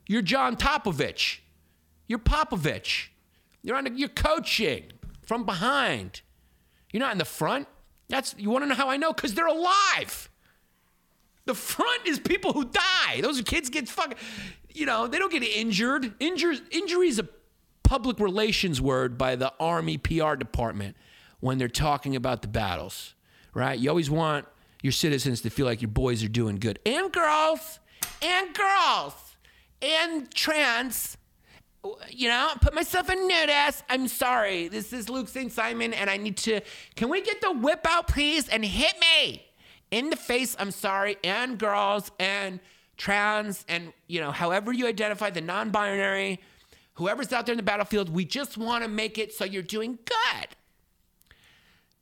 You're 0.06 0.22
John 0.22 0.56
Topovich. 0.56 1.40
You're 2.06 2.18
Popovich. 2.18 3.08
You're 3.62 3.76
on. 3.76 3.98
You're 3.98 4.08
coaching 4.08 4.84
from 5.22 5.44
behind. 5.44 6.22
You're 6.92 7.00
not 7.00 7.12
in 7.12 7.18
the 7.18 7.26
front. 7.26 7.68
That's 8.08 8.34
you 8.38 8.48
want 8.48 8.64
to 8.64 8.68
know 8.68 8.74
how 8.74 8.88
I 8.88 8.96
know? 8.96 9.12
Because 9.12 9.34
they're 9.34 9.46
alive. 9.46 10.27
The 11.48 11.54
front 11.54 12.06
is 12.06 12.18
people 12.18 12.52
who 12.52 12.66
die. 12.66 13.22
Those 13.22 13.40
kids 13.40 13.70
get 13.70 13.88
fucking. 13.88 14.18
You 14.74 14.84
know 14.84 15.06
they 15.06 15.18
don't 15.18 15.32
get 15.32 15.42
injured. 15.42 16.12
Injured 16.20 16.60
injury 16.70 17.08
is 17.08 17.18
a 17.18 17.26
public 17.82 18.20
relations 18.20 18.82
word 18.82 19.16
by 19.16 19.34
the 19.34 19.50
Army 19.58 19.96
PR 19.96 20.34
department 20.34 20.94
when 21.40 21.56
they're 21.56 21.66
talking 21.66 22.14
about 22.16 22.42
the 22.42 22.48
battles, 22.48 23.14
right? 23.54 23.78
You 23.78 23.88
always 23.88 24.10
want 24.10 24.44
your 24.82 24.92
citizens 24.92 25.40
to 25.40 25.48
feel 25.48 25.64
like 25.64 25.80
your 25.80 25.90
boys 25.90 26.22
are 26.22 26.28
doing 26.28 26.56
good, 26.56 26.80
and 26.84 27.10
girls, 27.10 27.80
and 28.20 28.54
girls, 28.54 29.14
and 29.80 30.30
trans 30.34 31.16
you 32.10 32.28
know, 32.28 32.50
put 32.60 32.74
myself 32.74 33.08
in 33.08 33.30
ass. 33.30 33.82
I'm 33.88 34.08
sorry. 34.08 34.68
This 34.68 34.92
is 34.92 35.08
Luke 35.08 35.28
St. 35.28 35.50
Simon, 35.50 35.94
and 35.94 36.10
I 36.10 36.18
need 36.18 36.36
to. 36.38 36.60
Can 36.96 37.08
we 37.08 37.22
get 37.22 37.40
the 37.40 37.52
whip 37.52 37.86
out, 37.88 38.08
please, 38.08 38.50
and 38.50 38.62
hit 38.62 38.92
me 39.00 39.47
in 39.90 40.10
the 40.10 40.16
face? 40.16 40.56
I'm 40.58 40.70
sorry. 40.70 41.16
And 41.24 41.58
girls 41.58 42.10
and 42.18 42.60
trans 42.96 43.64
and, 43.68 43.92
you 44.06 44.20
know, 44.20 44.30
however 44.30 44.72
you 44.72 44.86
identify 44.86 45.30
the 45.30 45.40
non 45.40 45.70
binary, 45.70 46.40
whoever's 46.94 47.32
out 47.32 47.46
there 47.46 47.52
in 47.52 47.56
the 47.56 47.62
battlefield, 47.62 48.08
we 48.08 48.24
just 48.24 48.58
want 48.58 48.84
to 48.84 48.88
make 48.88 49.18
it 49.18 49.32
so 49.32 49.44
you're 49.44 49.62
doing 49.62 49.98
good. 50.04 50.48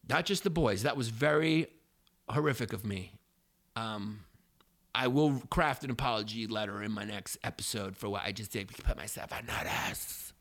Not 0.09 0.24
just 0.24 0.45
the 0.45 0.51
boys. 0.51 0.82
That 0.82 0.97
was 0.97 1.09
very 1.09 1.66
horrific 2.28 2.72
of 2.72 2.84
me. 2.84 3.12
Um, 3.74 4.20
I 4.95 5.09
will 5.09 5.43
craft 5.51 5.84
an 5.84 5.91
apology 5.91 6.47
letter 6.47 6.82
in 6.82 6.91
my 6.91 7.05
next 7.05 7.37
episode 7.45 7.97
for 7.97 8.09
what 8.09 8.22
I 8.24 8.32
just 8.32 8.53
did. 8.53 8.68
Put 8.68 8.97
myself 8.97 9.32
on 9.32 9.47
notice. 9.47 10.32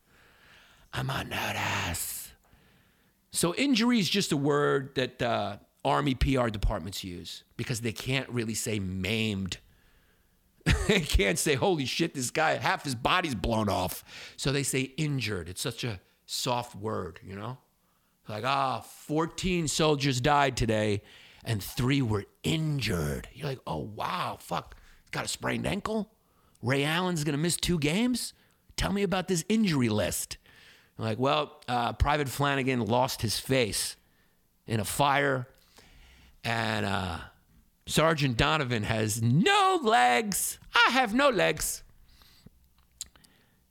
I'm 0.93 1.09
on 1.09 1.27
notice. 1.29 2.31
So 3.31 3.53
injury 3.55 3.99
is 3.99 4.09
just 4.09 4.31
a 4.31 4.37
word 4.37 4.95
that 4.95 5.21
uh, 5.21 5.57
Army 5.85 6.15
PR 6.15 6.49
departments 6.49 7.03
use 7.03 7.43
because 7.55 7.81
they 7.81 7.91
can't 7.91 8.27
really 8.29 8.55
say 8.55 8.79
maimed. 8.79 9.59
they 10.87 10.99
can't 10.99 11.37
say, 11.37 11.53
holy 11.53 11.85
shit, 11.85 12.15
this 12.15 12.31
guy, 12.31 12.55
half 12.55 12.83
his 12.83 12.95
body's 12.95 13.35
blown 13.35 13.69
off. 13.69 14.03
So 14.35 14.51
they 14.51 14.63
say 14.63 14.81
injured. 14.97 15.47
It's 15.47 15.61
such 15.61 15.83
a 15.83 16.01
soft 16.25 16.75
word, 16.75 17.19
you 17.23 17.35
know? 17.35 17.59
Like, 18.27 18.43
ah, 18.43 18.81
14 18.81 19.67
soldiers 19.67 20.19
died 20.19 20.57
today 20.57 21.03
and 21.43 21.61
three 21.61 22.01
were 22.01 22.25
injured. 22.43 23.29
You're 23.33 23.47
like, 23.47 23.61
oh, 23.67 23.77
wow, 23.95 24.37
fuck. 24.39 24.75
Got 25.11 25.25
a 25.25 25.27
sprained 25.27 25.67
ankle? 25.67 26.11
Ray 26.63 26.83
Allen's 26.83 27.23
to 27.35 27.41
miss 27.41 27.57
two 27.57 27.77
games? 27.77 28.33
Tell 28.75 28.91
me 28.91 29.03
about 29.03 29.27
this 29.27 29.45
injury 29.47 29.89
list. 29.89 30.37
Like, 30.97 31.19
well, 31.19 31.61
uh, 31.67 31.93
Private 31.93 32.27
Flanagan 32.27 32.83
lost 32.85 33.21
his 33.21 33.37
face 33.37 33.95
in 34.65 34.79
a 34.79 34.85
fire, 34.85 35.47
and 36.45 36.85
uh, 36.85 37.17
Sergeant 37.87 38.37
Donovan 38.37 38.83
has 38.83 39.21
no 39.21 39.79
legs. 39.83 40.59
I 40.73 40.91
have 40.91 41.13
no 41.13 41.29
legs. 41.29 41.83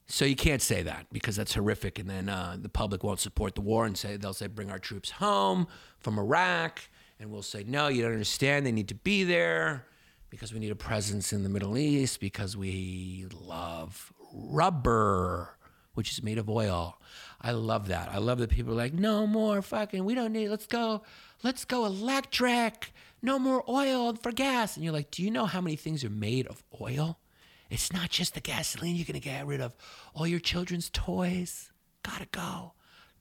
So 0.06 0.24
you 0.24 0.36
can't 0.36 0.60
say 0.60 0.82
that 0.82 1.06
because 1.10 1.36
that's 1.36 1.54
horrific, 1.54 1.98
and 1.98 2.10
then 2.10 2.28
uh, 2.28 2.56
the 2.60 2.68
public 2.68 3.02
won't 3.02 3.20
support 3.20 3.54
the 3.54 3.62
war 3.62 3.86
and 3.86 3.96
say 3.96 4.16
they'll 4.16 4.34
say 4.34 4.48
bring 4.48 4.70
our 4.70 4.78
troops 4.78 5.12
home 5.12 5.66
from 5.98 6.18
Iraq, 6.18 6.82
and 7.18 7.30
we'll 7.30 7.42
say, 7.42 7.64
no, 7.66 7.88
you 7.88 8.02
don't 8.02 8.12
understand. 8.12 8.66
They 8.66 8.72
need 8.72 8.88
to 8.88 8.94
be 8.94 9.24
there 9.24 9.86
because 10.28 10.52
we 10.52 10.58
need 10.58 10.70
a 10.70 10.76
presence 10.76 11.32
in 11.32 11.42
the 11.42 11.48
Middle 11.48 11.78
East 11.78 12.20
because 12.20 12.56
we 12.56 13.26
love 13.40 14.12
rubber, 14.32 15.56
which 15.94 16.12
is 16.12 16.22
made 16.22 16.38
of 16.38 16.50
oil. 16.50 16.98
I 17.40 17.52
love 17.52 17.88
that. 17.88 18.08
I 18.10 18.18
love 18.18 18.38
that 18.38 18.50
people 18.50 18.72
are 18.72 18.76
like, 18.76 18.94
no 18.94 19.26
more 19.26 19.62
fucking, 19.62 20.04
we 20.04 20.14
don't 20.14 20.32
need, 20.32 20.48
let's 20.48 20.66
go, 20.66 21.02
let's 21.44 21.64
go 21.64 21.84
electric, 21.84 22.92
no 23.22 23.38
more 23.38 23.62
oil 23.68 24.14
for 24.14 24.32
gas. 24.32 24.74
And 24.74 24.84
you're 24.84 24.94
like, 24.94 25.10
do 25.10 25.22
you 25.22 25.30
know 25.30 25.46
how 25.46 25.60
many 25.60 25.76
things 25.76 26.02
are 26.02 26.10
made 26.10 26.46
of 26.48 26.64
oil? 26.80 27.20
It's 27.70 27.92
not 27.92 28.10
just 28.10 28.34
the 28.34 28.40
gasoline 28.40 28.96
you're 28.96 29.04
going 29.04 29.14
to 29.14 29.20
get 29.20 29.46
rid 29.46 29.60
of. 29.60 29.74
All 30.14 30.26
your 30.26 30.40
children's 30.40 30.90
toys, 30.90 31.70
gotta 32.02 32.26
go. 32.30 32.72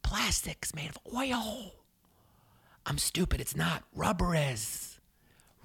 Plastics 0.01 0.74
made 0.74 0.89
of 0.89 0.99
oil. 1.15 1.74
I'm 2.86 2.97
stupid. 2.97 3.39
It's 3.39 3.55
not. 3.55 3.84
Rubber 3.95 4.36
is. 4.36 4.99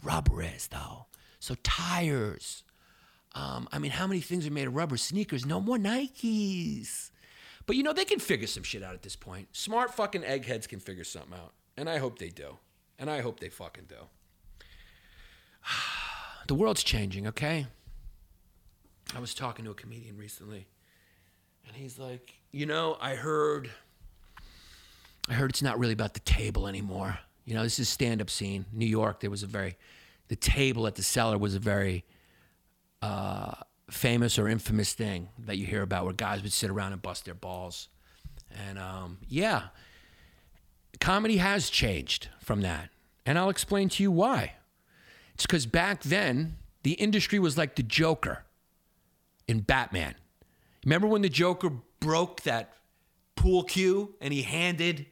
Rubber 0.03 0.43
is, 0.43 0.69
though. 0.69 1.07
So 1.41 1.57
tires. 1.63 2.63
Um, 3.35 3.69
I 3.73 3.79
mean, 3.79 3.91
how 3.91 4.07
many 4.07 4.21
things 4.21 4.47
are 4.47 4.53
made 4.53 4.69
of 4.69 4.77
rubber? 4.77 4.97
Sneakers. 4.97 5.45
No 5.45 5.61
more 5.61 5.77
Nikes. 5.77 7.11
But 7.67 7.77
you 7.77 7.83
know, 7.83 7.93
they 7.93 8.05
can 8.05 8.21
figure 8.21 8.47
some 8.47 8.63
shit 8.63 8.83
out 8.83 8.95
at 8.95 9.03
this 9.03 9.17
point. 9.17 9.49
Smart 9.53 9.93
fucking 9.95 10.25
eggheads 10.25 10.67
can 10.67 10.81
figure 10.81 11.05
something 11.05 11.35
out. 11.35 11.53
And 11.79 11.89
I 11.89 11.99
hope 11.99 12.18
they 12.18 12.29
do. 12.29 12.57
And 12.99 13.09
I 13.09 13.20
hope 13.20 13.39
they 13.39 13.49
fucking 13.49 13.85
do. 13.89 13.95
the 16.49 16.55
world's 16.55 16.83
changing, 16.83 17.29
okay? 17.29 17.66
I 19.14 19.20
was 19.20 19.33
talking 19.33 19.64
to 19.64 19.70
a 19.70 19.74
comedian 19.74 20.18
recently, 20.18 20.66
and 21.66 21.76
he's 21.76 21.99
like, 21.99 22.35
you 22.51 22.66
know, 22.66 22.99
I 23.01 23.14
heard 23.14 23.70
I 25.29 25.35
heard 25.35 25.51
it's 25.51 25.62
not 25.62 25.79
really 25.79 25.93
about 25.93 26.14
the 26.14 26.20
table 26.20 26.66
anymore. 26.66 27.18
You 27.45 27.55
know, 27.55 27.62
this 27.62 27.79
is 27.79 27.89
stand 27.89 28.20
up 28.20 28.29
scene. 28.29 28.64
New 28.72 28.87
York, 28.87 29.20
there 29.20 29.31
was 29.31 29.43
a 29.43 29.47
very, 29.47 29.76
the 30.29 30.37
table 30.37 30.87
at 30.87 30.97
the 30.97 31.03
cellar 31.03 31.39
was 31.39 31.55
a 31.55 31.59
very 31.59 32.05
uh, 33.03 33.53
famous 33.91 34.39
or 34.39 34.49
infamous 34.49 34.95
thing 34.95 35.29
that 35.39 35.59
you 35.59 35.66
hear 35.66 35.83
about 35.83 36.05
where 36.05 36.14
guys 36.14 36.43
would 36.43 36.53
sit 36.53 36.70
around 36.70 36.93
and 36.93 37.03
bust 37.03 37.24
their 37.24 37.35
balls. 37.35 37.89
And 38.68 38.79
um, 38.79 39.18
yeah, 39.29 39.64
comedy 41.01 41.39
has 41.39 41.71
changed 41.71 42.29
from 42.41 42.61
that. 42.63 42.91
And 43.27 43.39
I'll 43.39 43.51
explain 43.51 43.89
to 43.91 44.03
you 44.03 44.11
why. 44.11 44.55
It's 45.35 45.47
because 45.47 45.67
back 45.67 46.03
then, 46.03 46.57
the 46.83 46.93
industry 46.93 47.39
was 47.39 47.59
like 47.59 47.77
the 47.77 47.83
Joker 47.83 48.45
in 49.47 49.61
Batman. 49.61 50.15
Remember 50.85 51.07
when 51.07 51.23
the 51.23 51.29
Joker 51.29 51.71
broke 52.01 52.43
that 52.43 52.75
pool 53.37 53.65
cue 53.65 54.15
and 54.21 54.33
he 54.33 54.43
handed 54.43 55.07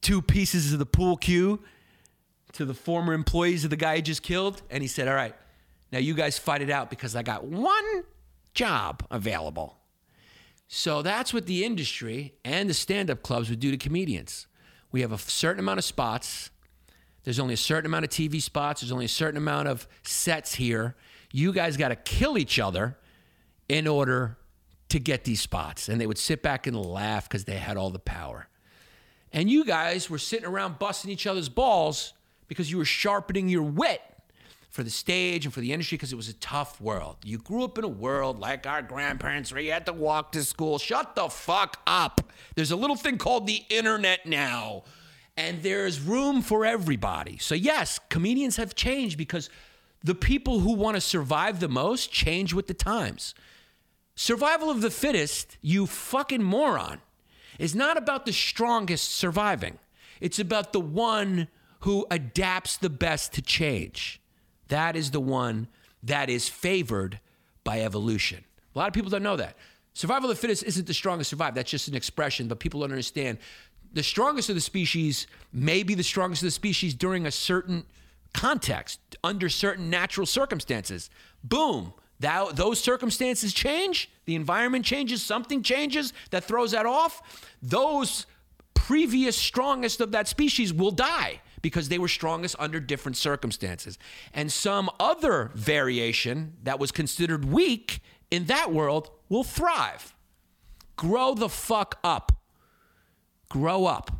two 0.00 0.20
pieces 0.20 0.72
of 0.72 0.78
the 0.78 0.86
pool 0.86 1.16
cue 1.16 1.60
to 2.52 2.64
the 2.64 2.74
former 2.74 3.12
employees 3.12 3.64
of 3.64 3.70
the 3.70 3.76
guy 3.76 3.96
he 3.96 4.02
just 4.02 4.22
killed. 4.22 4.62
And 4.70 4.82
he 4.82 4.88
said, 4.88 5.08
All 5.08 5.14
right, 5.14 5.34
now 5.90 5.98
you 5.98 6.14
guys 6.14 6.38
fight 6.38 6.62
it 6.62 6.70
out 6.70 6.90
because 6.90 7.16
I 7.16 7.22
got 7.22 7.44
one 7.44 8.04
job 8.54 9.04
available. 9.10 9.78
So 10.68 11.02
that's 11.02 11.34
what 11.34 11.46
the 11.46 11.64
industry 11.64 12.34
and 12.44 12.68
the 12.68 12.74
stand 12.74 13.10
up 13.10 13.22
clubs 13.22 13.50
would 13.50 13.60
do 13.60 13.70
to 13.70 13.76
comedians. 13.76 14.46
We 14.92 15.00
have 15.00 15.12
a 15.12 15.18
certain 15.18 15.58
amount 15.58 15.78
of 15.78 15.84
spots. 15.84 16.50
There's 17.24 17.38
only 17.38 17.54
a 17.54 17.58
certain 17.58 17.86
amount 17.86 18.04
of 18.04 18.10
TV 18.10 18.40
spots. 18.40 18.82
There's 18.82 18.92
only 18.92 19.06
a 19.06 19.08
certain 19.08 19.38
amount 19.38 19.68
of 19.68 19.88
sets 20.02 20.54
here. 20.54 20.94
You 21.32 21.52
guys 21.52 21.76
got 21.76 21.88
to 21.88 21.96
kill 21.96 22.36
each 22.36 22.58
other 22.58 22.98
in 23.68 23.88
order 23.88 24.36
to 24.90 24.98
get 24.98 25.24
these 25.24 25.40
spots. 25.40 25.88
And 25.88 26.00
they 26.00 26.06
would 26.06 26.18
sit 26.18 26.42
back 26.42 26.66
and 26.66 26.76
laugh 26.76 27.28
because 27.28 27.44
they 27.44 27.56
had 27.56 27.76
all 27.78 27.90
the 27.90 27.98
power. 27.98 28.48
And 29.32 29.50
you 29.50 29.64
guys 29.64 30.10
were 30.10 30.18
sitting 30.18 30.46
around 30.46 30.78
busting 30.78 31.10
each 31.10 31.26
other's 31.26 31.48
balls 31.48 32.12
because 32.48 32.70
you 32.70 32.76
were 32.76 32.84
sharpening 32.84 33.48
your 33.48 33.62
wit 33.62 34.02
for 34.72 34.82
the 34.82 34.90
stage 34.90 35.44
and 35.44 35.52
for 35.52 35.60
the 35.60 35.70
industry 35.70 35.96
because 35.96 36.14
it 36.14 36.16
was 36.16 36.30
a 36.30 36.34
tough 36.34 36.80
world. 36.80 37.18
You 37.22 37.36
grew 37.36 37.62
up 37.62 37.76
in 37.76 37.84
a 37.84 37.88
world 37.88 38.40
like 38.40 38.66
our 38.66 38.80
grandparents 38.80 39.52
where 39.52 39.60
you 39.60 39.70
had 39.70 39.84
to 39.84 39.92
walk 39.92 40.32
to 40.32 40.42
school. 40.42 40.78
Shut 40.78 41.14
the 41.14 41.28
fuck 41.28 41.78
up. 41.86 42.32
There's 42.56 42.70
a 42.70 42.76
little 42.76 42.96
thing 42.96 43.18
called 43.18 43.46
the 43.46 43.62
internet 43.68 44.24
now, 44.24 44.84
and 45.36 45.62
there's 45.62 46.00
room 46.00 46.40
for 46.40 46.64
everybody. 46.64 47.36
So, 47.36 47.54
yes, 47.54 48.00
comedians 48.08 48.56
have 48.56 48.74
changed 48.74 49.18
because 49.18 49.50
the 50.02 50.14
people 50.14 50.60
who 50.60 50.72
want 50.72 50.94
to 50.94 51.02
survive 51.02 51.60
the 51.60 51.68
most 51.68 52.10
change 52.10 52.54
with 52.54 52.66
the 52.66 52.74
times. 52.74 53.34
Survival 54.14 54.70
of 54.70 54.80
the 54.80 54.90
fittest, 54.90 55.58
you 55.60 55.86
fucking 55.86 56.42
moron 56.42 57.02
is 57.58 57.74
not 57.74 57.98
about 57.98 58.24
the 58.24 58.32
strongest 58.32 59.10
surviving. 59.10 59.78
It's 60.18 60.38
about 60.38 60.72
the 60.72 60.80
one 60.80 61.48
who 61.80 62.06
adapts 62.10 62.78
the 62.78 62.88
best 62.88 63.34
to 63.34 63.42
change. 63.42 64.21
That 64.72 64.96
is 64.96 65.10
the 65.10 65.20
one 65.20 65.68
that 66.02 66.30
is 66.30 66.48
favored 66.48 67.20
by 67.62 67.82
evolution. 67.82 68.42
A 68.74 68.78
lot 68.78 68.88
of 68.88 68.94
people 68.94 69.10
don't 69.10 69.22
know 69.22 69.36
that. 69.36 69.54
Survival 69.92 70.30
of 70.30 70.36
the 70.36 70.40
fittest 70.40 70.62
isn't 70.62 70.86
the 70.86 70.94
strongest 70.94 71.28
survive. 71.28 71.54
That's 71.54 71.70
just 71.70 71.88
an 71.88 71.94
expression, 71.94 72.48
but 72.48 72.58
people 72.58 72.80
don't 72.80 72.90
understand. 72.90 73.36
The 73.92 74.02
strongest 74.02 74.48
of 74.48 74.54
the 74.54 74.62
species 74.62 75.26
may 75.52 75.82
be 75.82 75.94
the 75.94 76.02
strongest 76.02 76.40
of 76.40 76.46
the 76.46 76.52
species 76.52 76.94
during 76.94 77.26
a 77.26 77.30
certain 77.30 77.84
context, 78.32 78.98
under 79.22 79.50
certain 79.50 79.90
natural 79.90 80.26
circumstances. 80.26 81.10
Boom. 81.44 81.92
That, 82.20 82.56
those 82.56 82.80
circumstances 82.80 83.52
change, 83.52 84.08
the 84.24 84.36
environment 84.36 84.86
changes, 84.86 85.22
something 85.22 85.62
changes 85.62 86.14
that 86.30 86.44
throws 86.44 86.70
that 86.70 86.86
off. 86.86 87.46
Those 87.60 88.24
previous 88.72 89.36
strongest 89.36 90.00
of 90.00 90.12
that 90.12 90.28
species 90.28 90.72
will 90.72 90.92
die 90.92 91.42
because 91.62 91.88
they 91.88 91.98
were 91.98 92.08
strongest 92.08 92.56
under 92.58 92.80
different 92.80 93.16
circumstances. 93.16 93.98
And 94.34 94.52
some 94.52 94.90
other 95.00 95.52
variation 95.54 96.54
that 96.64 96.78
was 96.78 96.92
considered 96.92 97.44
weak 97.44 98.00
in 98.30 98.46
that 98.46 98.72
world 98.72 99.10
will 99.28 99.44
thrive. 99.44 100.14
Grow 100.96 101.34
the 101.34 101.48
fuck 101.48 101.98
up. 102.04 102.32
Grow 103.48 103.86
up. 103.86 104.10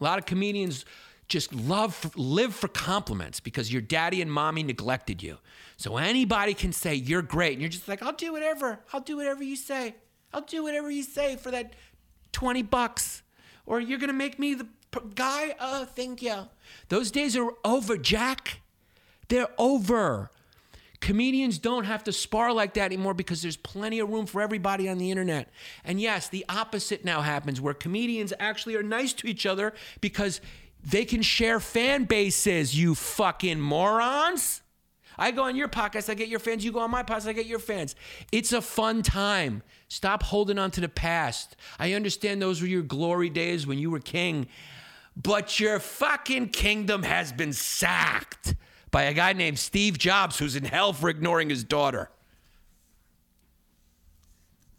A 0.00 0.04
lot 0.04 0.18
of 0.18 0.26
comedians 0.26 0.84
just 1.28 1.54
love 1.54 2.14
live 2.16 2.54
for 2.54 2.68
compliments 2.68 3.40
because 3.40 3.72
your 3.72 3.80
daddy 3.80 4.20
and 4.20 4.30
mommy 4.30 4.62
neglected 4.62 5.22
you. 5.22 5.38
So 5.76 5.96
anybody 5.96 6.52
can 6.52 6.72
say 6.72 6.94
you're 6.94 7.22
great 7.22 7.52
and 7.52 7.62
you're 7.62 7.70
just 7.70 7.88
like, 7.88 8.02
"I'll 8.02 8.12
do 8.12 8.32
whatever. 8.32 8.80
I'll 8.92 9.00
do 9.00 9.16
whatever 9.16 9.42
you 9.42 9.56
say. 9.56 9.94
I'll 10.32 10.42
do 10.42 10.62
whatever 10.62 10.90
you 10.90 11.02
say 11.02 11.36
for 11.36 11.50
that 11.50 11.74
20 12.32 12.62
bucks." 12.62 13.22
Or 13.64 13.80
you're 13.80 13.98
going 13.98 14.08
to 14.08 14.14
make 14.14 14.38
me 14.38 14.54
the 14.54 14.66
guy? 15.00 15.54
Oh, 15.60 15.84
thank 15.84 16.22
you. 16.22 16.48
Those 16.88 17.10
days 17.10 17.36
are 17.36 17.50
over, 17.64 17.96
Jack. 17.96 18.60
They're 19.28 19.48
over. 19.58 20.30
Comedians 21.00 21.58
don't 21.58 21.84
have 21.84 22.04
to 22.04 22.12
spar 22.12 22.52
like 22.52 22.74
that 22.74 22.86
anymore 22.86 23.12
because 23.12 23.42
there's 23.42 23.56
plenty 23.56 23.98
of 23.98 24.08
room 24.08 24.26
for 24.26 24.40
everybody 24.40 24.88
on 24.88 24.98
the 24.98 25.10
internet. 25.10 25.50
And 25.84 26.00
yes, 26.00 26.28
the 26.28 26.44
opposite 26.48 27.04
now 27.04 27.22
happens 27.22 27.60
where 27.60 27.74
comedians 27.74 28.32
actually 28.38 28.76
are 28.76 28.84
nice 28.84 29.12
to 29.14 29.26
each 29.26 29.44
other 29.44 29.74
because 30.00 30.40
they 30.84 31.04
can 31.04 31.22
share 31.22 31.58
fan 31.58 32.04
bases, 32.04 32.78
you 32.78 32.94
fucking 32.94 33.60
morons. 33.60 34.62
I 35.18 35.30
go 35.30 35.42
on 35.44 35.56
your 35.56 35.68
podcast, 35.68 36.08
I 36.08 36.14
get 36.14 36.28
your 36.28 36.38
fans. 36.38 36.64
You 36.64 36.72
go 36.72 36.80
on 36.80 36.90
my 36.90 37.02
podcast, 37.02 37.28
I 37.28 37.32
get 37.32 37.46
your 37.46 37.58
fans. 37.58 37.94
It's 38.30 38.52
a 38.52 38.62
fun 38.62 39.02
time. 39.02 39.62
Stop 39.88 40.22
holding 40.22 40.58
on 40.58 40.70
to 40.72 40.80
the 40.80 40.88
past. 40.88 41.56
I 41.78 41.92
understand 41.92 42.40
those 42.40 42.60
were 42.60 42.66
your 42.66 42.82
glory 42.82 43.28
days 43.28 43.66
when 43.66 43.78
you 43.78 43.90
were 43.90 44.00
king, 44.00 44.46
but 45.16 45.60
your 45.60 45.78
fucking 45.78 46.48
kingdom 46.50 47.02
has 47.02 47.32
been 47.32 47.52
sacked 47.52 48.54
by 48.90 49.04
a 49.04 49.14
guy 49.14 49.32
named 49.32 49.58
Steve 49.58 49.98
Jobs 49.98 50.38
who's 50.38 50.56
in 50.56 50.64
hell 50.64 50.92
for 50.92 51.08
ignoring 51.08 51.50
his 51.50 51.64
daughter. 51.64 52.10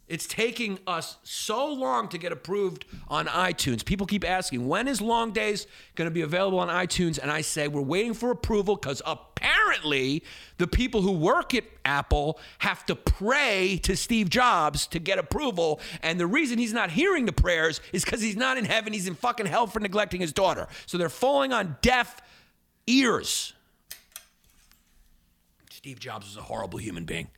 It's 0.06 0.26
taking 0.26 0.78
us 0.86 1.16
so 1.22 1.72
long 1.72 2.08
to 2.08 2.18
get 2.18 2.30
approved 2.30 2.84
on 3.08 3.26
iTunes. 3.26 3.82
People 3.82 4.06
keep 4.06 4.28
asking, 4.28 4.68
when 4.68 4.86
is 4.86 5.00
Long 5.00 5.32
Days 5.32 5.66
going 5.94 6.06
to 6.06 6.12
be 6.12 6.20
available 6.20 6.58
on 6.58 6.68
iTunes? 6.68 7.18
And 7.18 7.30
I 7.30 7.40
say, 7.40 7.68
we're 7.68 7.80
waiting 7.80 8.12
for 8.12 8.30
approval 8.30 8.76
because 8.76 9.00
apparently 9.06 10.22
the 10.58 10.66
people 10.66 11.00
who 11.00 11.12
work 11.12 11.54
at 11.54 11.64
Apple 11.86 12.38
have 12.58 12.84
to 12.86 12.94
pray 12.94 13.80
to 13.84 13.96
Steve 13.96 14.28
Jobs 14.28 14.86
to 14.88 14.98
get 14.98 15.18
approval. 15.18 15.80
And 16.02 16.20
the 16.20 16.26
reason 16.26 16.58
he's 16.58 16.74
not 16.74 16.90
hearing 16.90 17.24
the 17.24 17.32
prayers 17.32 17.80
is 17.94 18.04
because 18.04 18.20
he's 18.20 18.36
not 18.36 18.58
in 18.58 18.66
heaven. 18.66 18.92
He's 18.92 19.08
in 19.08 19.14
fucking 19.14 19.46
hell 19.46 19.66
for 19.66 19.80
neglecting 19.80 20.20
his 20.20 20.34
daughter. 20.34 20.68
So 20.84 20.98
they're 20.98 21.08
falling 21.08 21.54
on 21.54 21.76
deaf 21.80 22.20
ears. 22.86 23.54
Steve 25.70 25.98
Jobs 25.98 26.26
was 26.26 26.36
a 26.36 26.42
horrible 26.42 26.78
human 26.78 27.04
being. 27.06 27.28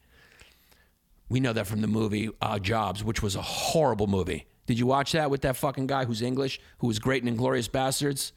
We 1.29 1.41
know 1.41 1.53
that 1.53 1.67
from 1.67 1.81
the 1.81 1.89
movie 1.89 2.31
uh, 2.41 2.59
Jobs, 2.59 3.03
which 3.03 3.23
was 3.23 3.35
a 3.37 3.43
horrible 3.43 4.07
movie. 4.07 4.47
Did 4.67 4.79
you 4.79 4.87
watch 4.87 5.13
that 5.13 5.31
with 5.31 5.43
that 5.43 5.57
fucking 5.57 5.87
guy 5.87 6.05
who's 6.05 6.23
English, 6.23 6.61
who 6.79 6.87
was 6.87 6.99
great 6.99 7.25
in 7.25 7.37
Inglourious 7.37 7.69
Basterds? 7.69 8.33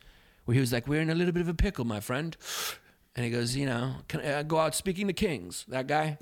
Where 0.46 0.54
he 0.54 0.60
was 0.60 0.72
like, 0.72 0.88
We're 0.88 1.02
in 1.02 1.10
a 1.10 1.16
little 1.16 1.34
bit 1.34 1.42
of 1.42 1.50
a 1.50 1.54
pickle, 1.54 1.86
my 1.86 2.00
friend. 2.00 2.36
And 3.16 3.26
he 3.26 3.32
goes, 3.32 3.56
You 3.56 3.66
know, 3.66 3.96
can 4.08 4.22
I 4.22 4.44
go 4.44 4.58
out 4.58 4.76
speaking 4.76 5.08
to 5.08 5.14
kings? 5.14 5.66
That 5.68 5.88
guy? 5.88 6.18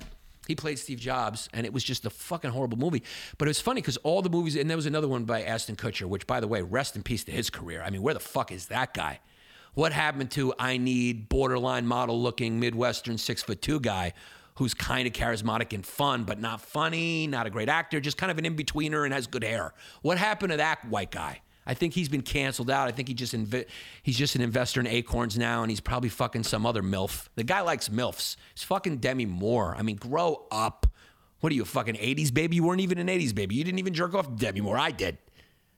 He 0.46 0.54
played 0.54 0.78
Steve 0.78 0.98
Jobs, 0.98 1.50
and 1.52 1.66
it 1.66 1.74
was 1.74 1.84
just 1.84 2.06
a 2.06 2.10
fucking 2.10 2.50
horrible 2.50 2.78
movie. 2.78 3.02
But 3.36 3.48
it 3.48 3.50
was 3.50 3.60
funny 3.60 3.82
because 3.82 3.98
all 3.98 4.22
the 4.22 4.30
movies, 4.30 4.56
and 4.56 4.68
there 4.68 4.78
was 4.78 4.86
another 4.86 5.06
one 5.06 5.24
by 5.24 5.42
Ashton 5.42 5.76
Kutcher, 5.76 6.06
which, 6.06 6.26
by 6.26 6.40
the 6.40 6.48
way, 6.48 6.62
rest 6.62 6.96
in 6.96 7.02
peace 7.02 7.22
to 7.24 7.32
his 7.32 7.50
career. 7.50 7.82
I 7.84 7.90
mean, 7.90 8.00
where 8.00 8.14
the 8.14 8.20
fuck 8.20 8.50
is 8.50 8.66
that 8.68 8.94
guy? 8.94 9.20
What 9.74 9.92
happened 9.92 10.30
to 10.32 10.54
I 10.58 10.78
need 10.78 11.28
borderline 11.28 11.86
model 11.86 12.20
looking 12.20 12.58
Midwestern 12.58 13.18
six 13.18 13.42
foot 13.42 13.60
two 13.60 13.78
guy 13.78 14.14
who's 14.58 14.74
kind 14.74 15.06
of 15.06 15.12
charismatic 15.12 15.72
and 15.72 15.86
fun, 15.86 16.24
but 16.24 16.40
not 16.40 16.60
funny, 16.60 17.26
not 17.26 17.46
a 17.46 17.50
great 17.50 17.68
actor, 17.68 18.00
just 18.00 18.16
kind 18.16 18.30
of 18.30 18.38
an 18.38 18.44
in 18.44 18.56
betweener 18.56 19.04
and 19.04 19.14
has 19.14 19.26
good 19.26 19.44
hair? 19.44 19.72
What 20.02 20.18
happened 20.18 20.50
to 20.50 20.56
that 20.58 20.84
white 20.84 21.10
guy? 21.10 21.40
I 21.64 21.74
think 21.74 21.94
he's 21.94 22.08
been 22.08 22.22
canceled 22.22 22.70
out. 22.70 22.88
I 22.88 22.92
think 22.92 23.08
he 23.08 23.14
just 23.14 23.34
inv- 23.34 23.66
he's 24.02 24.16
just 24.16 24.34
an 24.34 24.40
investor 24.40 24.80
in 24.80 24.86
Acorns 24.86 25.36
now, 25.36 25.62
and 25.62 25.70
he's 25.70 25.80
probably 25.80 26.08
fucking 26.08 26.42
some 26.42 26.64
other 26.64 26.82
milf. 26.82 27.28
The 27.36 27.44
guy 27.44 27.60
likes 27.60 27.88
milfs. 27.88 28.36
He's 28.54 28.64
fucking 28.64 28.96
Demi 28.98 29.26
Moore. 29.26 29.74
I 29.78 29.82
mean, 29.82 29.96
grow 29.96 30.46
up. 30.50 30.86
What 31.40 31.52
are 31.52 31.54
you, 31.54 31.62
a 31.62 31.66
fucking 31.66 31.94
80s 31.94 32.32
baby? 32.32 32.56
You 32.56 32.64
weren't 32.64 32.80
even 32.80 32.98
an 32.98 33.06
80s 33.06 33.34
baby. 33.34 33.54
You 33.54 33.64
didn't 33.64 33.78
even 33.78 33.94
jerk 33.94 34.14
off 34.14 34.34
Demi 34.34 34.60
Moore. 34.60 34.78
I 34.78 34.90
did. 34.90 35.18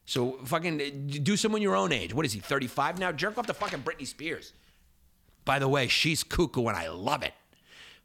So 0.07 0.39
fucking 0.45 0.81
uh, 0.81 1.18
do 1.22 1.37
someone 1.37 1.61
your 1.61 1.76
own 1.76 1.93
age. 1.93 2.14
What 2.14 2.24
is 2.24 2.33
he, 2.33 2.41
35 2.41 2.99
now? 2.99 3.12
Jerk 3.12 3.37
off 3.37 3.47
to 3.47 3.55
fucking 3.55 3.83
Britney 3.83 4.07
Spears. 4.07 4.53
By 5.45 5.59
the 5.59 5.68
way, 5.68 5.89
she's 5.89 6.22
cuckoo 6.22 6.66
and 6.66 6.76
I 6.76 6.89
love 6.89 7.22
it. 7.22 7.35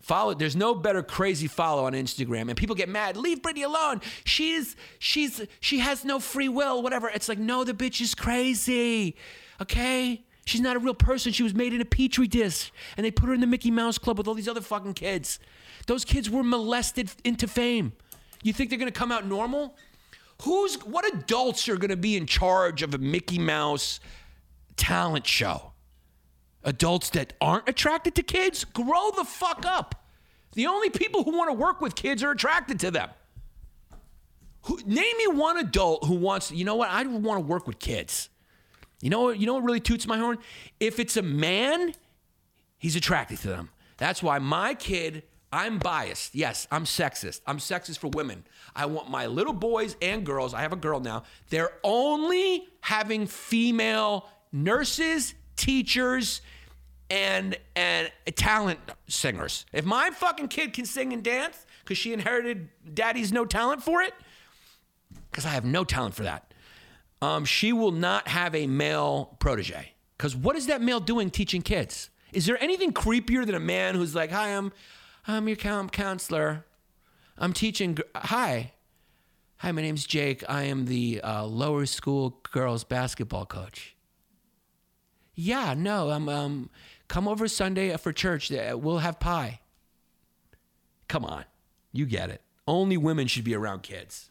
Follow. 0.06 0.36
There's 0.36 0.56
no 0.56 0.76
better 0.76 1.02
crazy 1.02 1.48
follow 1.48 1.86
on 1.86 1.94
Instagram, 1.94 2.50
and 2.50 2.56
people 2.56 2.76
get 2.76 2.90
mad. 2.90 3.18
Leave 3.18 3.42
Britney 3.42 3.66
alone. 3.66 4.02
She's 4.24 4.76
she's 5.00 5.42
she 5.62 5.80
has 5.80 6.06
no 6.06 6.20
free 6.20 6.48
will. 6.48 6.84
Whatever. 6.84 7.10
It's 7.10 7.28
like 7.28 7.40
no, 7.40 7.64
the 7.64 7.74
bitch 7.74 8.00
is 8.02 8.14
crazy. 8.14 9.16
Okay. 9.60 10.24
She's 10.46 10.62
not 10.62 10.76
a 10.76 10.80
real 10.80 10.94
person. 10.94 11.32
She 11.32 11.42
was 11.42 11.56
made 11.56 11.74
in 11.74 11.82
a 11.82 11.86
petri 11.86 12.28
dish, 12.28 12.72
and 12.98 13.04
they 13.04 13.10
put 13.10 13.26
her 13.30 13.34
in 13.34 13.42
the 13.42 13.48
Mickey 13.48 13.72
Mouse 13.72 13.98
Club 13.98 14.20
with 14.20 14.28
all 14.28 14.36
these 14.36 14.48
other 14.48 14.62
fucking 14.62 14.94
kids. 14.94 15.40
Those 15.88 16.06
kids 16.06 16.30
were 16.30 16.44
molested 16.44 17.10
into 17.24 17.48
fame. 17.48 17.94
You 18.44 18.54
think 18.54 18.70
they're 18.70 18.78
gonna 18.78 18.92
come 18.92 19.12
out 19.12 19.26
normal? 19.26 19.76
Who's 20.44 20.76
what 20.86 21.12
adults 21.16 21.68
are 21.68 21.78
gonna 21.78 21.96
be 21.96 22.16
in 22.16 22.28
charge 22.28 22.84
of 22.84 22.94
a 22.94 23.00
Mickey 23.00 23.40
Mouse 23.40 24.00
talent 24.78 25.26
show? 25.26 25.72
Adults 26.66 27.12
that 27.12 27.34
aren't 27.40 27.70
attracted 27.70 28.16
to 28.16 28.24
kids, 28.24 28.66
grow 28.66 29.12
the 29.16 29.24
fuck 29.24 29.66
up. 29.66 30.04
The 30.54 30.68
only 30.68 30.90
people 30.90 31.24
who 31.24 31.38
want 31.38 31.50
to 31.50 31.54
work 31.54 31.80
with 31.80 31.96
kids 31.96 32.24
are 32.24 32.32
attracted 32.32 32.80
to 32.82 32.92
them. 32.92 33.10
Who, 34.64 34.80
name 34.86 35.18
me 35.18 35.28
one 35.28 35.58
adult 35.58 36.06
who 36.06 36.16
wants, 36.16 36.52
you 36.52 36.66
know 36.66 36.76
what, 36.76 36.90
I 36.90 37.04
want 37.04 37.40
to 37.40 37.46
work 37.46 37.68
with 37.68 37.80
kids. 37.80 38.30
You 39.02 39.10
know 39.10 39.30
you 39.30 39.46
know 39.46 39.54
what 39.56 39.64
really 39.64 39.80
toots 39.80 40.08
my 40.08 40.18
horn? 40.18 40.40
If 40.80 41.00
it's 41.00 41.18
a 41.18 41.22
man, 41.22 41.94
he's 42.78 42.96
attracted 42.96 43.40
to 43.40 43.50
them. 43.50 43.70
That's 43.98 44.24
why 44.24 44.40
my 44.40 44.74
kid, 44.74 45.24
I'm 45.52 45.78
biased. 45.78 46.34
Yes, 46.34 46.68
I'm 46.72 46.86
sexist. 46.86 47.42
I'm 47.46 47.60
sexist 47.60 48.00
for 48.00 48.08
women. 48.08 48.46
I 48.76 48.88
want 48.88 49.10
my 49.10 49.28
little 49.28 49.54
boys 49.54 49.96
and 50.02 50.26
girls, 50.26 50.54
I 50.54 50.62
have 50.62 50.74
a 50.74 50.78
girl 50.78 51.00
now, 51.00 51.24
they're 51.50 51.74
only 51.84 52.68
having 52.82 53.28
female 53.28 54.28
nurses, 54.52 55.36
teachers, 55.56 56.42
and 57.10 57.58
and 57.76 58.12
talent 58.36 58.80
singers. 59.08 59.66
If 59.72 59.86
my 59.86 60.10
fucking 60.10 60.48
kid 60.48 60.74
can 60.74 60.86
sing 60.86 61.14
and 61.14 61.24
dance 61.24 61.66
because 61.84 61.98
she 61.98 62.14
inherited 62.14 62.70
daddy's 62.94 63.32
no 63.32 63.46
talent 63.46 63.84
for 63.84 64.02
it, 64.02 64.14
because 65.30 65.46
I 65.46 65.50
have 65.50 65.66
no 65.66 65.84
talent 65.84 66.16
for 66.16 66.24
that, 66.24 66.54
um, 67.22 67.46
she 67.46 67.74
will 67.74 67.92
not 67.92 68.28
have 68.28 68.56
a 68.56 68.68
male 68.68 69.36
protege. 69.40 69.94
Because 70.18 70.36
what 70.36 70.56
is 70.56 70.68
that 70.68 70.82
male 70.82 71.00
doing 71.00 71.30
teaching 71.30 71.62
kids? 71.62 72.10
Is 72.32 72.46
there 72.46 72.62
anything 72.62 72.92
creepier 72.94 73.46
than 73.46 73.56
a 73.56 73.60
man 73.60 73.96
who's 73.96 74.16
like, 74.16 74.32
"Hi, 74.32 74.50
I'm 74.50 74.72
I'm 75.28 75.48
your 75.48 75.58
counselor. 75.58 76.66
I'm 77.38 77.54
teaching. 77.54 77.98
Hi, 78.16 78.74
hi, 79.58 79.72
my 79.72 79.82
name's 79.82 80.06
Jake. 80.06 80.44
I 80.50 80.64
am 80.64 80.86
the 80.86 81.22
uh, 81.22 81.46
lower 81.46 81.86
school 81.86 82.42
girls 82.52 82.84
basketball 82.84 83.46
coach." 83.46 83.96
Yeah, 85.36 85.74
no, 85.78 86.12
I'm 86.12 86.30
um 86.30 86.70
Come 87.08 87.28
over 87.28 87.48
Sunday 87.48 87.96
for 87.98 88.12
church. 88.12 88.52
Uh, 88.52 88.78
we'll 88.78 89.00
have 89.00 89.20
pie. 89.20 89.60
Come 91.08 91.26
on. 91.26 91.46
You 91.92 92.06
get 92.06 92.30
it. 92.30 92.42
Only 92.68 92.98
women 92.98 93.28
should 93.28 93.44
be 93.44 93.56
around 93.56 93.84
kids. 93.84 94.30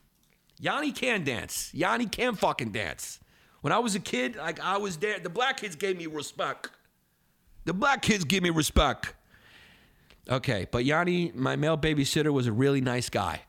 Yanni 0.58 0.92
can 0.92 1.24
dance. 1.24 1.70
Yanni 1.72 2.06
can 2.06 2.34
fucking 2.34 2.72
dance. 2.72 3.20
When 3.60 3.72
I 3.72 3.78
was 3.78 3.94
a 3.94 4.00
kid, 4.00 4.36
like 4.36 4.60
I 4.60 4.76
was 4.76 4.96
there, 4.96 5.18
the 5.18 5.30
black 5.30 5.58
kids 5.58 5.76
gave 5.76 5.96
me 5.96 6.06
respect. 6.06 6.70
The 7.64 7.72
black 7.72 8.02
kids 8.02 8.24
give 8.24 8.42
me 8.42 8.50
respect. 8.50 9.14
Okay, 10.28 10.66
but 10.70 10.84
Yanni, 10.84 11.32
my 11.34 11.56
male 11.56 11.78
babysitter, 11.78 12.32
was 12.32 12.46
a 12.46 12.52
really 12.52 12.80
nice 12.80 13.08
guy. 13.08 13.40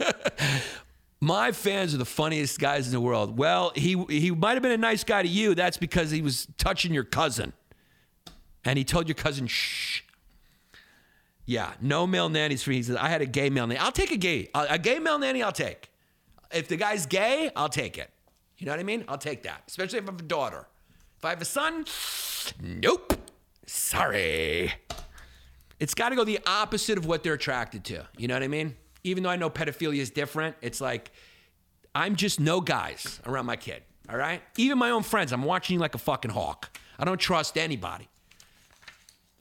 my 1.20 1.52
fans 1.52 1.94
are 1.94 1.98
the 1.98 2.04
funniest 2.04 2.58
guys 2.58 2.86
in 2.86 2.92
the 2.92 3.00
world. 3.00 3.36
Well, 3.36 3.72
he 3.74 4.04
he 4.08 4.30
might 4.30 4.54
have 4.54 4.62
been 4.62 4.72
a 4.72 4.76
nice 4.76 5.04
guy 5.04 5.22
to 5.22 5.28
you. 5.28 5.54
That's 5.54 5.76
because 5.76 6.10
he 6.10 6.22
was 6.22 6.46
touching 6.58 6.92
your 6.92 7.04
cousin 7.04 7.52
and 8.66 8.76
he 8.76 8.84
told 8.84 9.08
your 9.08 9.14
cousin, 9.14 9.46
shh. 9.46 10.02
Yeah, 11.46 11.72
no 11.80 12.06
male 12.06 12.28
nannies 12.28 12.64
for 12.64 12.70
me. 12.70 12.76
He 12.76 12.82
says, 12.82 12.96
I 12.96 13.08
had 13.08 13.22
a 13.22 13.26
gay 13.26 13.48
male 13.48 13.66
nanny. 13.68 13.78
I'll 13.78 13.92
take 13.92 14.10
a 14.10 14.16
gay. 14.16 14.50
A 14.52 14.78
gay 14.78 14.98
male 14.98 15.18
nanny, 15.18 15.42
I'll 15.42 15.52
take. 15.52 15.90
If 16.52 16.66
the 16.66 16.76
guy's 16.76 17.06
gay, 17.06 17.50
I'll 17.54 17.68
take 17.68 17.96
it. 17.96 18.10
You 18.58 18.66
know 18.66 18.72
what 18.72 18.80
I 18.80 18.84
mean? 18.84 19.04
I'll 19.06 19.18
take 19.18 19.44
that, 19.44 19.62
especially 19.68 19.98
if 19.98 20.04
I 20.04 20.12
have 20.12 20.20
a 20.20 20.24
daughter. 20.24 20.66
If 21.18 21.24
I 21.24 21.30
have 21.30 21.40
a 21.40 21.44
son, 21.44 21.84
nope. 22.60 23.14
Sorry. 23.66 24.72
It's 25.78 25.94
got 25.94 26.08
to 26.08 26.16
go 26.16 26.24
the 26.24 26.40
opposite 26.46 26.98
of 26.98 27.06
what 27.06 27.22
they're 27.22 27.34
attracted 27.34 27.84
to. 27.84 28.06
You 28.16 28.28
know 28.28 28.34
what 28.34 28.42
I 28.42 28.48
mean? 28.48 28.76
Even 29.04 29.22
though 29.22 29.30
I 29.30 29.36
know 29.36 29.50
pedophilia 29.50 30.00
is 30.00 30.10
different, 30.10 30.56
it's 30.62 30.80
like 30.80 31.12
I'm 31.94 32.16
just 32.16 32.40
no 32.40 32.60
guys 32.60 33.20
around 33.26 33.46
my 33.46 33.56
kid. 33.56 33.82
All 34.08 34.16
right? 34.16 34.42
Even 34.56 34.78
my 34.78 34.90
own 34.90 35.02
friends, 35.02 35.32
I'm 35.32 35.42
watching 35.42 35.74
you 35.74 35.80
like 35.80 35.94
a 35.94 35.98
fucking 35.98 36.30
hawk. 36.32 36.76
I 36.98 37.04
don't 37.04 37.20
trust 37.20 37.56
anybody. 37.58 38.08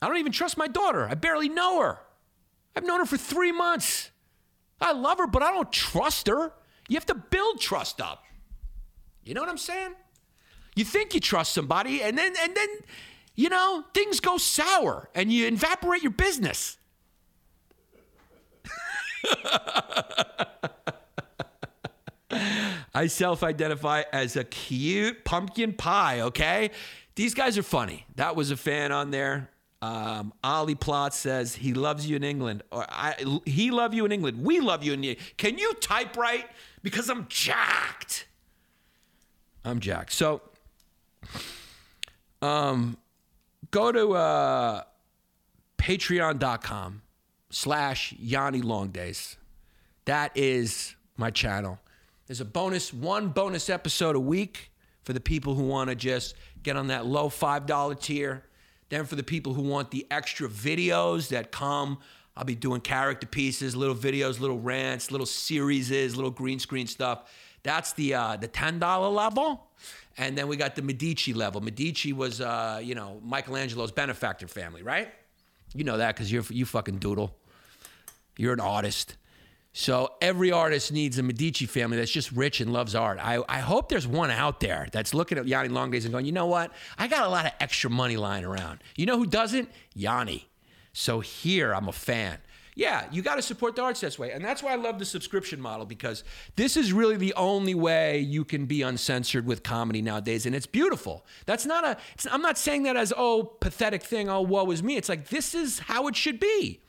I 0.02 0.08
don't 0.08 0.18
even 0.18 0.32
trust 0.32 0.58
my 0.58 0.68
daughter. 0.68 1.08
I 1.08 1.16
barely 1.16 1.50
know 1.50 1.82
her. 1.82 2.00
I've 2.76 2.84
known 2.84 3.00
her 3.00 3.06
for 3.06 3.18
three 3.18 3.52
months. 3.52 4.12
I 4.82 4.92
love 4.92 5.18
her, 5.20 5.28
but 5.28 5.42
I 5.42 5.52
don't 5.52 5.72
trust 5.72 6.28
her. 6.28 6.52
You 6.88 6.96
have 6.96 7.06
to 7.08 7.16
build 7.16 7.60
trust 7.60 8.02
up. 8.02 8.24
You 9.24 9.34
know 9.34 9.42
what 9.42 9.50
I'm 9.50 9.58
saying? 9.58 9.96
You 10.76 10.86
think 10.86 11.14
you 11.14 11.20
trust 11.20 11.54
somebody, 11.54 12.02
and 12.04 12.18
then 12.18 12.34
and 12.40 12.56
then, 12.56 12.68
you 13.36 13.50
know, 13.50 13.86
things 13.94 14.20
go 14.20 14.38
sour, 14.38 15.10
and 15.16 15.32
you 15.32 15.48
evaporate 15.48 16.04
your 16.04 16.12
business. 16.12 16.78
I 22.94 23.08
self 23.08 23.42
identify 23.44 24.04
as 24.12 24.36
a 24.36 24.44
cute 24.44 25.24
pumpkin 25.26 25.74
pie, 25.74 26.22
okay? 26.22 26.72
These 27.16 27.34
guys 27.34 27.58
are 27.58 27.64
funny. 27.64 28.06
That 28.16 28.36
was 28.36 28.52
a 28.52 28.58
fan 28.58 28.92
on 28.92 29.12
there. 29.12 29.50
Um, 29.86 30.34
Ollie 30.44 30.74
Plot 30.74 31.14
says 31.14 31.54
he 31.54 31.76
loves 31.76 32.10
you 32.10 32.16
in 32.16 32.24
England, 32.24 32.64
or 32.72 32.88
I, 32.90 33.14
he 33.46 33.70
love 33.70 33.94
you 33.94 34.04
in 34.06 34.12
England. 34.12 34.44
We 34.44 34.60
love 34.60 34.84
you 34.84 34.94
in 34.94 35.04
England. 35.04 35.20
Can 35.38 35.60
you 35.60 35.74
type 35.76 36.18
right? 36.18 36.48
Because 36.82 37.08
I'm 37.08 37.28
jacked. 37.30 38.26
I'm 39.64 39.80
jacked. 39.80 40.12
So, 40.12 40.42
um, 42.42 42.98
go 43.70 43.92
to 43.92 44.14
uh, 44.14 44.84
patreon.com 45.78 47.04
slash 47.52 48.16
Yanni 48.18 48.62
Long 48.62 48.88
Days. 48.90 49.38
That 50.06 50.32
is 50.34 50.96
my 51.16 51.30
channel. 51.30 51.78
There's 52.26 52.42
a 52.42 52.46
bonus, 52.46 52.92
one 52.92 53.30
bonus 53.30 53.70
episode 53.70 54.16
a 54.16 54.20
week 54.20 54.72
for 55.04 55.14
the 55.14 55.20
people 55.20 55.54
who 55.54 55.64
want 55.64 55.92
to 55.92 55.96
just 55.96 56.34
get 56.64 56.76
on 56.76 56.88
that 56.88 57.06
low 57.06 57.30
$5 57.30 58.00
tier. 58.00 58.46
Then 58.90 59.06
for 59.06 59.16
the 59.16 59.24
people 59.24 59.54
who 59.54 59.64
want 59.64 59.92
the 59.92 60.06
extra 60.12 60.48
videos 60.48 61.30
that 61.30 61.52
come, 61.52 61.98
I'll 62.38 62.44
be 62.44 62.56
doing 62.56 62.82
character 62.82 63.26
pieces, 63.28 63.76
little 63.76 63.96
videos, 63.96 64.40
little 64.40 64.60
rants, 64.60 65.10
little 65.12 65.26
series, 65.26 65.90
little 65.90 66.32
green 66.32 66.60
screen 66.60 66.88
stuff. 66.88 67.32
That's 67.64 67.94
the 67.94 68.14
uh, 68.14 68.36
the 68.36 68.48
ten 68.48 68.78
dollar 68.78 69.08
level, 69.08 69.68
and 70.18 70.38
then 70.38 70.48
we 70.48 70.56
got 70.56 70.76
the 70.76 70.82
Medici 70.82 71.34
level. 71.34 71.62
Medici 71.62 72.14
was 72.14 72.42
uh, 72.42 72.80
you 72.84 72.94
know 72.94 73.22
Michelangelo's 73.24 73.92
benefactor 73.92 74.48
family, 74.48 74.84
right? 74.84 75.10
You 75.74 75.84
know 75.84 75.98
that 75.98 76.16
because 76.16 76.32
you're 76.32 76.44
you 76.50 76.66
fucking 76.66 77.00
doodle. 77.00 77.36
You're 78.38 78.54
an 78.54 78.60
artist. 78.60 79.16
So 79.78 80.14
every 80.22 80.54
artist 80.54 80.94
needs 80.94 81.18
a 81.18 81.24
Medici 81.24 81.66
family 81.66 81.98
that's 81.98 82.10
just 82.10 82.32
rich 82.32 82.62
and 82.62 82.72
loves 82.72 82.96
art. 82.96 83.20
I, 83.22 83.44
I 83.50 83.60
hope 83.60 83.90
there's 83.90 84.08
one 84.08 84.32
out 84.32 84.62
there 84.62 84.88
that's 84.94 85.14
looking 85.14 85.38
at 85.38 85.50
Yanni 85.50 85.68
Long 85.68 85.92
Days 85.92 86.06
and 86.06 86.14
going, 86.14 86.26
you 86.26 86.32
know 86.32 86.46
what? 86.46 86.72
I 86.98 87.10
got 87.10 87.26
a 87.26 87.30
lot 87.30 87.46
of 87.46 87.52
extra 87.60 87.90
money 87.90 88.16
lying 88.16 88.46
around. 88.46 88.82
You 88.96 89.06
know 89.06 89.18
who 89.18 89.26
doesn't? 89.26 89.70
Yanni. 89.94 90.48
So 90.94 91.20
here 91.20 91.76
I'm 91.76 91.90
a 91.90 91.92
fan. 91.92 92.38
Yeah, 92.76 93.06
you 93.12 93.22
got 93.22 93.36
to 93.36 93.42
support 93.42 93.76
the 93.76 93.82
arts 93.82 94.00
this 94.00 94.18
way. 94.18 94.32
And 94.32 94.44
that's 94.44 94.64
why 94.64 94.72
I 94.72 94.76
love 94.76 94.98
the 94.98 95.04
subscription 95.04 95.60
model 95.60 95.86
because 95.86 96.24
this 96.56 96.78
is 96.78 96.94
really 96.94 97.18
the 97.18 97.34
only 97.34 97.76
way 97.76 98.20
you 98.20 98.46
can 98.46 98.68
be 98.68 98.82
uncensored 98.82 99.46
with 99.46 99.62
comedy 99.62 100.02
nowadays. 100.02 100.46
And 100.46 100.56
it's 100.56 100.68
beautiful. 100.68 101.26
That's 101.46 101.66
not 101.66 101.84
a, 101.84 101.98
I'm 102.32 102.42
not 102.42 102.58
saying 102.58 102.84
that 102.84 102.96
as, 102.96 103.12
oh, 103.18 103.44
pathetic 103.44 104.04
thing, 104.04 104.30
oh, 104.30 104.40
woe 104.40 104.72
is 104.72 104.82
me. 104.82 104.96
It's 104.96 105.10
like, 105.10 105.28
this 105.28 105.54
is 105.54 105.80
how 105.80 106.08
it 106.08 106.16
should 106.16 106.40
be. 106.40 106.80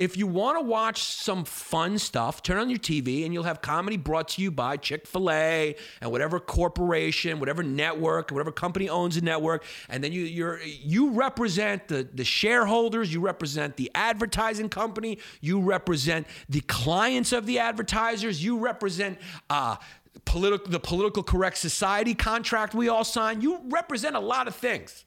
If 0.00 0.16
you 0.16 0.26
want 0.26 0.56
to 0.56 0.62
watch 0.62 1.02
some 1.02 1.44
fun 1.44 1.98
stuff, 1.98 2.42
turn 2.42 2.56
on 2.56 2.70
your 2.70 2.78
TV 2.78 3.26
and 3.26 3.34
you'll 3.34 3.42
have 3.42 3.60
comedy 3.60 3.98
brought 3.98 4.28
to 4.28 4.42
you 4.42 4.50
by 4.50 4.78
Chick 4.78 5.06
fil 5.06 5.30
A 5.30 5.76
and 6.00 6.10
whatever 6.10 6.40
corporation, 6.40 7.38
whatever 7.38 7.62
network, 7.62 8.30
whatever 8.30 8.50
company 8.50 8.88
owns 8.88 9.18
a 9.18 9.20
network. 9.20 9.62
And 9.90 10.02
then 10.02 10.10
you, 10.10 10.22
you're, 10.22 10.58
you 10.62 11.10
represent 11.10 11.86
the, 11.88 12.08
the 12.14 12.24
shareholders, 12.24 13.12
you 13.12 13.20
represent 13.20 13.76
the 13.76 13.90
advertising 13.94 14.70
company, 14.70 15.18
you 15.42 15.60
represent 15.60 16.26
the 16.48 16.62
clients 16.62 17.34
of 17.34 17.44
the 17.44 17.58
advertisers, 17.58 18.42
you 18.42 18.58
represent, 18.58 19.18
uh, 19.50 19.76
Political, 20.24 20.72
the 20.72 20.80
political 20.80 21.22
correct 21.22 21.56
society 21.56 22.14
contract 22.14 22.74
we 22.74 22.88
all 22.88 23.04
sign. 23.04 23.40
You 23.40 23.60
represent 23.68 24.16
a 24.16 24.20
lot 24.20 24.48
of 24.48 24.56
things. 24.56 25.04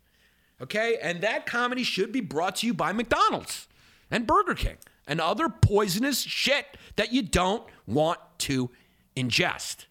Okay? 0.61 0.97
And 1.01 1.21
that 1.21 1.45
comedy 1.45 1.83
should 1.83 2.11
be 2.11 2.21
brought 2.21 2.55
to 2.57 2.67
you 2.67 2.73
by 2.73 2.93
McDonald's 2.93 3.67
and 4.11 4.27
Burger 4.27 4.55
King 4.55 4.77
and 5.07 5.19
other 5.19 5.49
poisonous 5.49 6.21
shit 6.21 6.65
that 6.95 7.11
you 7.11 7.21
don't 7.21 7.63
want 7.87 8.19
to 8.39 8.69
ingest. 9.15 9.85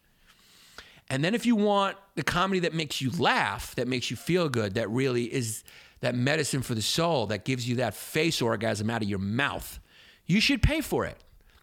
And 1.08 1.22
then 1.22 1.34
if 1.34 1.44
you 1.44 1.56
want 1.56 1.96
the 2.14 2.22
comedy 2.22 2.60
that 2.60 2.72
makes 2.72 3.00
you 3.00 3.10
laugh, 3.10 3.74
that 3.74 3.86
makes 3.86 4.10
you 4.10 4.16
feel 4.16 4.48
good, 4.48 4.74
that 4.74 4.88
really 4.90 5.24
is 5.24 5.64
that 6.00 6.14
medicine 6.14 6.62
for 6.62 6.74
the 6.74 6.82
soul, 6.82 7.26
that 7.26 7.44
gives 7.44 7.68
you 7.68 7.76
that 7.76 7.94
face 7.94 8.42
orgasm 8.42 8.90
out 8.90 9.02
of 9.02 9.08
your 9.08 9.18
mouth, 9.18 9.78
you 10.26 10.40
should 10.40 10.62
pay 10.62 10.80
for 10.80 11.04
it. 11.04 11.18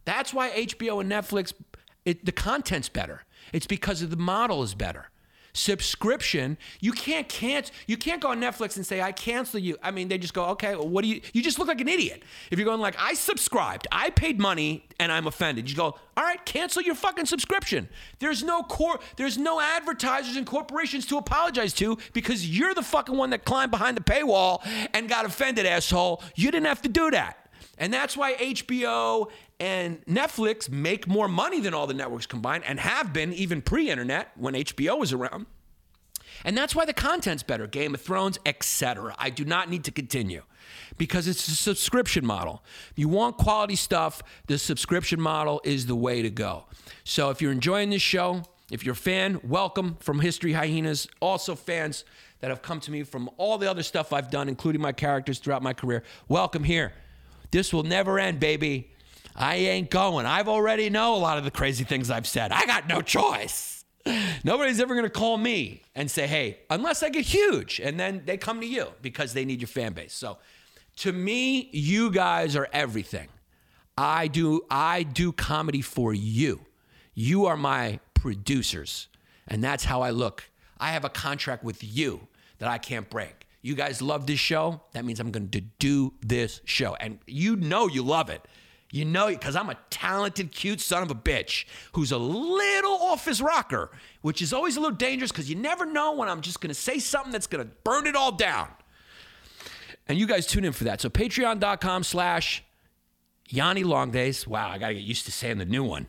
That's 0.05 0.33
why 0.33 0.49
HBO 0.51 1.01
and 1.01 1.11
Netflix, 1.11 1.53
it, 2.05 2.25
the 2.25 2.31
content's 2.31 2.89
better. 2.89 3.23
It's 3.51 3.67
because 3.67 4.01
of 4.01 4.11
the 4.11 4.17
model 4.17 4.63
is 4.63 4.75
better 4.75 5.09
subscription, 5.59 6.57
you 6.79 6.91
can't 6.91 7.27
cancel. 7.27 7.73
You 7.87 7.97
can't 7.97 8.21
go 8.21 8.29
on 8.29 8.39
Netflix 8.39 8.77
and 8.77 8.85
say 8.85 9.01
I 9.01 9.11
cancel 9.11 9.59
you. 9.59 9.77
I 9.83 9.91
mean, 9.91 10.07
they 10.07 10.17
just 10.17 10.33
go, 10.33 10.45
okay, 10.45 10.75
well, 10.75 10.87
what 10.87 11.03
do 11.03 11.09
you? 11.09 11.21
You 11.33 11.43
just 11.43 11.59
look 11.59 11.67
like 11.67 11.81
an 11.81 11.87
idiot 11.87 12.23
if 12.49 12.57
you're 12.57 12.65
going 12.65 12.79
like 12.79 12.95
I 12.97 13.13
subscribed, 13.13 13.87
I 13.91 14.09
paid 14.09 14.39
money, 14.39 14.85
and 14.99 15.11
I'm 15.11 15.27
offended. 15.27 15.69
You 15.69 15.75
go, 15.75 15.97
all 16.17 16.23
right, 16.23 16.43
cancel 16.45 16.81
your 16.81 16.95
fucking 16.95 17.25
subscription. 17.25 17.89
There's 18.19 18.43
no 18.43 18.63
core. 18.63 18.99
There's 19.17 19.37
no 19.37 19.59
advertisers 19.59 20.35
and 20.35 20.45
corporations 20.45 21.05
to 21.07 21.17
apologize 21.17 21.73
to 21.75 21.97
because 22.13 22.47
you're 22.47 22.73
the 22.73 22.83
fucking 22.83 23.15
one 23.15 23.29
that 23.31 23.45
climbed 23.45 23.71
behind 23.71 23.97
the 23.97 24.03
paywall 24.03 24.65
and 24.93 25.09
got 25.09 25.25
offended, 25.25 25.65
asshole. 25.65 26.23
You 26.35 26.51
didn't 26.51 26.67
have 26.67 26.81
to 26.83 26.89
do 26.89 27.11
that. 27.11 27.49
And 27.77 27.93
that's 27.93 28.17
why 28.17 28.33
HBO 28.35 29.29
and 29.59 30.03
Netflix 30.05 30.69
make 30.69 31.07
more 31.07 31.27
money 31.27 31.59
than 31.59 31.73
all 31.73 31.87
the 31.87 31.93
networks 31.93 32.25
combined 32.25 32.63
and 32.65 32.79
have 32.79 33.11
been 33.11 33.33
even 33.33 33.61
pre 33.61 33.89
internet 33.89 34.31
when 34.35 34.53
HBO 34.53 34.99
was 34.99 35.13
around. 35.13 35.45
And 36.45 36.57
that's 36.57 36.73
why 36.73 36.85
the 36.85 36.93
content's 36.93 37.43
better 37.43 37.67
Game 37.67 37.93
of 37.93 38.01
Thrones, 38.01 38.39
etc. 38.45 39.13
I 39.17 39.29
do 39.29 39.43
not 39.43 39.69
need 39.69 39.83
to 39.85 39.91
continue 39.91 40.43
because 40.97 41.27
it's 41.27 41.47
a 41.47 41.55
subscription 41.55 42.25
model. 42.25 42.63
If 42.91 42.99
you 42.99 43.09
want 43.09 43.37
quality 43.37 43.75
stuff, 43.75 44.21
the 44.47 44.57
subscription 44.57 45.19
model 45.19 45.61
is 45.63 45.87
the 45.87 45.95
way 45.95 46.21
to 46.21 46.29
go. 46.29 46.65
So 47.03 47.29
if 47.29 47.41
you're 47.41 47.51
enjoying 47.51 47.89
this 47.89 48.01
show, 48.01 48.43
if 48.71 48.85
you're 48.85 48.93
a 48.93 48.95
fan, 48.95 49.41
welcome 49.43 49.97
from 49.99 50.19
History 50.19 50.53
Hyenas. 50.53 51.07
Also, 51.19 51.55
fans 51.55 52.05
that 52.39 52.49
have 52.49 52.61
come 52.61 52.79
to 52.81 52.91
me 52.91 53.03
from 53.03 53.29
all 53.37 53.57
the 53.57 53.69
other 53.69 53.83
stuff 53.83 54.13
I've 54.13 54.29
done, 54.29 54.47
including 54.47 54.81
my 54.81 54.91
characters 54.91 55.39
throughout 55.39 55.63
my 55.63 55.73
career, 55.73 56.03
welcome 56.27 56.63
here. 56.63 56.93
This 57.51 57.73
will 57.73 57.83
never 57.83 58.19
end, 58.19 58.39
baby. 58.39 58.91
I 59.35 59.55
ain't 59.55 59.89
going. 59.89 60.25
I've 60.25 60.47
already 60.47 60.89
know 60.89 61.15
a 61.15 61.17
lot 61.17 61.37
of 61.37 61.43
the 61.43 61.51
crazy 61.51 61.83
things 61.83 62.09
I've 62.09 62.27
said. 62.27 62.51
I 62.51 62.65
got 62.65 62.87
no 62.87 63.01
choice. 63.01 63.85
Nobody's 64.43 64.79
ever 64.79 64.95
going 64.95 65.05
to 65.05 65.09
call 65.09 65.37
me 65.37 65.83
and 65.95 66.09
say, 66.09 66.25
hey, 66.25 66.59
unless 66.69 67.03
I 67.03 67.09
get 67.09 67.25
huge. 67.25 67.79
And 67.79 67.99
then 67.99 68.23
they 68.25 68.37
come 68.37 68.59
to 68.61 68.65
you 68.65 68.87
because 69.01 69.33
they 69.33 69.45
need 69.45 69.61
your 69.61 69.67
fan 69.67 69.93
base. 69.93 70.13
So 70.13 70.37
to 70.97 71.11
me, 71.11 71.69
you 71.71 72.11
guys 72.11 72.55
are 72.55 72.67
everything. 72.73 73.29
I 73.97 74.27
do 74.27 74.61
I 74.69 75.03
do 75.03 75.31
comedy 75.31 75.81
for 75.81 76.13
you. 76.13 76.61
You 77.13 77.45
are 77.47 77.57
my 77.57 77.99
producers. 78.13 79.07
And 79.47 79.63
that's 79.63 79.83
how 79.83 80.01
I 80.01 80.11
look. 80.11 80.49
I 80.79 80.91
have 80.91 81.03
a 81.03 81.09
contract 81.09 81.63
with 81.63 81.83
you 81.83 82.27
that 82.59 82.69
I 82.69 82.77
can't 82.77 83.09
break. 83.09 83.45
You 83.61 83.75
guys 83.75 84.01
love 84.01 84.25
this 84.25 84.39
show. 84.39 84.81
That 84.93 85.03
means 85.03 85.19
I'm 85.19 85.31
going 85.31 85.49
to 85.49 85.61
do 85.61 86.13
this 86.21 86.61
show. 86.63 86.95
And 86.95 87.19
you 87.27 87.57
know 87.57 87.87
you 87.87 88.03
love 88.03 88.29
it. 88.29 88.45
You 88.91 89.05
know, 89.05 89.27
because 89.27 89.55
I'm 89.55 89.69
a 89.69 89.77
talented, 89.91 90.51
cute 90.51 90.81
son 90.81 91.03
of 91.03 91.11
a 91.11 91.15
bitch 91.15 91.65
who's 91.93 92.11
a 92.11 92.17
little 92.17 92.93
off 92.93 93.25
his 93.25 93.39
rocker, 93.39 93.91
which 94.21 94.41
is 94.41 94.51
always 94.51 94.77
a 94.77 94.79
little 94.79 94.95
dangerous 94.95 95.31
because 95.31 95.47
you 95.47 95.55
never 95.55 95.85
know 95.85 96.13
when 96.15 96.27
I'm 96.27 96.41
just 96.41 96.59
going 96.59 96.69
to 96.69 96.79
say 96.79 96.97
something 96.97 97.31
that's 97.31 97.45
going 97.45 97.63
to 97.63 97.71
burn 97.83 98.07
it 98.07 98.15
all 98.15 98.31
down. 98.31 98.69
And 100.07 100.17
you 100.17 100.25
guys 100.25 100.47
tune 100.47 100.65
in 100.65 100.73
for 100.73 100.85
that. 100.85 101.01
So 101.01 101.09
patreon.com 101.09 102.03
slash 102.03 102.63
Yanni 103.47 103.83
Long 103.83 104.09
Days. 104.09 104.47
Wow, 104.47 104.69
I 104.69 104.79
got 104.79 104.87
to 104.87 104.95
get 104.95 105.03
used 105.03 105.25
to 105.25 105.31
saying 105.31 105.59
the 105.59 105.65
new 105.65 105.83
one. 105.83 106.07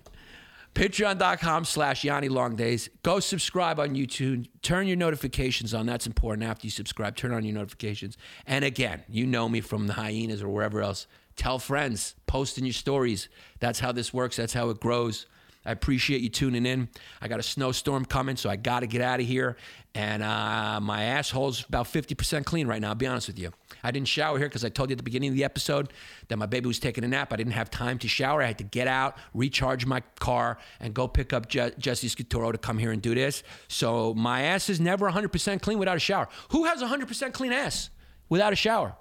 Patreon.com 0.75 1.65
slash 1.65 2.05
Yanni 2.05 2.29
Long 2.31 2.57
Days. 2.57 2.89
Go 3.03 3.21
subscribe 3.21 3.79
on 3.79 3.95
YouTube. 3.95 4.47
Turn 4.63 4.87
your 4.87 4.97
notifications 4.97 5.75
on. 5.75 5.85
That's 5.85 6.07
important. 6.07 6.49
After 6.49 6.67
you 6.67 6.71
subscribe, 6.71 7.17
turn 7.17 7.33
on 7.33 7.45
your 7.45 7.55
notifications. 7.55 8.17
And 8.47 8.65
again, 8.65 9.03
you 9.09 9.27
know 9.27 9.49
me 9.49 9.61
from 9.61 9.87
the 9.87 9.95
hyenas 9.95 10.43
or 10.43 10.49
wherever 10.49 10.81
else. 10.81 11.07
Tell 11.41 11.59
friends, 11.59 12.17
post 12.27 12.59
in 12.59 12.67
your 12.67 12.75
stories. 12.75 13.31
That's 13.61 13.81
how 13.81 13.93
this 13.93 14.13
works. 14.13 14.37
That's 14.37 14.53
how 14.53 14.69
it 14.69 14.79
grows. 14.79 15.25
I 15.65 15.73
appreciate 15.73 16.21
you 16.21 16.29
tuning 16.29 16.67
in. 16.67 16.91
I 17.23 17.29
got 17.29 17.41
a 17.41 17.43
snowstorm 17.43 18.05
coming, 18.05 18.37
so 18.37 18.51
I 18.51 18.57
got 18.57 18.81
to 18.81 18.87
get 18.87 19.01
out 19.01 19.21
of 19.21 19.27
here. 19.27 19.57
And 19.95 20.23
uh, 20.23 20.81
my 20.83 21.05
asshole's 21.05 21.65
about 21.65 21.87
50% 21.87 22.45
clean 22.45 22.67
right 22.67 22.79
now, 22.79 22.91
I'll 22.91 22.95
be 22.95 23.07
honest 23.07 23.27
with 23.27 23.39
you. 23.39 23.53
I 23.83 23.91
didn't 23.91 24.09
shower 24.09 24.37
here 24.37 24.49
because 24.49 24.67
I 24.67 24.69
told 24.69 24.91
you 24.91 24.93
at 24.93 24.99
the 24.99 25.03
beginning 25.03 25.31
of 25.31 25.35
the 25.35 25.45
episode 25.45 25.95
that 26.29 26.37
my 26.37 26.45
baby 26.45 26.67
was 26.67 26.79
taking 26.79 27.05
a 27.05 27.09
nap. 27.09 27.33
I 27.33 27.37
didn't 27.37 27.55
have 27.55 27.71
time 27.71 27.99
to 28.01 28.09
shower. 28.09 28.43
I 28.43 28.47
had 28.49 28.59
to 28.59 28.65
get 28.65 28.87
out, 28.87 29.17
recharge 29.33 29.87
my 29.87 30.01
car, 30.19 30.59
and 30.79 30.93
go 30.93 31.09
pick 31.09 31.33
up 31.33 31.49
Je- 31.49 31.73
Jesse 31.79 32.11
Scaturo 32.11 32.53
to 32.53 32.59
come 32.59 32.77
here 32.77 32.93
and 32.93 33.01
do 33.01 33.15
this. 33.15 33.45
So 33.67 34.13
my 34.13 34.43
ass 34.43 34.69
is 34.69 34.79
never 34.79 35.11
100% 35.11 35.63
clean 35.63 35.79
without 35.79 35.97
a 35.97 36.01
shower. 36.01 36.29
Who 36.51 36.65
has 36.65 36.83
100% 36.83 37.33
clean 37.33 37.55
ass 37.55 37.89
without 38.29 38.53
a 38.53 38.57
shower? 38.57 38.95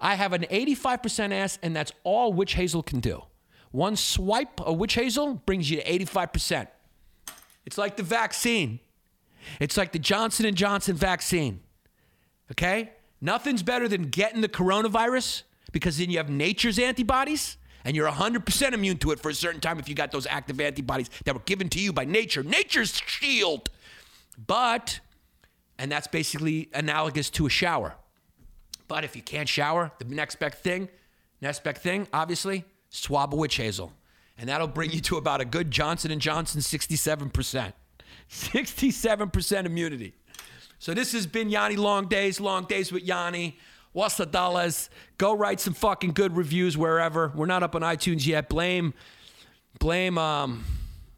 I 0.00 0.14
have 0.14 0.32
an 0.32 0.42
85% 0.50 1.32
ass, 1.32 1.58
and 1.62 1.76
that's 1.76 1.92
all 2.04 2.32
Witch 2.32 2.54
Hazel 2.54 2.82
can 2.82 3.00
do. 3.00 3.22
One 3.70 3.96
swipe 3.96 4.60
of 4.60 4.78
witch 4.78 4.94
hazel 4.94 5.34
brings 5.34 5.70
you 5.70 5.80
to 5.80 5.84
85%. 5.84 6.66
It's 7.64 7.78
like 7.78 7.96
the 7.96 8.02
vaccine. 8.02 8.80
It's 9.60 9.76
like 9.76 9.92
the 9.92 9.98
Johnson 9.98 10.52
& 10.54 10.56
Johnson 10.56 10.96
vaccine. 10.96 11.60
Okay? 12.50 12.92
Nothing's 13.20 13.62
better 13.62 13.86
than 13.86 14.04
getting 14.04 14.40
the 14.40 14.48
coronavirus 14.48 15.42
because 15.72 15.98
then 15.98 16.10
you 16.10 16.18
have 16.18 16.28
nature's 16.28 16.78
antibodies 16.78 17.58
and 17.84 17.94
you're 17.94 18.10
100% 18.10 18.72
immune 18.72 18.98
to 18.98 19.12
it 19.12 19.20
for 19.20 19.30
a 19.30 19.34
certain 19.34 19.60
time 19.60 19.78
if 19.78 19.88
you 19.88 19.94
got 19.94 20.10
those 20.10 20.26
active 20.26 20.60
antibodies 20.60 21.08
that 21.24 21.34
were 21.34 21.42
given 21.46 21.68
to 21.70 21.80
you 21.80 21.92
by 21.92 22.04
nature. 22.04 22.42
Nature's 22.42 23.00
shield. 23.06 23.70
But, 24.46 25.00
and 25.78 25.92
that's 25.92 26.08
basically 26.08 26.70
analogous 26.74 27.30
to 27.30 27.46
a 27.46 27.50
shower. 27.50 27.94
But 28.90 29.04
if 29.04 29.14
you 29.14 29.22
can't 29.22 29.48
shower, 29.48 29.92
the 30.00 30.04
next 30.04 30.40
best 30.40 30.58
thing, 30.58 30.88
next 31.40 31.62
best 31.62 31.80
thing, 31.80 32.08
obviously, 32.12 32.64
swab 32.88 33.32
a 33.32 33.36
witch 33.36 33.56
hazel. 33.56 33.92
And 34.36 34.48
that'll 34.48 34.66
bring 34.66 34.90
you 34.90 34.98
to 35.02 35.16
about 35.16 35.40
a 35.40 35.44
good 35.44 35.70
Johnson 35.70 36.18
& 36.18 36.20
Johnson 36.20 36.60
67%. 36.60 37.72
67% 38.28 39.64
immunity. 39.64 40.14
So 40.80 40.92
this 40.92 41.12
has 41.12 41.28
been 41.28 41.50
Yanni 41.50 41.76
Long 41.76 42.08
Days, 42.08 42.40
Long 42.40 42.64
Days 42.64 42.90
with 42.90 43.04
Yanni. 43.04 43.58
What's 43.92 44.16
the 44.16 44.26
dollars? 44.26 44.90
Go 45.18 45.36
write 45.36 45.60
some 45.60 45.74
fucking 45.74 46.10
good 46.10 46.36
reviews 46.36 46.76
wherever. 46.76 47.32
We're 47.32 47.46
not 47.46 47.62
up 47.62 47.76
on 47.76 47.82
iTunes 47.82 48.26
yet. 48.26 48.48
Blame, 48.48 48.92
blame 49.78 50.18
um, 50.18 50.64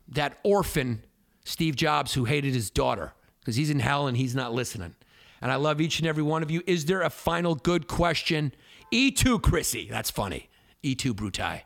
that 0.08 0.40
orphan 0.42 1.02
Steve 1.46 1.74
Jobs 1.76 2.12
who 2.12 2.26
hated 2.26 2.52
his 2.52 2.68
daughter 2.68 3.14
because 3.40 3.56
he's 3.56 3.70
in 3.70 3.80
hell 3.80 4.08
and 4.08 4.16
he's 4.18 4.34
not 4.34 4.52
listening. 4.52 4.94
And 5.42 5.50
I 5.50 5.56
love 5.56 5.80
each 5.80 5.98
and 5.98 6.06
every 6.06 6.22
one 6.22 6.42
of 6.42 6.50
you. 6.50 6.62
Is 6.66 6.86
there 6.86 7.02
a 7.02 7.10
final 7.10 7.56
good 7.56 7.88
question? 7.88 8.54
E2 8.92 9.42
Chrissy. 9.42 9.88
That's 9.90 10.10
funny. 10.10 10.48
E2 10.84 11.12
Brutai. 11.12 11.62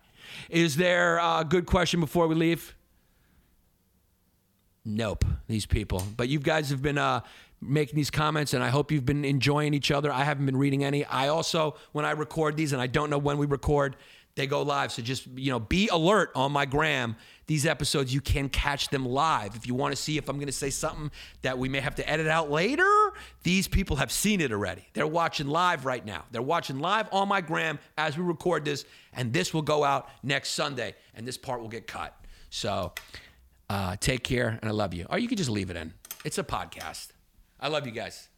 Is 0.48 0.76
there 0.76 1.18
a 1.18 1.46
good 1.48 1.66
question 1.66 2.00
before 2.00 2.26
we 2.26 2.34
leave? 2.34 2.74
Nope, 4.84 5.24
these 5.46 5.66
people. 5.66 6.02
But 6.16 6.28
you 6.28 6.38
guys 6.38 6.70
have 6.70 6.80
been 6.80 6.98
uh, 6.98 7.20
making 7.60 7.96
these 7.96 8.10
comments, 8.10 8.54
and 8.54 8.62
I 8.62 8.68
hope 8.68 8.92
you've 8.92 9.04
been 9.04 9.24
enjoying 9.24 9.74
each 9.74 9.90
other. 9.90 10.12
I 10.12 10.24
haven't 10.24 10.46
been 10.46 10.56
reading 10.56 10.84
any. 10.84 11.04
I 11.04 11.28
also, 11.28 11.76
when 11.92 12.04
I 12.04 12.12
record 12.12 12.56
these, 12.56 12.72
and 12.72 12.80
I 12.80 12.86
don't 12.86 13.10
know 13.10 13.18
when 13.18 13.36
we 13.36 13.46
record, 13.46 13.96
they 14.36 14.46
go 14.46 14.62
live. 14.62 14.92
So 14.92 15.02
just 15.02 15.26
you 15.34 15.50
know, 15.50 15.58
be 15.58 15.88
alert 15.88 16.30
on 16.34 16.52
my 16.52 16.66
gram. 16.66 17.16
These 17.46 17.64
episodes, 17.64 18.12
you 18.12 18.20
can 18.20 18.48
catch 18.48 18.88
them 18.88 19.06
live. 19.06 19.54
If 19.54 19.68
you 19.68 19.74
want 19.74 19.94
to 19.94 20.00
see 20.00 20.18
if 20.18 20.28
I'm 20.28 20.36
going 20.36 20.46
to 20.46 20.52
say 20.52 20.70
something 20.70 21.12
that 21.42 21.56
we 21.56 21.68
may 21.68 21.78
have 21.78 21.94
to 21.96 22.08
edit 22.08 22.26
out 22.26 22.50
later, 22.50 23.12
these 23.44 23.68
people 23.68 23.96
have 23.96 24.10
seen 24.10 24.40
it 24.40 24.50
already. 24.50 24.84
They're 24.94 25.06
watching 25.06 25.46
live 25.46 25.84
right 25.84 26.04
now. 26.04 26.24
They're 26.32 26.42
watching 26.42 26.80
live 26.80 27.08
on 27.12 27.28
my 27.28 27.40
gram 27.40 27.78
as 27.96 28.18
we 28.18 28.24
record 28.24 28.64
this, 28.64 28.84
and 29.12 29.32
this 29.32 29.54
will 29.54 29.62
go 29.62 29.84
out 29.84 30.08
next 30.24 30.50
Sunday, 30.50 30.96
and 31.14 31.26
this 31.26 31.36
part 31.38 31.60
will 31.60 31.68
get 31.68 31.86
cut. 31.86 32.18
So 32.50 32.92
uh, 33.70 33.96
take 34.00 34.24
care, 34.24 34.58
and 34.60 34.68
I 34.68 34.72
love 34.72 34.92
you. 34.92 35.06
Or 35.08 35.18
you 35.18 35.28
can 35.28 35.36
just 35.36 35.50
leave 35.50 35.70
it 35.70 35.76
in. 35.76 35.94
It's 36.24 36.38
a 36.38 36.44
podcast. 36.44 37.08
I 37.60 37.68
love 37.68 37.86
you 37.86 37.92
guys. 37.92 38.28